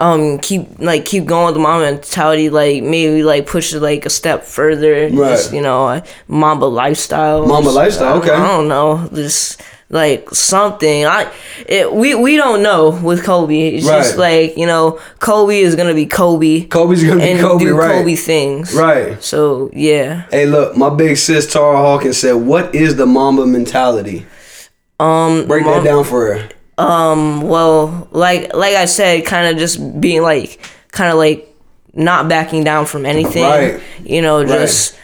um 0.00 0.38
keep 0.38 0.62
like 0.78 1.04
keep 1.04 1.24
going 1.26 1.46
with 1.46 1.54
the 1.54 1.60
mamba 1.60 1.84
mentality 1.92 2.48
like 2.50 2.82
maybe 2.82 3.22
like 3.22 3.46
push 3.46 3.72
it 3.74 3.80
like 3.80 4.06
a 4.06 4.10
step 4.10 4.44
further 4.44 5.08
Right. 5.10 5.30
just 5.30 5.52
you 5.52 5.60
know 5.60 6.02
mamba 6.26 6.64
lifestyle 6.64 7.46
Mamba 7.46 7.70
lifestyle, 7.70 8.14
I 8.14 8.18
okay. 8.18 8.30
i 8.30 8.46
don't 8.56 8.68
know 8.68 9.08
just 9.14 9.60
like 9.90 10.30
something 10.30 11.04
i 11.04 11.30
it, 11.66 11.92
we 11.92 12.14
we 12.14 12.36
don't 12.36 12.62
know 12.62 12.90
with 13.02 13.24
kobe 13.24 13.68
it's 13.76 13.84
just 13.86 14.16
like 14.16 14.56
you 14.56 14.64
know 14.66 14.98
kobe 15.18 15.60
is 15.60 15.74
gonna 15.76 15.94
be 15.94 16.06
kobe 16.06 16.62
Kobe's 16.66 17.02
gonna 17.04 17.20
be 17.20 17.38
Kobe, 17.40 17.64
do 17.64 17.76
right? 17.76 17.98
kobe 17.98 18.14
things 18.14 18.72
Right. 18.74 19.22
so 19.22 19.68
yeah 19.74 20.26
Hey, 20.30 20.46
look, 20.46 20.76
my 20.76 20.88
big 20.90 21.16
sis 21.18 21.52
Tara 21.52 21.76
Hawkins 21.76 22.16
said, 22.18 22.34
"What 22.34 22.72
is 22.74 22.96
the 22.96 23.04
Mamba 23.06 23.44
mentality?" 23.46 24.24
um 25.00 25.46
Break 25.48 25.64
that 25.64 25.82
down 25.84 26.04
for 26.04 26.20
her. 26.34 26.48
Um, 26.80 27.42
well, 27.42 28.08
like 28.10 28.54
like 28.54 28.74
I 28.74 28.86
said, 28.86 29.26
kind 29.26 29.48
of 29.48 29.58
just 29.58 30.00
being 30.00 30.22
like, 30.22 30.60
kind 30.92 31.10
of 31.10 31.18
like 31.18 31.46
not 31.94 32.28
backing 32.28 32.64
down 32.64 32.86
from 32.86 33.06
anything. 33.06 33.44
Right. 33.44 33.82
You 34.04 34.22
know, 34.22 34.44
just 34.44 34.98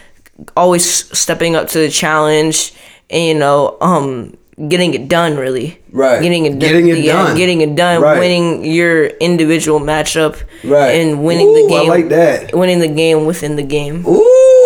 always 0.55 1.17
stepping 1.17 1.55
up 1.55 1.67
to 1.69 1.79
the 1.79 1.89
challenge, 1.89 2.73
and 3.09 3.25
you 3.25 3.35
know, 3.35 3.77
um, 3.81 4.37
getting 4.67 4.93
it 4.93 5.07
done. 5.07 5.37
Really. 5.37 5.79
Right. 5.91 6.21
Getting 6.21 6.45
it 6.45 6.51
done. 6.51 6.59
Getting 6.59 6.87
it 6.89 6.97
yeah, 6.99 7.13
done. 7.13 7.37
Getting 7.37 7.61
it 7.61 7.75
done. 7.75 8.01
Right. 8.01 8.19
Winning 8.19 8.65
your 8.65 9.05
individual 9.05 9.79
matchup. 9.79 10.41
Right. 10.63 10.89
And 10.91 11.23
winning 11.23 11.47
Ooh, 11.47 11.67
the 11.67 11.75
I 11.75 11.79
game. 11.79 11.89
like 11.89 12.09
that. 12.09 12.55
Winning 12.55 12.79
the 12.79 12.87
game 12.87 13.25
within 13.25 13.55
the 13.55 13.63
game. 13.63 14.05
Ooh, 14.07 14.56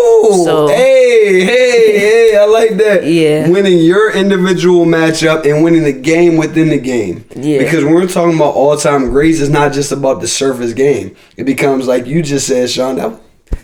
So- 0.43 0.67
hey, 0.67 1.43
hey, 1.43 1.99
hey, 1.99 2.37
I 2.37 2.45
like 2.45 2.77
that. 2.77 3.05
Yeah. 3.05 3.49
Winning 3.49 3.79
your 3.79 4.11
individual 4.15 4.85
matchup 4.85 5.45
and 5.49 5.63
winning 5.63 5.83
the 5.83 5.91
game 5.93 6.37
within 6.37 6.69
the 6.69 6.79
game. 6.79 7.25
Yeah. 7.35 7.59
Because 7.59 7.83
when 7.83 7.93
we're 7.93 8.07
talking 8.07 8.35
about 8.35 8.55
all 8.55 8.75
time 8.77 9.09
greats, 9.09 9.39
it's 9.39 9.49
not 9.49 9.73
just 9.73 9.91
about 9.91 10.21
the 10.21 10.27
surface 10.27 10.73
game. 10.73 11.15
It 11.37 11.43
becomes 11.45 11.87
like 11.87 12.05
you 12.07 12.21
just 12.23 12.47
said, 12.47 12.69
Shaun, 12.69 12.95
that, 12.97 13.19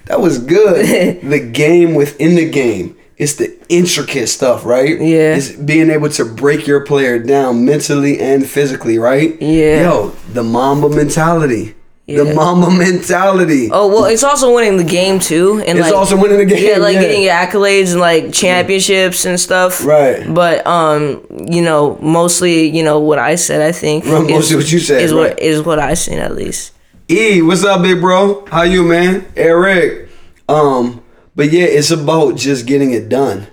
that 0.06 0.22
was 0.22 0.40
good. 0.40 1.22
the 1.22 1.40
game 1.40 1.96
within 1.96 2.36
the 2.36 2.50
game. 2.50 2.96
It's 3.18 3.34
the 3.36 3.58
intricate 3.68 4.28
stuff, 4.30 4.64
right? 4.64 5.00
Yeah. 5.02 5.36
It's 5.36 5.52
being 5.52 5.90
able 5.90 6.10
to 6.12 6.24
break 6.26 6.68
your 6.68 6.86
player 6.86 7.18
down 7.18 7.66
mentally 7.66 8.20
and 8.20 8.46
physically, 8.48 9.00
right? 9.00 9.42
Yeah. 9.42 9.90
Yo, 9.90 10.10
the 10.34 10.44
Mamba 10.44 10.90
mentality. 10.90 11.74
The 12.08 12.34
mamba 12.34 12.70
mentality. 12.72 13.68
Oh 13.70 13.88
well, 13.90 14.06
it's 14.06 14.24
also 14.24 14.56
winning 14.56 14.78
the 14.78 14.84
game 14.86 15.20
too, 15.20 15.62
and 15.68 15.78
It's 15.78 15.88
like 15.88 15.94
also 15.94 16.16
winning 16.16 16.38
the 16.38 16.46
game. 16.46 16.66
yeah, 16.66 16.78
like 16.78 16.96
yeah. 16.96 17.02
getting 17.02 17.24
accolades 17.24 17.92
and 17.92 18.00
like 18.00 18.32
championships 18.32 19.26
and 19.26 19.38
stuff. 19.38 19.84
Right. 19.84 20.24
But 20.34 20.66
um, 20.66 21.26
you 21.50 21.62
know, 21.62 21.98
mostly, 22.02 22.70
you 22.70 22.82
know, 22.82 23.00
what 23.00 23.20
I 23.20 23.36
said, 23.36 23.62
I 23.62 23.74
think. 23.74 24.06
Right, 24.06 24.30
mostly 24.30 24.56
what 24.56 24.72
you 24.72 24.80
said, 24.80 25.02
is 25.02 25.12
right. 25.14 25.32
what 25.32 25.40
is 25.40 25.62
what 25.64 25.80
I 25.80 25.96
seen 25.96 26.20
at 26.20 26.34
least. 26.34 26.74
E, 27.10 27.42
what's 27.42 27.64
up, 27.66 27.82
big 27.82 28.00
bro? 28.00 28.46
How 28.46 28.64
you, 28.64 28.84
man? 28.86 29.26
Eric. 29.36 30.10
Um, 30.48 31.04
but 31.36 31.52
yeah, 31.52 31.66
it's 31.66 31.92
about 31.92 32.38
just 32.38 32.66
getting 32.66 32.92
it 32.92 33.10
done. 33.10 33.48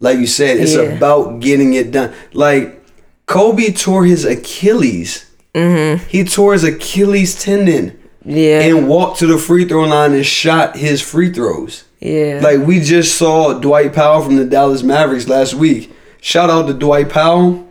Like 0.00 0.18
you 0.18 0.26
said, 0.26 0.58
it's 0.58 0.74
Yeah. 0.74 0.82
about 0.82 1.40
getting 1.40 1.72
it 1.72 1.90
done. 1.92 2.12
Like 2.34 2.84
Kobe 3.24 3.72
tore 3.72 4.04
his 4.04 4.24
Achilles. 4.26 5.25
Mm-hmm. 5.56 6.06
He 6.08 6.22
tore 6.24 6.52
his 6.52 6.64
Achilles 6.64 7.40
tendon 7.42 7.98
Yeah. 8.24 8.60
and 8.60 8.88
walked 8.88 9.18
to 9.20 9.26
the 9.26 9.38
free 9.38 9.64
throw 9.66 9.84
line 9.84 10.12
and 10.12 10.24
shot 10.26 10.76
his 10.76 11.00
free 11.00 11.32
throws. 11.32 11.84
yeah. 12.00 12.40
Like 12.42 12.60
we 12.66 12.80
just 12.80 13.16
saw 13.16 13.54
Dwight 13.58 13.94
Powell 13.94 14.22
from 14.22 14.36
the 14.36 14.44
Dallas 14.44 14.82
Mavericks 14.82 15.28
last 15.28 15.54
week. 15.54 15.92
Shout 16.20 16.50
out 16.50 16.66
to 16.66 16.74
Dwight 16.74 17.08
Powell. 17.08 17.66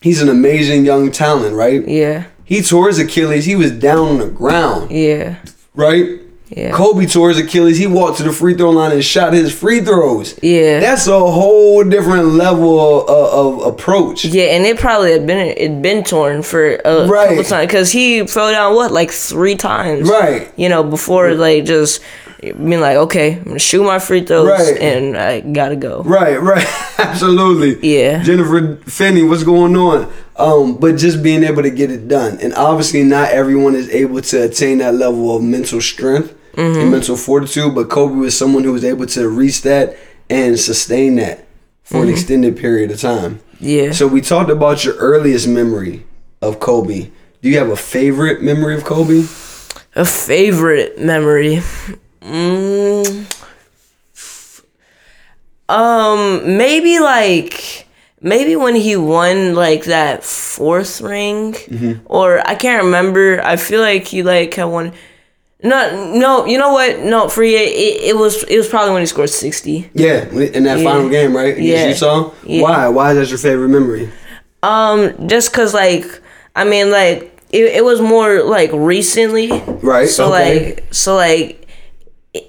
He's 0.00 0.22
an 0.22 0.28
amazing 0.28 0.84
young 0.84 1.10
talent, 1.12 1.54
right? 1.54 1.86
yeah. 1.86 2.24
He 2.44 2.62
tore 2.62 2.86
his 2.88 2.98
Achilles. 2.98 3.44
He 3.44 3.56
was 3.56 3.70
down 3.72 4.08
on 4.08 4.18
the 4.18 4.28
ground, 4.30 4.90
Yeah. 4.90 5.36
right? 5.74 6.20
Yeah. 6.58 6.70
Kobe 6.72 7.06
tore 7.06 7.28
his 7.28 7.38
Achilles. 7.38 7.78
He 7.78 7.86
walked 7.86 8.18
to 8.18 8.22
the 8.24 8.32
free 8.32 8.54
throw 8.54 8.70
line 8.70 8.92
and 8.92 9.04
shot 9.04 9.32
his 9.32 9.52
free 9.54 9.80
throws. 9.80 10.38
Yeah. 10.42 10.80
That's 10.80 11.06
a 11.06 11.18
whole 11.18 11.84
different 11.84 12.28
level 12.28 13.08
of, 13.08 13.60
of 13.60 13.66
approach. 13.66 14.24
yeah, 14.24 14.44
and 14.54 14.66
it 14.66 14.78
probably 14.78 15.12
had 15.12 15.26
been 15.26 15.54
it 15.56 15.82
been 15.82 16.02
torn 16.04 16.42
for 16.42 16.76
a 16.84 17.06
Right. 17.06 17.28
couple 17.28 17.44
times 17.44 17.66
because 17.66 17.92
he 17.92 18.26
fell 18.26 18.50
down 18.50 18.74
what 18.74 18.90
like 18.92 19.10
three 19.10 19.56
times, 19.56 20.08
Right. 20.08 20.50
You 20.56 20.68
know, 20.68 20.82
before 20.82 21.34
like 21.34 21.64
just 21.64 22.00
being 22.40 22.80
like, 22.80 22.96
okay, 22.96 23.34
I'm 23.38 23.44
gonna 23.44 23.58
shoot 23.58 23.82
my 23.84 23.98
free 23.98 24.24
throws 24.24 24.48
Right. 24.48 24.78
and 24.80 25.16
I 25.16 25.40
gotta 25.40 25.76
go. 25.76 26.02
Right, 26.04 26.40
right. 26.40 26.66
Absolutely. 26.98 27.78
Yeah. 27.96 28.22
Jennifer 28.22 28.76
Finney, 28.86 29.22
what's 29.22 29.42
going 29.44 29.76
on? 29.76 30.10
Um, 30.36 30.76
but 30.76 30.96
just 30.96 31.20
being 31.22 31.42
able 31.42 31.62
to 31.62 31.70
get 31.70 31.90
it 31.90 32.06
done. 32.06 32.38
And 32.40 32.54
obviously 32.54 33.02
not 33.02 33.30
everyone 33.30 33.74
is 33.74 33.88
able 33.90 34.20
to 34.22 34.44
attain 34.44 34.78
that 34.78 34.94
level 34.94 35.34
of 35.34 35.42
mental 35.42 35.80
strength 35.80 36.32
Mm-hmm. 36.52 36.80
and 36.80 36.90
mental 36.90 37.16
fortitude, 37.16 37.74
but 37.74 37.88
Kobe 37.88 38.14
was 38.14 38.36
someone 38.36 38.64
who 38.64 38.72
was 38.72 38.84
able 38.84 39.06
to 39.06 39.28
reach 39.28 39.62
that 39.62 39.96
and 40.28 40.58
sustain 40.58 41.16
that 41.16 41.46
for 41.84 42.02
an 42.02 42.08
extended 42.08 42.56
period 42.56 42.90
of 42.90 43.00
time. 43.00 43.36
Mm-hmm. 43.36 43.64
Yeah. 43.64 43.92
So 43.92 44.06
we 44.06 44.20
talked 44.20 44.50
about 44.50 44.84
your 44.84 44.94
earliest 44.96 45.48
memory 45.48 46.04
of 46.42 46.60
Kobe. 46.60 47.10
Do 47.42 47.48
you 47.48 47.58
have 47.58 47.70
a 47.70 47.76
favorite 47.76 48.42
memory 48.42 48.74
of 48.74 48.84
Kobe? 48.84 49.24
A 49.94 50.04
favorite 50.04 50.98
memory. 51.00 51.62
Mm, 52.20 53.26
um, 55.68 56.56
maybe 56.56 56.98
like 56.98 57.86
maybe 58.20 58.56
when 58.56 58.74
he 58.74 58.96
won 58.96 59.54
like 59.54 59.84
that 59.84 60.24
fourth 60.24 61.00
ring, 61.00 61.54
or 62.06 62.46
I 62.46 62.54
can't 62.54 62.84
remember. 62.84 63.40
I 63.44 63.56
feel 63.56 63.80
like 63.80 64.06
he 64.06 64.22
like 64.22 64.54
had 64.54 64.64
won. 64.64 64.92
No, 65.62 66.14
no, 66.14 66.46
you 66.46 66.56
know 66.56 66.72
what? 66.72 67.00
No, 67.00 67.28
for 67.28 67.42
you, 67.42 67.56
it, 67.58 68.00
it 68.10 68.16
was 68.16 68.44
it 68.44 68.56
was 68.56 68.68
probably 68.68 68.92
when 68.92 69.02
he 69.02 69.06
scored 69.06 69.28
sixty. 69.30 69.90
Yeah, 69.92 70.28
in 70.30 70.62
that 70.64 70.78
Yeah. 70.78 70.84
final 70.84 71.08
game, 71.08 71.34
right? 71.36 71.56
Against 71.58 72.00
Yeah. 72.02 72.08
Utah? 72.08 72.30
Yeah. 72.44 72.62
Why? 72.62 72.88
Why 72.88 73.10
is 73.12 73.16
that 73.18 73.28
your 73.28 73.38
favorite 73.38 73.68
memory? 73.70 74.08
Um, 74.62 75.26
just 75.26 75.52
cause 75.52 75.74
like 75.74 76.04
I 76.54 76.62
mean 76.64 76.90
like 76.92 77.36
it, 77.50 77.64
it 77.76 77.84
was 77.84 78.00
more 78.00 78.42
like 78.44 78.70
recently, 78.72 79.50
Right. 79.82 80.08
So 80.08 80.32
okay. 80.32 80.76
like 80.76 80.94
so 80.94 81.16
like 81.16 81.66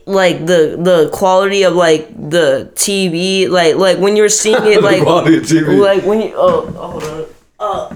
like 0.05 0.45
the 0.45 0.77
the 0.79 1.09
quality 1.11 1.63
of 1.63 1.73
like 1.73 2.07
the 2.29 2.71
TV, 2.75 3.49
like 3.49 3.75
like 3.75 3.97
when 3.97 4.15
you're 4.17 4.29
seeing 4.29 4.55
it, 4.67 4.75
The 4.81 4.81
like 4.81 5.01
quality 5.01 5.37
of 5.37 5.43
TV. 5.45 5.79
like 5.79 6.03
when 6.03 6.21
you 6.21 6.33
oh 6.35 6.67
hold 6.71 7.03
on. 7.03 7.25
Uh, 7.59 7.95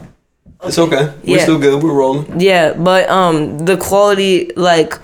It's 0.65 0.77
okay. 0.79 1.11
We're 1.23 1.37
Yeah. 1.37 1.43
still 1.43 1.59
good. 1.59 1.81
We're 1.83 1.93
rolling. 1.93 2.39
Yeah, 2.39 2.73
but 2.73 3.09
um, 3.09 3.59
the 3.59 3.77
quality 3.77 4.51
like 4.55 4.97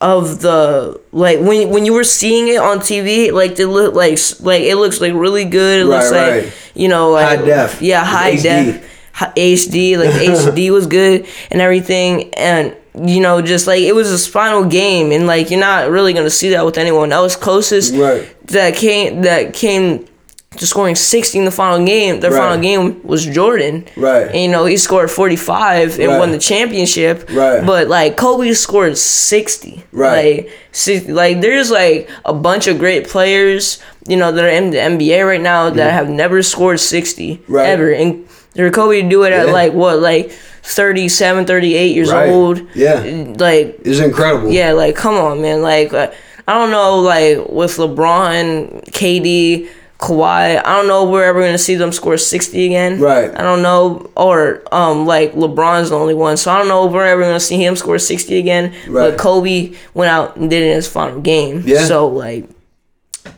of 0.00 0.40
the 0.42 1.00
like 1.12 1.40
when 1.40 1.70
when 1.70 1.84
you 1.84 1.92
were 1.92 2.04
seeing 2.04 2.48
it 2.48 2.58
on 2.58 2.78
TV, 2.80 3.32
like 3.32 3.58
it 3.58 3.66
look 3.68 3.94
like 3.94 4.18
like 4.40 4.62
it 4.62 4.76
looks 4.76 5.00
like 5.00 5.12
really 5.14 5.44
good. 5.44 5.80
It 5.80 5.84
looks 5.86 6.10
Right, 6.12 6.44
like 6.44 6.52
you 6.74 6.88
know 6.88 7.10
like 7.10 7.38
High 7.40 7.44
def. 7.44 7.82
Yeah, 7.82 8.04
high 8.04 8.32
HD. 8.36 8.42
def, 8.42 9.34
HD. 9.36 9.96
Like 9.98 10.10
HD 10.28 10.70
was 10.70 10.86
good 10.86 11.26
and 11.50 11.60
everything, 11.60 12.32
and 12.34 12.76
you 13.00 13.20
know 13.20 13.42
just 13.42 13.66
like 13.66 13.80
it 13.82 13.94
was 13.94 14.10
a 14.10 14.18
spinal 14.18 14.64
game, 14.64 15.10
and 15.10 15.26
like 15.26 15.50
you're 15.50 15.58
not 15.60 15.90
really 15.90 16.12
gonna 16.12 16.30
see 16.30 16.50
that 16.50 16.64
with 16.64 16.78
anyone 16.78 17.12
else. 17.12 17.34
Closest 17.34 17.94
Right. 17.94 18.28
that 18.48 18.76
came 18.76 19.22
that 19.22 19.52
came 19.54 20.04
to 20.56 20.66
scoring 20.66 20.94
60 20.94 21.38
in 21.38 21.44
the 21.44 21.50
final 21.50 21.84
game. 21.84 22.20
Their 22.20 22.30
Right. 22.30 22.38
final 22.38 22.58
game 22.62 23.00
was 23.04 23.24
Jordan. 23.26 23.84
Right. 23.96 24.26
And, 24.28 24.36
you 24.36 24.48
know, 24.48 24.64
he 24.64 24.78
scored 24.78 25.10
45 25.10 25.98
and 25.98 26.08
Right. 26.08 26.18
won 26.18 26.32
the 26.32 26.38
championship. 26.38 27.28
Right. 27.32 27.64
But 27.64 27.88
like 27.88 28.16
Kobe 28.16 28.52
scored 28.54 28.96
60. 28.96 29.84
Right. 29.92 30.48
Like, 30.86 31.08
like 31.08 31.40
there's 31.42 31.70
like 31.70 32.08
a 32.24 32.32
bunch 32.32 32.66
of 32.66 32.78
great 32.78 33.06
players, 33.06 33.78
you 34.08 34.16
know, 34.16 34.32
that 34.32 34.42
are 34.42 34.48
in 34.48 34.70
the 34.70 34.78
NBA 34.80 35.22
right 35.26 35.40
now 35.40 35.68
that 35.68 35.92
have 35.92 36.08
never 36.08 36.42
scored 36.42 36.80
60 36.80 37.36
Mm-hmm. 37.42 37.52
Right. 37.52 37.68
ever. 37.68 37.90
And 37.90 38.24
for 38.56 38.70
Kobe 38.70 39.02
to 39.02 39.08
do 39.08 39.24
it 39.24 39.32
at 39.34 39.50
like 39.50 39.74
what, 39.74 40.00
like 40.00 40.32
37, 40.62 41.44
38 41.44 41.94
years 41.94 42.10
Right. 42.10 42.30
old. 42.30 42.62
Yeah. 42.74 43.02
Like 43.38 43.78
It's 43.84 44.00
incredible. 44.00 44.50
yeah, 44.50 44.72
like 44.72 44.96
come 44.96 45.14
on, 45.16 45.42
man. 45.42 45.60
Like 45.60 45.92
uh, 45.92 46.08
I 46.48 46.54
don't 46.54 46.70
know, 46.70 47.00
like 47.00 47.36
with 47.50 47.76
LeBron, 47.76 48.90
KD, 48.92 49.68
Kawhi, 49.98 50.62
I 50.64 50.76
don't 50.76 50.86
know 50.86 51.04
if 51.04 51.10
we're 51.10 51.24
ever 51.24 51.40
gonna 51.40 51.58
see 51.58 51.74
them 51.74 51.90
score 51.90 52.16
sixty 52.18 52.66
again. 52.66 53.00
Right. 53.00 53.30
I 53.34 53.42
don't 53.42 53.62
know, 53.62 54.08
or 54.16 54.62
um, 54.70 55.06
like 55.06 55.32
LeBron's 55.32 55.90
the 55.90 55.96
only 55.98 56.14
one, 56.14 56.36
so 56.36 56.52
I 56.52 56.58
don't 56.58 56.68
know 56.68 56.86
if 56.86 56.92
we're 56.92 57.04
ever 57.04 57.22
gonna 57.22 57.40
see 57.40 57.62
him 57.62 57.74
score 57.74 57.98
sixty 57.98 58.38
again. 58.38 58.72
Right. 58.88 59.10
But 59.10 59.18
Kobe 59.18 59.74
went 59.94 60.08
out 60.10 60.36
and 60.36 60.48
did 60.48 60.62
it 60.62 60.68
in 60.68 60.76
his 60.76 60.86
final 60.86 61.20
game. 61.20 61.62
Yeah. 61.66 61.84
So 61.86 62.06
like, 62.06 62.48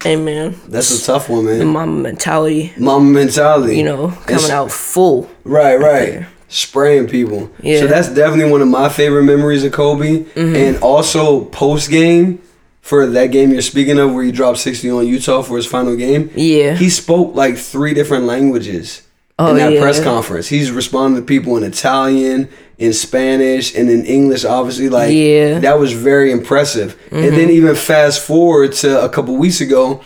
hey 0.02 0.16
man, 0.16 0.54
That's 0.68 1.02
a 1.02 1.04
tough 1.06 1.30
one, 1.30 1.46
the 1.46 1.58
man. 1.58 1.66
mamba 1.68 2.02
mentality, 2.02 2.74
Mamba 2.76 3.10
mentality. 3.20 3.76
you 3.78 3.84
know, 3.84 4.08
coming 4.08 4.34
It's- 4.44 4.50
out 4.50 4.70
full. 4.70 5.30
Right, 5.44 5.76
right. 5.80 6.26
Spraying 6.52 7.06
people. 7.08 7.48
Yeah. 7.62 7.78
So 7.78 7.86
that's 7.86 8.08
definitely 8.08 8.50
one 8.50 8.60
of 8.60 8.68
my 8.68 8.88
favorite 8.88 9.22
memories 9.22 9.64
of 9.64 9.70
Kobe. 9.72 10.24
Mm-hmm. 10.24 10.56
And 10.56 10.76
also 10.82 11.44
post 11.46 11.88
game 11.90 12.42
for 12.90 13.06
that 13.06 13.28
game 13.30 13.52
you're 13.52 13.62
speaking 13.74 13.98
of 14.00 14.12
where 14.12 14.24
he 14.24 14.32
dropped 14.32 14.58
60 14.58 14.90
on 14.90 15.06
Utah 15.06 15.42
for 15.42 15.56
his 15.56 15.66
final 15.66 15.94
game. 15.96 16.30
Yeah. 16.34 16.74
He 16.74 16.88
spoke 16.90 17.34
like 17.36 17.56
three 17.56 17.94
different 17.94 18.24
languages 18.24 19.02
Oh, 19.38 19.52
in 19.52 19.56
that 19.56 19.72
yeah. 19.72 19.80
press 19.80 20.02
conference. 20.02 20.48
He's 20.48 20.70
responding 20.70 21.18
to 21.22 21.26
people 21.26 21.56
in 21.56 21.62
Italian, 21.62 22.48
in 22.76 22.92
Spanish, 22.92 23.74
and 23.74 23.88
in 23.88 24.04
English, 24.04 24.44
obviously. 24.44 24.88
Like, 24.90 25.12
Yeah. 25.14 25.52
Mm-hmm. 25.52 25.60
that 25.62 25.78
was 25.78 25.92
very 25.94 26.30
impressive. 26.30 26.88
And 27.10 27.32
then 27.38 27.48
even 27.48 27.74
fast 27.74 28.20
forward 28.20 28.72
to 28.82 29.02
a 29.02 29.08
couple 29.08 29.34
weeks 29.36 29.60
ago, 29.62 30.02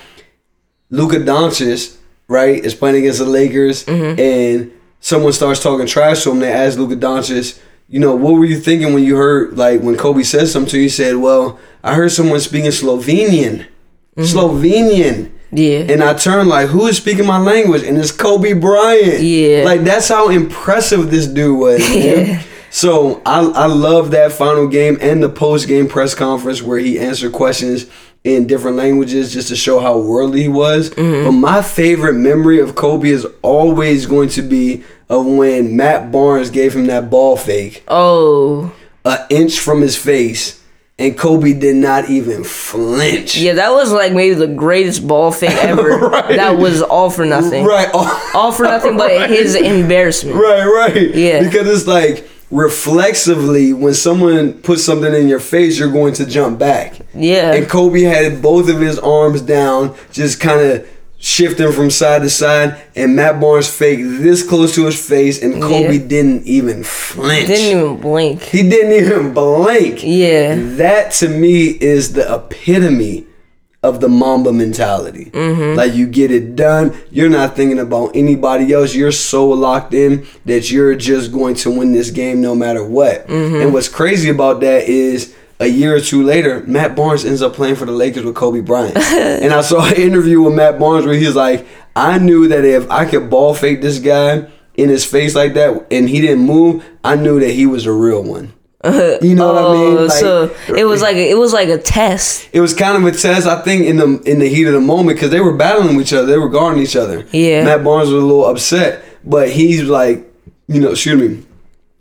Luka 0.90 1.16
Doncic, 1.16 1.96
right, 2.28 2.64
is 2.64 2.74
playing 2.74 2.96
against 2.96 3.18
the 3.18 3.24
Lakers, 3.26 3.84
Mm-hmm. 3.86 4.20
and 4.20 4.70
someone 5.00 5.32
starts 5.32 5.60
talking 5.62 5.86
trash 5.86 6.22
to 6.22 6.30
him. 6.30 6.38
They 6.40 6.52
ask 6.52 6.78
Luka 6.78 6.94
Doncic, 6.96 7.58
you 7.88 8.00
know, 8.00 8.14
what 8.14 8.34
were 8.34 8.44
you 8.44 8.58
thinking 8.58 8.94
when 8.94 9.04
you 9.04 9.16
heard, 9.16 9.56
like, 9.56 9.80
when 9.80 9.96
Kobe 9.96 10.22
said 10.22 10.48
something 10.48 10.70
to 10.70 10.80
you? 10.80 10.88
Said, 10.88 11.16
well, 11.16 11.58
I 11.82 11.94
heard 11.94 12.12
someone 12.12 12.40
speaking 12.40 12.70
Slovenian. 12.70 13.66
Slovenian. 14.16 15.30
Yeah. 15.52 15.86
And 15.88 16.02
I 16.02 16.14
turned 16.14 16.48
like, 16.48 16.68
who 16.68 16.86
is 16.86 16.96
speaking 16.96 17.26
my 17.26 17.38
language? 17.38 17.82
And 17.82 17.96
it's 17.96 18.10
Kobe 18.10 18.54
Bryant. 18.54 19.22
Yeah. 19.22 19.64
Like 19.64 19.82
that's 19.82 20.08
how 20.08 20.28
impressive 20.30 21.10
this 21.10 21.26
dude 21.26 21.58
was. 21.58 21.82
Yeah. 21.94 22.42
So 22.70 23.22
I 23.24 23.38
I 23.38 23.66
love 23.66 24.10
that 24.10 24.32
final 24.32 24.66
game 24.66 24.98
and 25.00 25.22
the 25.22 25.28
post 25.28 25.68
game 25.68 25.86
press 25.86 26.12
conference 26.12 26.60
where 26.60 26.76
he 26.76 26.98
answered 26.98 27.30
questions 27.30 27.86
in 28.24 28.48
different 28.48 28.76
languages 28.76 29.32
just 29.32 29.46
to 29.48 29.54
show 29.54 29.78
how 29.78 29.98
worldly 29.98 30.42
he 30.42 30.48
was. 30.48 30.90
Mm-hmm. 30.90 31.24
But 31.24 31.32
my 31.32 31.62
favorite 31.62 32.14
memory 32.14 32.58
of 32.58 32.74
Kobe 32.74 33.10
is 33.10 33.26
always 33.42 34.06
going 34.06 34.30
to 34.30 34.42
be 34.42 34.82
of 35.08 35.26
when 35.26 35.76
Matt 35.76 36.10
Barnes 36.10 36.50
gave 36.50 36.74
him 36.74 36.86
that 36.86 37.10
ball 37.10 37.36
fake 37.36 37.84
oh. 37.88 38.74
an 39.04 39.18
inch 39.30 39.58
from 39.58 39.80
his 39.80 39.96
face. 39.96 40.60
And 40.96 41.18
Kobe 41.18 41.54
did 41.54 41.74
not 41.74 42.08
even 42.08 42.44
flinch. 42.44 43.36
Yeah, 43.36 43.54
that 43.54 43.70
was 43.70 43.90
like 43.90 44.12
maybe 44.12 44.36
the 44.36 44.46
greatest 44.46 45.04
ball 45.08 45.32
fake 45.32 45.50
ever. 45.64 45.98
Right. 45.98 46.36
That 46.36 46.56
was 46.56 46.82
all 46.82 47.10
for 47.10 47.24
nothing. 47.24 47.64
Right. 47.64 47.88
All 47.92 48.52
for 48.52 48.62
nothing 48.62 48.96
but 48.96 49.28
his 49.28 49.56
embarrassment. 49.56 50.36
Right, 50.36 50.64
right. 50.64 51.12
Yeah. 51.12 51.42
Because 51.42 51.66
it's 51.66 51.88
like 51.88 52.28
reflexively, 52.52 53.72
when 53.72 53.94
someone 53.94 54.52
puts 54.52 54.84
something 54.84 55.12
in 55.12 55.26
your 55.26 55.40
face, 55.40 55.80
you're 55.80 55.90
going 55.90 56.14
to 56.14 56.26
jump 56.26 56.60
back. 56.60 57.00
Yeah. 57.12 57.52
And 57.52 57.68
Kobe 57.68 58.02
had 58.02 58.40
both 58.40 58.68
of 58.68 58.80
his 58.80 58.96
arms 59.00 59.42
down, 59.42 59.96
just 60.12 60.40
kind 60.40 60.60
of 60.60 60.88
shifting 61.24 61.72
from 61.72 61.90
side 61.90 62.20
to 62.22 62.28
side, 62.28 62.76
and 62.94 63.16
Matt 63.16 63.40
Barnes 63.40 63.68
faked 63.68 64.02
this 64.02 64.46
close 64.46 64.74
to 64.74 64.84
his 64.84 65.00
face, 65.08 65.42
and 65.42 65.60
Kobe 65.62 65.96
Yeah. 65.98 66.06
didn't 66.06 66.46
even 66.46 66.84
flinch. 66.84 67.46
Didn't 67.46 67.78
even 67.78 67.96
blink. 67.96 68.42
he 68.42 68.68
didn't 68.68 68.92
even 68.92 69.32
blink. 69.32 70.04
Yeah. 70.04 70.54
That 70.76 71.12
to 71.14 71.28
me 71.28 71.66
is 71.68 72.12
the 72.12 72.32
epitome 72.34 73.24
of 73.82 74.00
the 74.00 74.08
Mamba 74.08 74.52
mentality. 74.52 75.30
Mm-hmm. 75.32 75.76
Like 75.76 75.94
you 75.94 76.06
get 76.06 76.30
it 76.30 76.56
done. 76.56 76.94
You're 77.10 77.28
not 77.30 77.56
thinking 77.56 77.78
about 77.78 78.14
anybody 78.14 78.72
else. 78.72 78.94
You're 78.94 79.12
so 79.12 79.48
locked 79.48 79.92
in 79.94 80.26
that 80.44 80.70
you're 80.70 80.94
just 80.94 81.32
going 81.32 81.54
to 81.56 81.70
win 81.70 81.92
this 81.92 82.10
game 82.10 82.40
no 82.42 82.54
matter 82.54 82.84
what. 82.84 83.26
Mm-hmm. 83.28 83.56
And 83.56 83.72
what's 83.72 83.88
crazy 83.88 84.28
about 84.30 84.60
that 84.60 84.84
is 84.88 85.34
a 85.60 85.66
year 85.66 85.94
or 85.96 86.00
two 86.00 86.22
later, 86.22 86.62
Matt 86.66 86.96
Barnes 86.96 87.24
ends 87.24 87.42
up 87.42 87.54
playing 87.54 87.76
for 87.76 87.86
the 87.86 87.92
Lakers 87.92 88.24
with 88.24 88.34
Kobe 88.34 88.60
Bryant. 88.60 88.96
and 88.98 89.52
I 89.52 89.60
saw 89.62 89.86
an 89.86 89.94
interview 89.94 90.42
with 90.42 90.54
Matt 90.54 90.78
Barnes 90.78 91.06
where 91.06 91.14
he's 91.14 91.36
like, 91.36 91.66
I 91.94 92.18
knew 92.18 92.48
that 92.48 92.64
if 92.64 92.90
I 92.90 93.04
could 93.04 93.30
ball 93.30 93.54
fake 93.54 93.80
this 93.80 93.98
guy 93.98 94.48
in 94.74 94.88
his 94.88 95.04
face 95.04 95.34
like 95.34 95.54
that 95.54 95.86
and 95.90 96.08
he 96.08 96.20
didn't 96.20 96.44
move, 96.44 96.84
I 97.04 97.16
knew 97.16 97.38
that 97.40 97.50
he 97.50 97.66
was 97.66 97.86
a 97.86 97.92
real 97.92 98.22
one. 98.22 98.52
You 99.22 99.34
know 99.34 99.46
what 99.46 99.56
I 99.56 99.66
oh, 99.66 99.72
mean? 99.72 99.96
Oh, 99.96 100.04
Like, 100.04 100.12
so 100.12 100.56
it 100.76 100.84
was 100.84 101.00
like 101.00 101.16
a, 101.16 101.30
it 101.30 101.38
was 101.38 101.54
like 101.54 101.70
a 101.70 101.78
test. 101.78 102.50
it 102.52 102.60
was 102.60 102.74
kind 102.74 102.96
of 102.96 103.14
a 103.14 103.16
test, 103.16 103.46
I 103.46 103.62
think, 103.62 103.86
in 103.86 103.96
the 103.96 104.20
in 104.26 104.40
the 104.40 104.48
heat 104.48 104.66
of 104.66 104.74
the 104.74 104.80
moment 104.80 105.16
because 105.16 105.30
they 105.30 105.40
were 105.40 105.56
battling 105.56 105.98
each 105.98 106.12
other, 106.12 106.26
they 106.26 106.36
were 106.36 106.50
guarding 106.50 106.82
each 106.82 106.94
other. 106.94 107.26
Yeah. 107.32 107.64
Matt 107.64 107.82
Barnes 107.82 108.10
was 108.10 108.22
a 108.22 108.26
little 108.26 108.44
upset, 108.44 109.02
but 109.24 109.50
he's 109.50 109.84
like, 109.84 110.30
you 110.68 110.80
know, 110.80 110.90
excuse 110.90 111.18
me. 111.18 111.46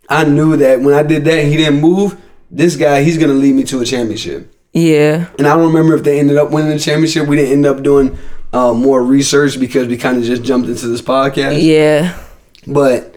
I 0.10 0.26
knew 0.26 0.58
that 0.58 0.82
when 0.82 0.94
I 0.94 1.04
did 1.04 1.24
that, 1.24 1.40
and 1.40 1.50
he 1.50 1.56
didn't 1.56 1.80
move. 1.80 2.20
This 2.56 2.76
guy, 2.76 3.02
he's 3.02 3.18
gonna 3.18 3.34
lead 3.34 3.56
me 3.56 3.64
to 3.66 3.82
a 3.82 3.86
championship. 3.86 4.54
Yeah. 4.74 5.28
And 5.38 5.48
I 5.48 5.56
don't 5.56 5.68
remember 5.68 5.96
if 5.96 6.04
they 6.04 6.20
ended 6.20 6.38
up 6.38 6.52
winning 6.52 6.70
the 6.70 6.80
championship. 6.80 7.28
We 7.28 7.36
didn't 7.36 7.52
end 7.52 7.66
up 7.66 7.84
doing 7.84 8.18
uh, 8.54 8.74
more 8.74 9.04
research 9.04 9.60
because 9.60 9.88
we 9.88 9.98
kind 9.98 10.18
of 10.18 10.24
just 10.24 10.44
jumped 10.44 10.70
into 10.70 10.88
this 10.88 11.02
podcast. 11.02 11.62
Yeah. 11.62 12.18
But 12.68 13.16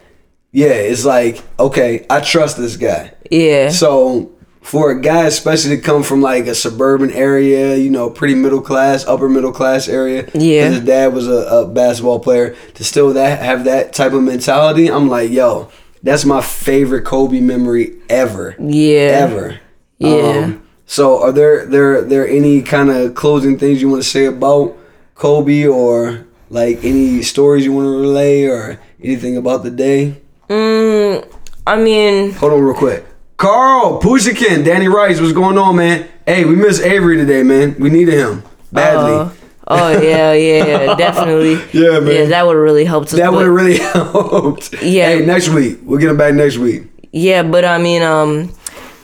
yeah, 0.51 0.69
it's 0.69 1.05
like 1.05 1.43
okay, 1.59 2.05
I 2.09 2.19
trust 2.21 2.57
this 2.57 2.77
guy. 2.77 3.13
Yeah. 3.29 3.69
So 3.69 4.31
for 4.61 4.91
a 4.91 4.99
guy, 4.99 5.25
especially 5.27 5.77
to 5.77 5.81
come 5.81 6.03
from 6.03 6.21
like 6.21 6.47
a 6.47 6.55
suburban 6.55 7.11
area, 7.11 7.77
you 7.77 7.89
know, 7.89 8.09
pretty 8.09 8.35
middle 8.35 8.61
class, 8.61 9.05
upper 9.05 9.29
middle 9.29 9.53
class 9.53 9.87
area. 9.87 10.29
Yeah. 10.33 10.65
and 10.65 10.73
His 10.73 10.83
dad 10.83 11.13
was 11.13 11.27
a, 11.27 11.31
a 11.31 11.67
basketball 11.67 12.19
player. 12.19 12.55
To 12.73 12.83
still 12.83 13.13
that 13.13 13.41
have 13.41 13.63
that 13.63 13.93
type 13.93 14.13
of 14.13 14.23
mentality, 14.23 14.91
I'm 14.91 15.07
like, 15.07 15.31
yo, 15.31 15.69
that's 16.07 16.23
my 16.23 16.41
favorite 16.41 17.03
Kobe 17.03 17.41
memory 17.41 17.95
ever. 18.09 18.55
Yeah. 18.59 19.27
Ever. 19.27 19.59
Yeah. 19.97 20.43
Um, 20.45 20.67
so 20.85 21.21
are 21.21 21.33
there 21.33 21.65
there 21.65 22.01
there 22.01 22.25
any 22.25 22.61
kind 22.61 22.89
of 22.89 23.13
closing 23.13 23.59
things 23.59 23.81
you 23.81 23.89
want 23.89 24.03
to 24.03 24.07
say 24.07 24.25
about 24.25 24.77
Kobe 25.15 25.65
or 25.65 26.25
like 26.49 26.83
any 26.85 27.21
stories 27.23 27.65
you 27.65 27.73
want 27.73 27.85
to 27.87 27.99
relay 27.99 28.45
or 28.45 28.79
anything 29.03 29.35
about 29.35 29.63
the 29.63 29.71
day? 29.71 30.21
Mm, 30.47 31.27
I 31.65 31.75
mean, 31.75 32.31
Hold 32.33 32.53
on 32.53 32.61
real 32.61 32.73
quick. 32.73 33.05
Carl, 33.35 34.01
Pushakin, 34.01 34.63
Danny 34.63 34.87
Rice, 34.87 35.19
what's 35.19 35.33
going 35.33 35.57
on, 35.57 35.75
man? 35.75 36.07
Hey, 36.25 36.45
we 36.45 36.55
miss 36.55 36.79
Avery 36.79 37.17
today, 37.17 37.43
man. 37.43 37.75
We 37.77 37.89
needed 37.89 38.13
him 38.13 38.43
badly. 38.71 39.11
uh, 39.13 39.29
oh 39.67 40.01
yeah, 40.01 40.33
yeah, 40.33 40.95
definitely. 40.95 41.55
Yeah, 41.73 41.99
man. 41.99 42.07
Yeah, 42.15 42.25
that 42.25 42.45
would 42.45 42.55
have 42.55 42.63
really 42.63 42.85
helped 42.85 43.07
us. 43.13 43.19
that 43.19 43.31
would 43.31 43.45
have 43.45 43.53
really 43.53 43.77
helped. 43.93 44.73
Yeah. 44.81 45.09
Hey, 45.09 45.25
next 45.25 45.49
week. 45.49 45.79
We'll 45.83 45.99
get 45.99 46.09
him 46.09 46.17
back 46.17 46.33
next 46.33 46.57
week. 46.57 46.83
Yeah, 47.11 47.43
but 47.43 47.65
I 47.65 47.77
mean, 47.77 48.01
um, 48.01 48.51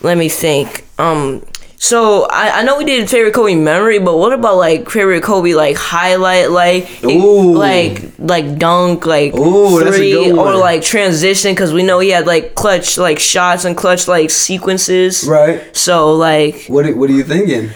let 0.02 0.18
me 0.18 0.30
think. 0.30 0.86
Um, 1.00 1.46
so 1.78 2.28
I, 2.32 2.60
I 2.60 2.64
know 2.64 2.78
we 2.78 2.86
did 2.86 3.10
favorite 3.10 3.34
Kobe 3.34 3.56
memory, 3.56 4.00
but 4.00 4.18
what 4.18 4.32
about 4.32 4.56
like 4.56 4.90
favorite 4.90 5.22
Kobe 5.24 5.54
like 5.54 5.76
highlight, 5.76 6.50
like 6.52 6.88
Ooh. 7.04 7.54
like 7.58 8.04
like 8.20 8.58
dunk, 8.58 9.06
like 9.06 9.34
Ooh, 9.36 9.82
three, 9.92 10.32
or 10.32 10.56
like 10.56 10.82
transition? 10.82 11.52
Because 11.52 11.74
we 11.74 11.84
know 11.84 12.00
he 12.00 12.10
had 12.12 12.26
like 12.26 12.56
clutch 12.56 12.98
like 12.98 13.20
shots 13.20 13.66
and 13.66 13.76
clutch 13.76 14.08
like 14.08 14.30
sequences. 14.30 15.26
Right. 15.28 15.76
So 15.76 16.14
like 16.16 16.66
What 16.68 16.86
are- 16.86 16.96
What 16.96 17.10
are 17.10 17.14
you 17.14 17.24
thinking? 17.24 17.72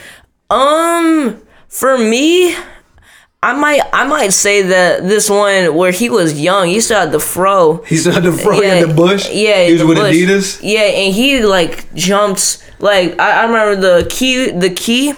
Um, 0.49 1.41
for 1.67 1.97
me, 1.97 2.55
I 3.43 3.53
might 3.53 3.81
I 3.93 4.05
might 4.07 4.33
say 4.33 4.63
that 4.63 5.03
this 5.03 5.29
one 5.29 5.75
where 5.75 5.91
he 5.91 6.09
was 6.09 6.39
young, 6.39 6.67
he 6.69 6.79
still 6.81 6.99
had 6.99 7.11
the 7.11 7.19
fro. 7.19 7.83
He 7.85 7.97
still 7.97 8.13
had 8.13 8.23
the 8.23 8.31
front 8.33 8.63
Yeah, 8.65 8.85
the 8.85 8.93
bush. 8.93 9.29
Yeah, 9.31 9.65
he 9.65 9.73
was 9.73 9.83
with 9.83 9.97
bush. 9.97 10.15
Adidas. 10.15 10.59
Yeah, 10.63 10.81
and 10.81 11.13
he 11.13 11.43
like 11.43 11.93
jumped 11.93 12.63
like 12.79 13.19
I, 13.19 13.41
I 13.43 13.45
remember 13.45 13.75
the 13.79 14.07
key 14.09 14.49
the 14.51 14.69
key 14.71 15.13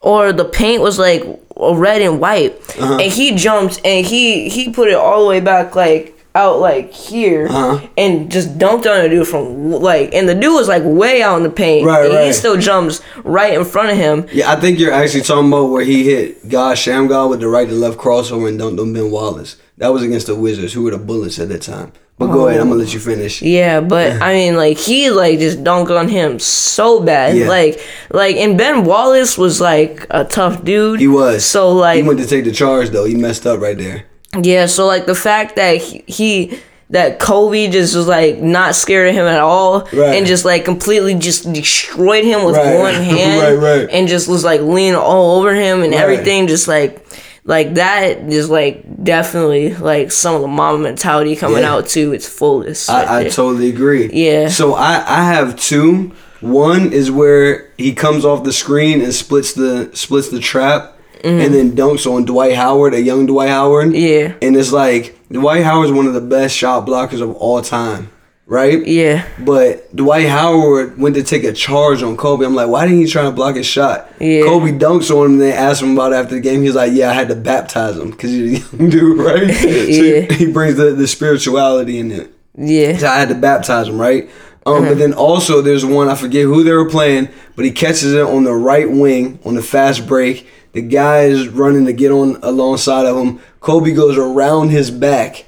or 0.00 0.32
the 0.32 0.44
paint 0.46 0.80
was 0.82 0.98
like 0.98 1.22
red 1.56 2.00
and 2.02 2.20
white, 2.20 2.52
Uh-huh. 2.78 2.94
and 3.02 3.12
he 3.12 3.34
jumped 3.36 3.80
and 3.84 4.06
he 4.06 4.48
he 4.48 4.70
put 4.70 4.88
it 4.88 4.94
all 4.94 5.22
the 5.24 5.28
way 5.28 5.40
back 5.40 5.74
like 5.76 6.17
out 6.38 6.60
like 6.60 6.92
here 6.92 7.46
Uh-huh. 7.48 7.86
and 7.96 8.30
just 8.30 8.48
dunked 8.58 8.86
on 8.86 9.02
the 9.02 9.08
dude 9.08 9.26
from 9.28 9.70
like 9.72 10.14
and 10.14 10.28
the 10.28 10.34
dude 10.34 10.54
was 10.54 10.68
like 10.68 10.82
way 10.84 11.20
out 11.22 11.36
in 11.36 11.42
the 11.42 11.50
paint 11.50 11.86
Right, 11.86 12.10
and 12.10 12.26
he 12.26 12.32
still 12.32 12.56
jumps 12.56 13.00
right 13.24 13.54
in 13.58 13.64
front 13.64 13.90
of 13.90 13.96
him 13.96 14.26
Yeah, 14.32 14.50
I 14.52 14.56
think 14.60 14.78
you're 14.78 14.92
actually 14.92 15.22
talking 15.22 15.48
about 15.48 15.66
where 15.72 15.84
he 15.84 16.04
hit 16.04 16.48
God 16.48 16.76
Shammgod 16.76 17.30
with 17.30 17.40
the 17.40 17.48
right 17.48 17.68
to 17.68 17.74
left 17.74 17.98
crossover 17.98 18.48
and 18.48 18.58
dunked 18.60 18.80
on 18.80 18.92
Ben 18.92 19.10
Wallace. 19.10 19.56
That 19.78 19.88
was 19.92 20.02
against 20.02 20.26
the 20.26 20.34
Wizards, 20.34 20.72
who 20.72 20.82
were 20.82 20.90
the 20.90 20.98
Bullets 20.98 21.38
at 21.38 21.48
that 21.50 21.62
time. 21.62 21.92
But 22.18 22.32
go 22.32 22.48
ahead, 22.48 22.60
I'm 22.60 22.68
gonna 22.68 22.80
let 22.82 22.92
you 22.92 22.98
finish. 22.98 23.40
Yeah, 23.42 23.80
but 23.80 24.20
I 24.28 24.32
mean, 24.34 24.56
like 24.56 24.76
he 24.76 25.08
like 25.10 25.38
just 25.38 25.62
dunked 25.62 25.96
on 25.96 26.08
him 26.08 26.40
so 26.40 26.98
bad. 27.00 27.36
Yeah. 27.36 27.46
Like, 27.48 27.80
like, 28.10 28.34
and 28.36 28.58
Ben 28.58 28.84
Wallace 28.84 29.38
was 29.38 29.60
like 29.60 30.04
a 30.10 30.24
tough 30.24 30.64
dude. 30.64 30.98
He 30.98 31.06
was. 31.06 31.44
So 31.44 31.70
like, 31.72 32.02
He 32.02 32.08
went 32.08 32.18
to 32.18 32.26
take 32.26 32.44
the 32.44 32.50
charge 32.52 32.90
though. 32.90 33.04
He 33.04 33.14
messed 33.14 33.46
up 33.46 33.60
right 33.60 33.78
there. 33.78 34.06
Yeah. 34.40 34.66
So 34.66 34.86
like 34.86 35.06
the 35.06 35.14
fact 35.14 35.56
that 35.56 35.76
he, 35.78 36.04
he 36.06 36.58
that 36.90 37.18
Kobe 37.18 37.68
just 37.68 37.94
was 37.94 38.06
like 38.06 38.38
not 38.38 38.74
scared 38.74 39.08
of 39.10 39.14
him 39.14 39.26
at 39.26 39.40
all, 39.40 39.80
Right. 39.92 40.16
and 40.16 40.26
just 40.26 40.44
like 40.44 40.64
completely 40.64 41.14
just 41.14 41.50
destroyed 41.52 42.24
him 42.24 42.44
with 42.44 42.56
Right. 42.56 42.78
one 42.78 42.94
hand, 43.02 43.60
Right, 43.62 43.88
and 43.90 44.08
just 44.08 44.26
was 44.28 44.42
like 44.44 44.60
leaning 44.62 44.94
all 44.94 45.38
over 45.38 45.54
him 45.54 45.82
and 45.82 45.94
everything, 45.94 46.46
just 46.46 46.68
like. 46.68 47.04
Like 47.44 47.76
that 47.76 48.30
is 48.30 48.50
like 48.50 48.84
definitely 49.02 49.74
like 49.74 50.12
some 50.12 50.34
of 50.34 50.42
the 50.42 50.48
mamba 50.48 50.82
mentality 50.82 51.34
coming 51.34 51.60
Yeah. 51.62 51.72
out 51.72 51.86
to 51.88 52.12
its 52.12 52.28
fullest. 52.28 52.90
right 52.90 53.08
I, 53.08 53.20
I 53.20 53.24
totally 53.30 53.70
agree. 53.70 54.10
Yeah. 54.12 54.48
So 54.50 54.74
I, 54.74 54.96
I 54.96 55.24
have 55.24 55.56
two. 55.56 56.12
One 56.42 56.92
is 56.92 57.10
where 57.10 57.70
he 57.78 57.94
comes 57.94 58.26
off 58.26 58.44
the 58.44 58.52
screen 58.52 59.00
and 59.00 59.14
splits 59.14 59.54
the 59.54 59.88
splits 59.94 60.28
the 60.28 60.40
trap 60.40 60.97
and 61.24 61.54
then 61.54 61.72
dunks 61.72 62.06
on 62.10 62.24
Dwight 62.24 62.54
Howard, 62.54 62.94
a 62.94 63.00
young 63.00 63.26
Dwight 63.26 63.48
Howard. 63.50 63.92
Yeah. 63.94 64.34
And 64.42 64.56
it's 64.56 64.72
like 64.72 65.16
Dwight 65.30 65.64
Howard's 65.64 65.92
one 65.92 66.06
of 66.06 66.14
the 66.14 66.20
best 66.20 66.54
shot 66.56 66.86
blockers 66.86 67.20
of 67.20 67.34
all 67.36 67.62
time. 67.62 68.10
Right? 68.50 68.86
yeah. 68.86 69.28
But 69.38 69.94
Dwight 69.94 70.26
Howard 70.26 70.98
went 70.98 71.16
to 71.16 71.22
take 71.22 71.44
a 71.44 71.52
charge 71.52 72.02
on 72.02 72.16
Kobe. 72.16 72.46
I'm 72.46 72.54
like, 72.54 72.68
why 72.68 72.86
didn't 72.86 73.00
he 73.00 73.06
try 73.06 73.24
to 73.24 73.30
block 73.30 73.56
his 73.56 73.66
shot? 73.66 74.10
Yeah. 74.18 74.44
Kobe 74.44 74.72
dunks 74.72 75.10
on 75.10 75.26
him 75.26 75.32
and 75.32 75.40
they 75.42 75.52
asked 75.52 75.82
him 75.82 75.92
about 75.92 76.12
it 76.12 76.16
after 76.16 76.34
the 76.36 76.40
game. 76.40 76.62
He 76.62 76.66
was 76.68 76.74
like, 76.74 76.92
yeah, 76.94 77.10
I 77.10 77.12
had 77.12 77.28
to 77.28 77.36
baptize 77.36 77.98
him 77.98 78.10
because 78.10 78.30
he's 78.30 78.72
a 78.72 78.76
young 78.78 78.88
dude, 78.90 79.18
right? 79.18 79.54
So 79.54 79.68
Yeah. 79.68 80.32
he 80.32 80.50
brings 80.50 80.76
the, 80.76 80.92
the 80.92 81.06
spirituality 81.06 81.98
in 81.98 82.10
it. 82.10 82.30
Yeah. 82.56 82.96
So 82.96 83.06
I 83.08 83.18
had 83.18 83.28
to 83.28 83.34
baptize 83.34 83.86
him, 83.88 84.00
right? 84.00 84.30
Um, 84.64 84.76
Uh-huh. 84.76 84.88
But 84.88 84.98
then 84.98 85.12
also 85.12 85.60
there's 85.60 85.84
one 85.84 86.08
I 86.08 86.14
forget 86.14 86.44
who 86.44 86.64
they 86.64 86.72
were 86.72 86.88
playing, 86.88 87.28
but 87.54 87.66
he 87.66 87.70
catches 87.70 88.14
it 88.14 88.24
on 88.24 88.44
the 88.44 88.54
right 88.54 88.90
wing 88.90 89.40
on 89.44 89.56
the 89.56 89.62
fast 89.62 90.06
break. 90.06 90.46
The 90.72 90.82
guy 90.82 91.22
is 91.22 91.48
running 91.48 91.86
to 91.86 91.92
get 91.92 92.12
on 92.12 92.36
alongside 92.42 93.06
of 93.06 93.16
him. 93.16 93.40
Kobe 93.60 93.92
goes 93.92 94.16
around 94.18 94.70
his 94.70 94.90
back, 94.90 95.46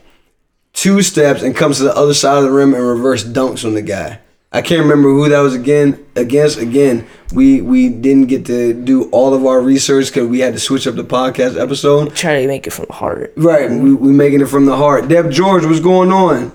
two 0.73 1.03
steps, 1.03 1.43
and 1.43 1.55
comes 1.55 1.79
to 1.79 1.85
the 1.85 1.95
other 1.97 2.15
side 2.15 2.39
of 2.39 2.45
the 2.45 2.51
rim 2.51 2.75
and 2.75 2.83
reverse 2.83 3.25
dunks 3.25 3.65
on 3.65 3.75
the 3.75 3.83
guy. 3.83 4.21
I 4.53 4.63
can't 4.63 4.81
remember 4.81 5.09
who 5.11 5.29
that 5.29 5.39
was 5.41 5.55
again 5.55 6.05
against. 6.17 6.59
Again, 6.59 7.07
we 7.33 7.61
we 7.61 7.89
didn't 7.89 8.27
get 8.27 8.47
to 8.47 8.75
do 8.75 9.09
all 9.11 9.33
of 9.33 9.47
our 9.47 9.61
research 9.61 10.07
because 10.07 10.27
we 10.27 10.41
had 10.41 10.55
to 10.55 10.59
switch 10.59 10.89
up 10.89 10.97
the 10.97 11.05
podcast 11.05 11.61
episode. 11.61 12.17
Try 12.17 12.43
to 12.43 12.49
make 12.49 12.67
it 12.67 12.71
from 12.73 12.87
the 12.87 12.95
heart. 12.95 13.33
Right, 13.37 13.71
we 13.71 13.95
we 13.95 14.11
making 14.11 14.41
it 14.41 14.49
from 14.49 14.67
the 14.67 14.77
heart. 14.77 15.07
Deb 15.07 15.31
George, 15.31 15.65
what's 15.65 15.79
going 15.79 16.11
on? 16.11 16.51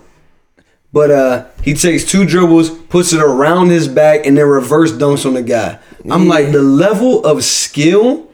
But 0.92 1.12
uh, 1.12 1.46
he 1.62 1.74
takes 1.74 2.04
two 2.04 2.26
dribbles, 2.26 2.70
puts 2.70 3.14
it 3.14 3.22
around 3.22 3.70
his 3.70 3.88
back, 3.88 4.26
and 4.26 4.38
then 4.38 4.46
reverse 4.46 4.92
dunks 4.92 5.26
on 5.26 5.34
the 5.34 5.42
guy. 5.42 5.80
I'm 6.10 6.28
like 6.28 6.52
the 6.52 6.62
level 6.62 7.26
of 7.26 7.44
skill 7.44 8.25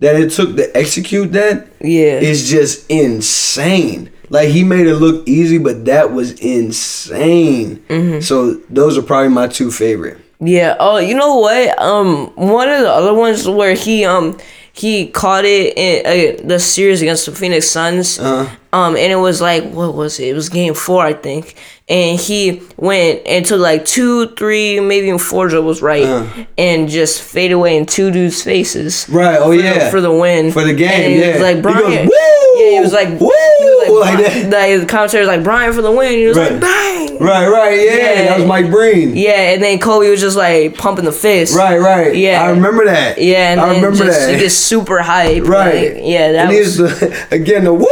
that 0.00 0.16
it 0.16 0.30
took 0.32 0.56
to 0.56 0.76
execute 0.76 1.32
that 1.32 1.66
Yeah. 1.80 2.18
is 2.20 2.48
just 2.50 2.90
insane. 2.90 4.10
Like 4.30 4.48
he 4.48 4.64
made 4.64 4.86
it 4.86 4.96
look 4.96 5.26
easy, 5.28 5.58
but 5.58 5.84
that 5.84 6.12
was 6.12 6.32
insane. 6.40 7.82
Mm-hmm. 7.88 8.20
So 8.20 8.54
those 8.70 8.96
are 8.98 9.02
probably 9.02 9.28
my 9.30 9.46
two 9.48 9.70
favorite. 9.70 10.18
Yeah. 10.40 10.76
Oh, 10.80 10.98
you 10.98 11.14
know 11.14 11.36
what? 11.36 11.78
Um, 11.80 12.26
one 12.34 12.68
of 12.68 12.80
the 12.80 12.90
other 12.90 13.14
ones 13.14 13.48
where 13.48 13.74
he 13.74 14.04
um 14.04 14.38
he 14.72 15.06
caught 15.06 15.44
it 15.44 15.76
in 15.78 16.04
uh, 16.04 16.42
the 16.44 16.58
series 16.58 17.00
against 17.00 17.26
the 17.26 17.32
Phoenix 17.32 17.66
Suns. 17.68 18.18
Uh-huh. 18.18 18.50
Um, 18.72 18.96
and 18.96 19.12
it 19.12 19.16
was 19.16 19.40
like 19.40 19.70
what 19.72 19.94
was 19.94 20.18
it? 20.18 20.28
It 20.28 20.34
was 20.34 20.48
game 20.48 20.74
four, 20.74 21.04
I 21.04 21.12
think. 21.12 21.54
And 21.86 22.18
he 22.18 22.62
went 22.78 23.20
and 23.26 23.44
took 23.44 23.60
like 23.60 23.84
two, 23.84 24.28
three, 24.36 24.80
maybe 24.80 25.08
even 25.08 25.18
four 25.18 25.48
dribbles 25.48 25.82
right, 25.82 26.04
Uh-huh. 26.04 26.44
and 26.56 26.88
just 26.88 27.20
fade 27.20 27.52
away 27.52 27.76
in 27.76 27.84
two 27.84 28.10
dudes' 28.10 28.42
faces. 28.42 29.06
Right. 29.10 29.36
Oh 29.38 29.50
yeah. 29.50 29.84
the, 29.84 29.90
for 29.90 30.00
the 30.00 30.10
win 30.10 30.50
For 30.50 30.64
the 30.64 30.72
game, 30.72 30.88
And 30.90 31.12
he 31.12 31.20
yeah. 31.20 31.32
was 31.34 31.42
like 31.42 31.56
He 31.56 31.62
Brian. 31.62 32.06
goes, 32.06 32.06
"Woo!" 32.06 32.60
Yeah, 32.64 32.70
he 32.70 32.80
was 32.80 32.92
like 32.94 33.08
Woo! 33.20 33.28
He 33.28 33.64
was 33.64 34.00
like, 34.00 34.14
Like 34.18 34.24
that. 34.24 34.50
like, 34.50 34.80
the 34.80 34.86
commentator 34.86 35.20
was 35.20 35.28
like 35.28 35.44
Brian 35.44 35.72
for 35.74 35.82
the 35.82 35.92
win. 35.92 36.12
He 36.18 36.26
was 36.26 36.38
Right. 36.38 36.52
like 36.52 36.60
bang. 36.62 37.18
Right. 37.18 37.48
Right. 37.48 37.80
Yeah. 37.80 37.94
Yeah. 37.96 38.24
That 38.28 38.38
was 38.38 38.48
Mike 38.48 38.70
Breen. 38.70 39.14
Yeah, 39.14 39.52
and 39.52 39.62
then 39.62 39.78
Kobe 39.78 40.08
was 40.10 40.20
just 40.20 40.36
like 40.38 40.76
pumping 40.78 41.04
the 41.04 41.12
fist. 41.12 41.54
Right, 41.56 41.78
right. 41.78 42.16
Yeah. 42.16 42.42
I 42.42 42.48
remember 42.50 42.86
that. 42.86 43.18
Yeah, 43.20 43.52
and 43.52 43.60
I 43.60 43.74
remember 43.74 44.04
just, 44.06 44.20
that. 44.20 44.34
He 44.34 44.40
gets 44.40 44.54
super 44.54 45.00
hype. 45.02 45.44
right. 45.46 45.94
like, 45.96 46.02
yeah, 46.02 46.32
that 46.32 46.46
and 46.46 46.56
was. 46.56 46.78
he's 46.78 46.80
again 47.30 47.64
the 47.64 47.74
woo. 47.74 47.86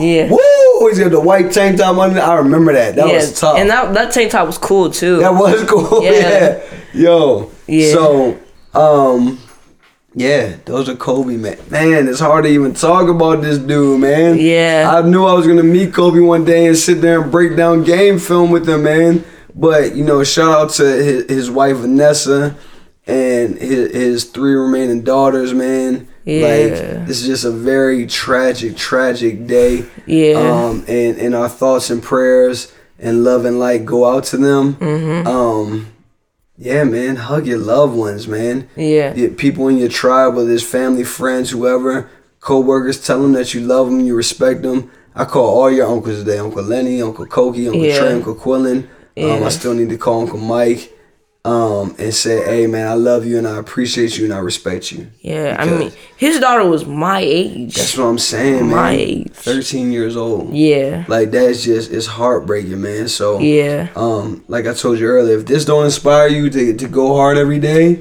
Yeah. 0.00 0.30
Woo. 0.30 0.88
He's 0.88 0.98
got 0.98 1.10
the 1.10 1.20
white 1.20 1.52
tank 1.52 1.78
top 1.78 1.96
under. 1.96 2.20
I 2.20 2.34
remember 2.36 2.72
that. 2.72 2.96
That 2.96 3.08
yeah, 3.08 3.14
was 3.14 3.40
tough. 3.40 3.56
and 3.58 3.70
that 3.70 3.94
that 3.94 4.12
tank 4.12 4.32
top 4.32 4.46
was 4.46 4.58
cool 4.58 4.90
too. 4.90 5.18
that 5.18 5.32
was 5.32 5.64
cool. 5.68 6.02
Yeah. 6.02 6.10
Yeah. 6.10 6.62
Yo. 6.92 7.50
Yeah. 7.66 7.92
So, 7.92 8.38
um, 8.74 9.38
yeah, 10.14 10.56
those 10.64 10.88
are 10.88 10.94
Kobe, 10.94 11.36
man. 11.36 11.58
Man, 11.70 12.08
it's 12.08 12.20
hard 12.20 12.44
to 12.44 12.50
even 12.50 12.74
talk 12.74 13.08
about 13.08 13.42
this 13.42 13.58
dude, 13.58 14.00
man. 14.00 14.38
Yeah. 14.38 14.92
I 14.94 15.02
knew 15.02 15.24
I 15.24 15.34
was 15.34 15.46
gonna 15.46 15.62
meet 15.62 15.92
Kobe 15.92 16.20
one 16.20 16.44
day 16.44 16.66
and 16.66 16.76
sit 16.76 17.00
there 17.00 17.22
and 17.22 17.32
break 17.32 17.56
down 17.56 17.82
game 17.82 18.18
film 18.18 18.50
with 18.50 18.68
him, 18.68 18.84
man. 18.84 19.24
But 19.54 19.96
you 19.96 20.04
know, 20.04 20.22
shout 20.22 20.52
out 20.52 20.70
to 20.74 20.84
his, 20.84 21.24
his 21.28 21.50
wife 21.50 21.78
Vanessa 21.78 22.56
and 23.06 23.58
his, 23.58 23.92
his 23.92 24.24
three 24.24 24.54
remaining 24.54 25.02
daughters, 25.02 25.52
man. 25.52 26.08
Yeah. 26.24 26.46
Like 26.46 27.06
this 27.06 27.20
is 27.20 27.26
just 27.26 27.44
a 27.44 27.50
very 27.50 28.06
tragic, 28.06 28.76
tragic 28.76 29.46
day. 29.46 29.84
Yeah. 30.06 30.34
Um, 30.38 30.84
and 30.88 31.18
and 31.18 31.34
our 31.34 31.48
thoughts 31.48 31.90
and 31.90 32.02
prayers 32.02 32.72
and 32.98 33.24
love 33.24 33.44
and 33.44 33.58
light 33.58 33.84
go 33.84 34.06
out 34.06 34.24
to 34.24 34.36
them. 34.36 34.74
Mm-hmm. 34.74 35.26
Um, 35.26 35.92
yeah, 36.56 36.84
man, 36.84 37.16
hug 37.16 37.46
your 37.46 37.58
loved 37.58 37.96
ones, 37.96 38.28
man. 38.28 38.68
yeah. 38.76 39.12
The 39.12 39.28
people 39.30 39.68
in 39.68 39.76
your 39.76 39.88
tribe, 39.88 40.34
whether 40.36 40.50
it's 40.52 40.62
family, 40.62 41.02
friends, 41.04 41.50
whoever, 41.50 42.08
co-workers, 42.40 43.04
tell 43.04 43.20
them 43.20 43.32
that 43.32 43.52
you 43.54 43.60
love 43.60 43.88
them, 43.90 44.00
you 44.00 44.14
respect 44.14 44.62
them. 44.62 44.90
I 45.16 45.24
call 45.24 45.46
all 45.46 45.70
your 45.70 45.86
uncles 45.88 46.20
today, 46.20 46.38
Uncle 46.38 46.62
Lenny, 46.62 47.02
Uncle 47.02 47.26
Koki, 47.26 47.66
Uncle 47.66 47.84
Yeah. 47.84 47.98
Trey, 47.98 48.12
Uncle 48.12 48.34
Quillen. 48.36 48.88
Um, 49.16 49.42
I 49.44 49.48
still 49.48 49.74
need 49.74 49.90
to 49.90 49.98
call 49.98 50.22
Uncle 50.22 50.38
Mike 50.38 50.93
um, 51.46 51.94
and 51.98 52.14
say, 52.14 52.42
hey, 52.44 52.66
man, 52.66 52.86
I 52.88 52.94
love 52.94 53.26
you 53.26 53.36
and 53.36 53.46
I 53.46 53.58
appreciate 53.58 54.16
you 54.16 54.24
and 54.24 54.32
I 54.32 54.38
respect 54.38 54.90
you. 54.92 55.08
Yeah, 55.20 55.56
I 55.58 55.66
mean, 55.66 55.92
his 56.16 56.40
daughter 56.40 56.66
was 56.66 56.86
my 56.86 57.20
age. 57.20 57.74
That's 57.74 57.98
what 57.98 58.04
I'm 58.06 58.18
saying, 58.18 58.68
man. 58.68 58.76
My 58.76 58.92
age. 58.92 59.30
13 59.32 59.92
years 59.92 60.16
old. 60.16 60.54
yeah. 60.54 61.04
Like, 61.06 61.30
that's 61.32 61.62
just, 61.64 61.90
it's 61.92 62.06
heartbreaking, 62.06 62.80
man. 62.80 63.08
So, 63.08 63.40
Yeah. 63.40 63.88
um, 63.94 64.42
like 64.48 64.66
I 64.66 64.72
told 64.72 64.98
you 64.98 65.06
earlier, 65.06 65.36
if 65.38 65.44
this 65.44 65.66
don't 65.66 65.84
inspire 65.84 66.28
you 66.28 66.48
to, 66.48 66.74
to 66.76 66.88
go 66.88 67.14
hard 67.14 67.36
every 67.36 67.58
day, 67.58 68.00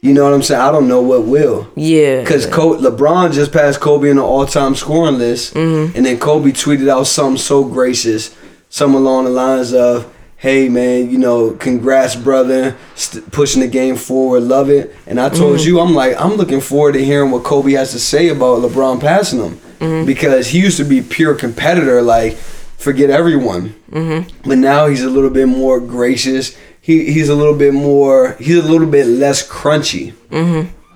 you 0.00 0.14
know 0.14 0.24
what 0.24 0.32
I'm 0.32 0.42
saying? 0.42 0.60
I 0.62 0.70
don't 0.70 0.88
know 0.88 1.02
what 1.02 1.24
will. 1.26 1.68
Yeah. 1.76 2.20
Because 2.20 2.46
LeBron 2.46 3.32
just 3.34 3.52
passed 3.52 3.80
Kobe 3.80 4.08
on 4.08 4.16
the 4.16 4.22
all-time 4.24 4.74
scoring 4.74 5.18
list, 5.18 5.52
Mm-hmm. 5.54 5.96
and 5.96 6.06
then 6.06 6.18
Kobe 6.18 6.52
tweeted 6.52 6.88
out 6.88 7.06
something 7.08 7.36
so 7.36 7.62
gracious, 7.64 8.34
something 8.70 8.96
along 8.96 9.24
the 9.24 9.30
lines 9.30 9.74
of, 9.74 10.10
"Hey 10.38 10.68
man, 10.68 11.10
you 11.10 11.18
know, 11.18 11.50
congrats, 11.50 12.14
brother, 12.16 12.76
st- 12.94 13.30
pushing 13.30 13.60
the 13.60 13.68
game 13.68 13.96
forward, 13.96 14.42
love 14.44 14.70
it." 14.70 14.94
And 15.06 15.20
I 15.20 15.28
told 15.28 15.58
Mm-hmm. 15.58 15.68
you, 15.68 15.80
I'm 15.80 15.94
like, 15.94 16.14
I'm 16.20 16.34
looking 16.34 16.60
forward 16.60 16.94
to 16.94 17.04
hearing 17.04 17.30
what 17.30 17.44
Kobe 17.44 17.72
has 17.72 17.90
to 17.92 17.98
say 17.98 18.28
about 18.28 18.62
LeBron 18.62 19.00
passing 19.00 19.40
him, 19.42 19.60
Mm-hmm. 19.80 20.06
because 20.06 20.48
he 20.48 20.58
used 20.60 20.76
to 20.78 20.84
be 20.84 21.00
pure 21.02 21.34
competitor, 21.34 22.02
like 22.02 22.36
forget 22.78 23.10
everyone, 23.10 23.74
Mm-hmm. 23.92 24.48
but 24.48 24.58
now 24.58 24.86
he's 24.86 25.02
a 25.04 25.10
little 25.10 25.30
bit 25.30 25.46
more 25.48 25.80
gracious. 25.80 26.56
He 26.80 27.12
he's 27.12 27.28
a 27.28 27.34
little 27.34 27.54
bit 27.64 27.74
more. 27.74 28.34
He's 28.38 28.56
a 28.64 28.68
little 28.72 28.86
bit 28.88 29.06
less 29.06 29.46
crunchy 29.46 30.14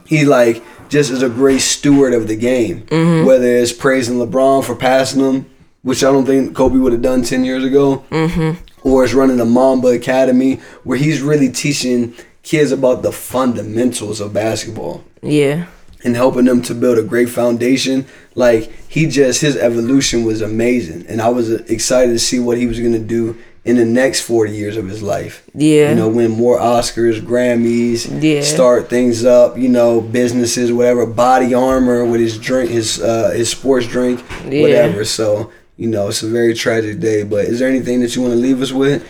he 0.06 0.24
like 0.24 0.62
just 0.88 1.10
is 1.10 1.22
a 1.22 1.28
great 1.28 1.60
steward 1.62 2.12
of 2.14 2.28
the 2.28 2.36
game. 2.36 2.82
Mm-hmm. 2.82 3.26
Whether 3.26 3.46
it's 3.62 3.72
praising 3.72 4.16
LeBron 4.18 4.62
for 4.64 4.74
passing 4.76 5.20
him, 5.22 5.46
which 5.82 6.04
I 6.04 6.12
don't 6.12 6.26
think 6.26 6.54
Kobe 6.54 6.76
would 6.78 6.92
have 6.92 7.02
done 7.02 7.22
ten 7.22 7.44
years 7.44 7.64
ago, 7.64 8.04
Mm-hmm. 8.10 8.50
Or 8.84 9.04
is 9.04 9.14
running 9.14 9.36
the 9.36 9.44
Mamba 9.44 9.88
Academy 9.88 10.60
where 10.84 10.98
he's 10.98 11.20
really 11.22 11.48
teaching 11.50 12.14
kids 12.42 12.72
about 12.72 13.02
the 13.02 13.12
fundamentals 13.12 14.20
of 14.20 14.32
basketball 14.32 15.04
Yeah. 15.22 15.66
and 16.04 16.16
helping 16.16 16.44
them 16.46 16.62
to 16.62 16.74
build 16.74 16.98
a 16.98 17.02
great 17.02 17.28
foundation. 17.28 18.06
Like 18.34 18.70
he 18.88 19.06
just 19.06 19.40
his 19.40 19.56
evolution 19.56 20.24
was 20.24 20.40
amazing, 20.40 21.04
and 21.08 21.20
I 21.20 21.28
was 21.28 21.50
excited 21.50 22.12
to 22.12 22.18
see 22.18 22.38
what 22.40 22.58
he 22.58 22.66
was 22.66 22.80
gonna 22.80 22.98
do 22.98 23.36
in 23.64 23.76
the 23.76 23.84
next 23.84 24.22
forty 24.22 24.52
years 24.56 24.76
of 24.76 24.88
his 24.88 25.02
life. 25.02 25.44
Yeah. 25.54 25.90
You 25.90 25.94
know, 25.94 26.08
win 26.08 26.32
more 26.32 26.58
Oscars, 26.58 27.20
Grammys, 27.20 28.08
Yeah. 28.20 28.40
start 28.42 28.90
things 28.90 29.24
up. 29.24 29.56
You 29.58 29.68
know, 29.68 30.00
businesses, 30.00 30.72
whatever. 30.72 31.06
Body 31.06 31.54
armor 31.54 32.04
with 32.04 32.20
his 32.20 32.38
drink, 32.38 32.70
his 32.70 33.00
uh, 33.00 33.30
his 33.36 33.50
sports 33.50 33.86
drink, 33.86 34.20
Yeah. 34.50 34.62
whatever. 34.62 35.04
So 35.04 35.50
you 35.82 35.88
know, 35.88 36.06
it's 36.06 36.22
a 36.22 36.28
very 36.28 36.54
tragic 36.54 37.00
day. 37.00 37.24
But 37.24 37.46
is 37.46 37.58
there 37.58 37.68
anything 37.68 38.00
that 38.00 38.14
you 38.14 38.22
want 38.22 38.34
to 38.34 38.38
leave 38.38 38.62
us 38.62 38.70
with? 38.72 39.06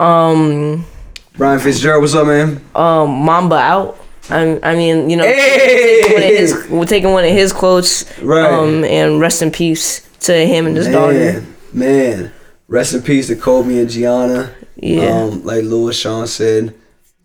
Um. 0.00 0.86
Brian 1.36 1.60
Fitzgerald, 1.60 2.02
what's 2.02 2.14
up, 2.14 2.26
man? 2.26 2.64
Um. 2.74 3.10
Mamba 3.10 3.56
out. 3.56 3.98
I, 4.30 4.58
I 4.62 4.74
mean, 4.74 5.08
you 5.10 5.16
know, 5.16 5.24
Hey! 5.24 6.00
taking 6.02 6.12
one 6.14 6.22
his, 6.22 6.68
we're 6.68 6.84
taking 6.84 7.12
one 7.12 7.24
of 7.24 7.30
his 7.30 7.52
quotes. 7.52 8.18
Right. 8.20 8.50
Um. 8.50 8.84
And 8.84 9.20
rest 9.20 9.42
in 9.42 9.50
peace 9.50 10.08
to 10.20 10.32
him 10.34 10.66
and 10.66 10.76
his 10.76 10.88
daughter. 10.88 11.12
Man, 11.12 11.54
man, 11.72 12.32
rest 12.68 12.94
in 12.94 13.02
peace 13.02 13.26
to 13.26 13.36
Kobe 13.36 13.78
and 13.78 13.90
Gianna. 13.90 14.54
Yeah. 14.76 15.24
Um, 15.24 15.44
like 15.44 15.64
Louis 15.64 15.94
Shaun 15.94 16.26
said, 16.26 16.74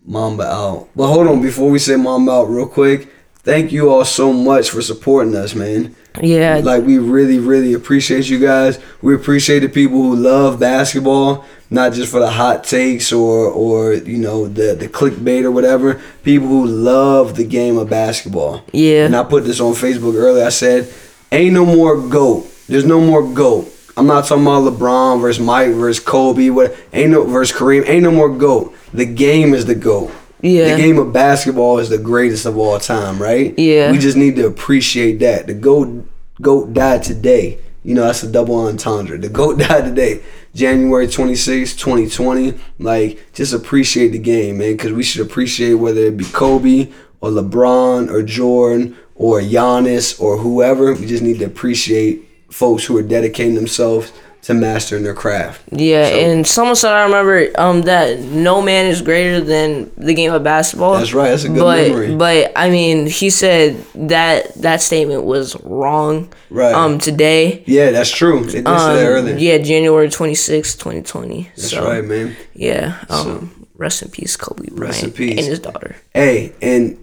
Mamba 0.04 0.44
out. 0.44 0.88
But 0.94 1.06
hold 1.06 1.28
on, 1.28 1.40
before 1.40 1.70
we 1.70 1.78
say 1.78 1.96
Mamba 1.96 2.32
out, 2.32 2.50
real 2.50 2.66
quick, 2.66 3.08
thank 3.36 3.72
you 3.72 3.88
all 3.88 4.04
so 4.04 4.32
much 4.32 4.68
for 4.68 4.82
supporting 4.82 5.34
us, 5.36 5.54
man. 5.54 5.94
Yeah. 6.22 6.60
Like 6.62 6.84
we 6.84 6.98
really, 6.98 7.38
really 7.38 7.74
appreciate 7.74 8.28
you 8.28 8.38
guys. 8.38 8.78
We 9.02 9.14
appreciate 9.14 9.60
the 9.60 9.68
people 9.68 10.00
who 10.00 10.14
love 10.14 10.60
basketball, 10.60 11.44
not 11.70 11.92
just 11.92 12.10
for 12.10 12.20
the 12.20 12.30
hot 12.30 12.64
takes 12.64 13.12
or 13.12 13.48
or 13.48 13.94
you 13.94 14.18
know 14.18 14.46
the 14.46 14.74
the 14.74 14.88
clickbait 14.88 15.44
or 15.44 15.50
whatever. 15.50 16.00
People 16.22 16.48
who 16.48 16.66
love 16.66 17.36
the 17.36 17.44
game 17.44 17.76
of 17.78 17.90
basketball. 17.90 18.64
Yeah. 18.72 19.06
And 19.06 19.16
I 19.16 19.24
put 19.24 19.44
this 19.44 19.60
on 19.60 19.72
Facebook 19.74 20.14
earlier. 20.14 20.44
I 20.44 20.50
said, 20.50 20.92
"Ain't 21.32 21.54
no 21.54 21.66
more 21.66 21.96
goat. 22.08 22.48
There's 22.68 22.86
no 22.86 23.00
more 23.00 23.26
goat. 23.26 23.70
I'm 23.96 24.06
not 24.06 24.26
talking 24.26 24.44
about 24.44 24.72
LeBron 24.72 25.20
versus 25.20 25.44
Mike 25.44 25.72
versus 25.72 26.02
Kobe. 26.02 26.50
What? 26.50 26.76
Ain't 26.92 27.10
no 27.12 27.24
versus 27.24 27.56
Kareem. 27.56 27.88
Ain't 27.88 28.02
no 28.02 28.10
more 28.10 28.28
goat. 28.28 28.74
The 28.92 29.04
game 29.04 29.54
is 29.54 29.66
the 29.66 29.74
goat. 29.74 30.12
Yeah. 30.40 30.70
The 30.70 30.82
game 30.82 30.98
of 30.98 31.12
basketball 31.12 31.78
is 31.78 31.88
the 31.88 31.98
greatest 31.98 32.46
of 32.46 32.56
all 32.58 32.78
time, 32.78 33.20
right? 33.20 33.58
Yeah. 33.58 33.90
We 33.90 33.98
just 33.98 34.16
need 34.16 34.36
to 34.36 34.46
appreciate 34.46 35.18
that. 35.20 35.46
The 35.46 35.54
goat 35.54 36.06
goat 36.40 36.72
died 36.74 37.02
today. 37.02 37.58
You 37.84 37.94
know, 37.94 38.04
that's 38.04 38.22
a 38.22 38.32
double 38.32 38.66
entendre. 38.66 39.18
The 39.18 39.28
GOAT 39.28 39.58
died 39.68 39.84
today, 39.84 40.22
January 40.54 41.06
26, 41.06 41.76
2020. 41.76 42.54
Like, 42.78 43.32
just 43.34 43.52
appreciate 43.52 44.08
the 44.08 44.18
game, 44.18 44.58
man, 44.58 44.72
because 44.72 44.92
we 44.92 45.02
should 45.02 45.20
appreciate 45.24 45.74
whether 45.74 46.00
it 46.00 46.16
be 46.16 46.24
Kobe 46.24 46.90
or 47.20 47.28
LeBron 47.28 48.10
or 48.10 48.22
Jordan 48.22 48.96
or 49.14 49.40
Giannis 49.40 50.18
or 50.18 50.38
whoever. 50.38 50.94
We 50.94 51.06
just 51.06 51.22
need 51.22 51.40
to 51.40 51.44
appreciate 51.44 52.26
folks 52.50 52.84
who 52.84 52.96
are 52.96 53.02
dedicating 53.02 53.54
themselves 53.54 54.12
to 54.44 54.54
mastering 54.54 55.02
their 55.02 55.14
craft. 55.14 55.62
Yeah, 55.72 56.08
So- 56.08 56.14
and 56.16 56.46
someone 56.46 56.76
said 56.76 56.92
I 56.92 57.04
remember 57.04 57.48
um 57.56 57.82
that 57.82 58.20
no 58.20 58.60
man 58.62 58.86
is 58.86 59.00
greater 59.02 59.40
than 59.40 59.90
the 59.96 60.14
game 60.14 60.32
of 60.32 60.42
basketball. 60.44 60.98
That's 60.98 61.14
right. 61.14 61.30
That's 61.30 61.44
a 61.44 61.48
good 61.48 61.58
but 61.58 61.88
memory. 61.88 62.14
but 62.14 62.52
I 62.56 62.68
mean, 62.70 63.06
he 63.06 63.30
said 63.30 63.76
that 63.94 64.54
that 64.62 64.82
statement 64.82 65.24
was 65.24 65.56
wrong. 65.64 66.28
Right. 66.50 66.74
Um, 66.74 66.98
today. 66.98 67.62
yeah, 67.66 67.90
that's 67.90 68.10
true. 68.10 68.44
They 68.44 68.52
did 68.58 68.66
Um, 68.68 68.96
that 68.96 69.06
earlier. 69.06 69.36
yeah, 69.36 69.58
January 69.58 70.08
twenty 70.10 70.34
sixth, 70.34 70.78
2020. 70.78 71.50
That's 71.56 71.70
so, 71.70 71.84
right, 71.84 72.04
man. 72.04 72.36
Yeah. 72.54 72.96
Um, 73.10 73.66
rest 73.76 74.02
in 74.02 74.08
peace, 74.10 74.36
Kobe 74.36 74.68
Bryant 74.68 74.78
Rest 74.78 75.02
in 75.04 75.10
peace. 75.10 75.38
and 75.38 75.46
his 75.46 75.58
daughter. 75.58 75.96
Hey, 76.12 76.52
and 76.62 76.96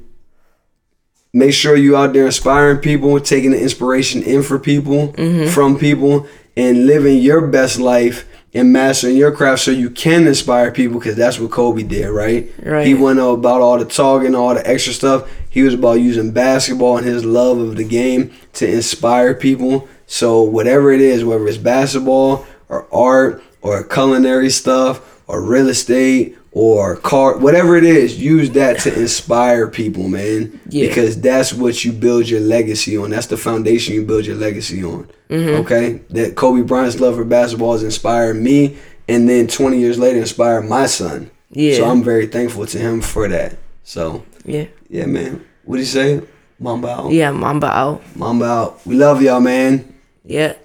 make 1.34 1.54
sure 1.54 1.76
you 1.76 1.96
out 1.98 2.14
there 2.14 2.26
inspiring 2.26 2.78
people, 2.78 3.20
taking 3.20 3.52
the 3.52 3.60
inspiration 3.62 4.22
in 4.24 4.44
for 4.44 4.60
people, 4.60 5.10
Mm-hmm. 5.18 5.50
from 5.50 5.78
people, 5.78 6.28
and 6.56 6.86
living 6.86 7.18
your 7.20 7.48
best 7.48 7.80
life 7.80 8.28
and 8.54 8.74
mastering 8.74 9.16
your 9.16 9.32
craft 9.32 9.62
so 9.62 9.72
you 9.72 9.90
can 9.90 10.28
inspire 10.28 10.72
people 10.72 11.00
because 11.00 11.16
that's 11.16 11.40
what 11.40 11.52
Kobe 11.52 11.84
did, 11.84 12.10
right? 12.10 12.52
Right. 12.62 12.86
He 12.86 12.94
went 12.94 13.20
about 13.20 13.62
all 13.62 13.80
the 13.80 13.86
talking, 13.86 14.36
all 14.36 14.54
the 14.54 14.70
extra 14.70 14.94
stuff. 14.94 15.30
He 15.50 15.62
was 15.62 15.74
about 15.74 16.00
using 16.02 16.32
basketball 16.32 16.98
and 16.98 17.06
his 17.06 17.24
love 17.24 17.60
of 17.60 17.78
the 17.78 17.84
game 17.84 18.32
to 18.54 18.70
inspire 18.70 19.34
people. 19.34 19.88
So 20.06 20.42
whatever 20.42 20.92
it 20.92 21.02
is, 21.02 21.24
whether 21.24 21.48
it's 21.48 21.58
basketball 21.58 22.46
or 22.68 22.88
art 22.94 23.42
or 23.62 23.84
culinary 23.84 24.50
stuff 24.50 25.22
or 25.28 25.42
real 25.42 25.70
estate 25.70 26.38
or 26.54 26.98
car, 26.98 27.38
whatever 27.38 27.78
it 27.78 27.84
is, 27.86 28.20
use 28.20 28.52
that 28.52 28.80
to 28.82 29.00
inspire 29.00 29.68
people, 29.68 30.10
man. 30.10 30.60
Yeah. 30.68 30.88
Because 30.88 31.20
that's 31.22 31.54
what 31.54 31.86
you 31.86 31.92
build 31.94 32.28
your 32.28 32.42
legacy 32.42 32.98
on. 32.98 33.10
That's 33.12 33.28
the 33.28 33.38
foundation 33.38 33.96
you 33.96 34.06
build 34.06 34.26
your 34.26 34.36
legacy 34.36 34.84
on. 34.84 35.10
Mm-hmm. 35.30 35.62
Okay, 35.62 36.02
that 36.10 36.36
Kobe 36.36 36.62
Bryant's 36.62 37.00
love 37.00 37.16
for 37.16 37.24
basketball 37.24 37.72
has 37.74 37.84
inspired 37.84 38.36
me, 38.36 38.78
and 39.08 39.30
then 39.30 39.48
20 39.48 39.80
years 39.80 39.98
later, 39.98 40.20
inspired 40.20 40.64
my 40.64 40.88
son. 40.88 41.32
Yeah. 41.52 41.76
So 41.78 41.90
I'm 41.90 42.04
very 42.04 42.28
thankful 42.28 42.66
to 42.66 42.78
him 42.78 43.02
for 43.02 43.28
that. 43.30 43.58
So 43.84 44.26
Yeah. 44.46 44.66
yeah, 44.90 45.06
man. 45.06 45.46
What 45.64 45.78
do 45.78 45.82
you 45.82 45.86
say? 45.88 46.22
Mamba 46.60 46.90
out. 46.90 47.12
Yeah, 47.12 47.32
Mamba 47.32 47.68
out. 47.68 48.02
Mamba 48.16 48.46
out. 48.46 48.86
We 48.86 48.96
love 48.96 49.22
y'all, 49.22 49.40
man. 49.40 49.94
Yeah. 50.24 50.56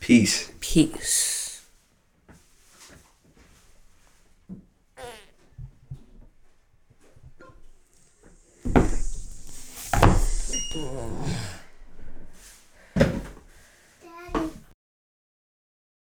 Peace. 0.00 0.50
Peace. 0.60 1.35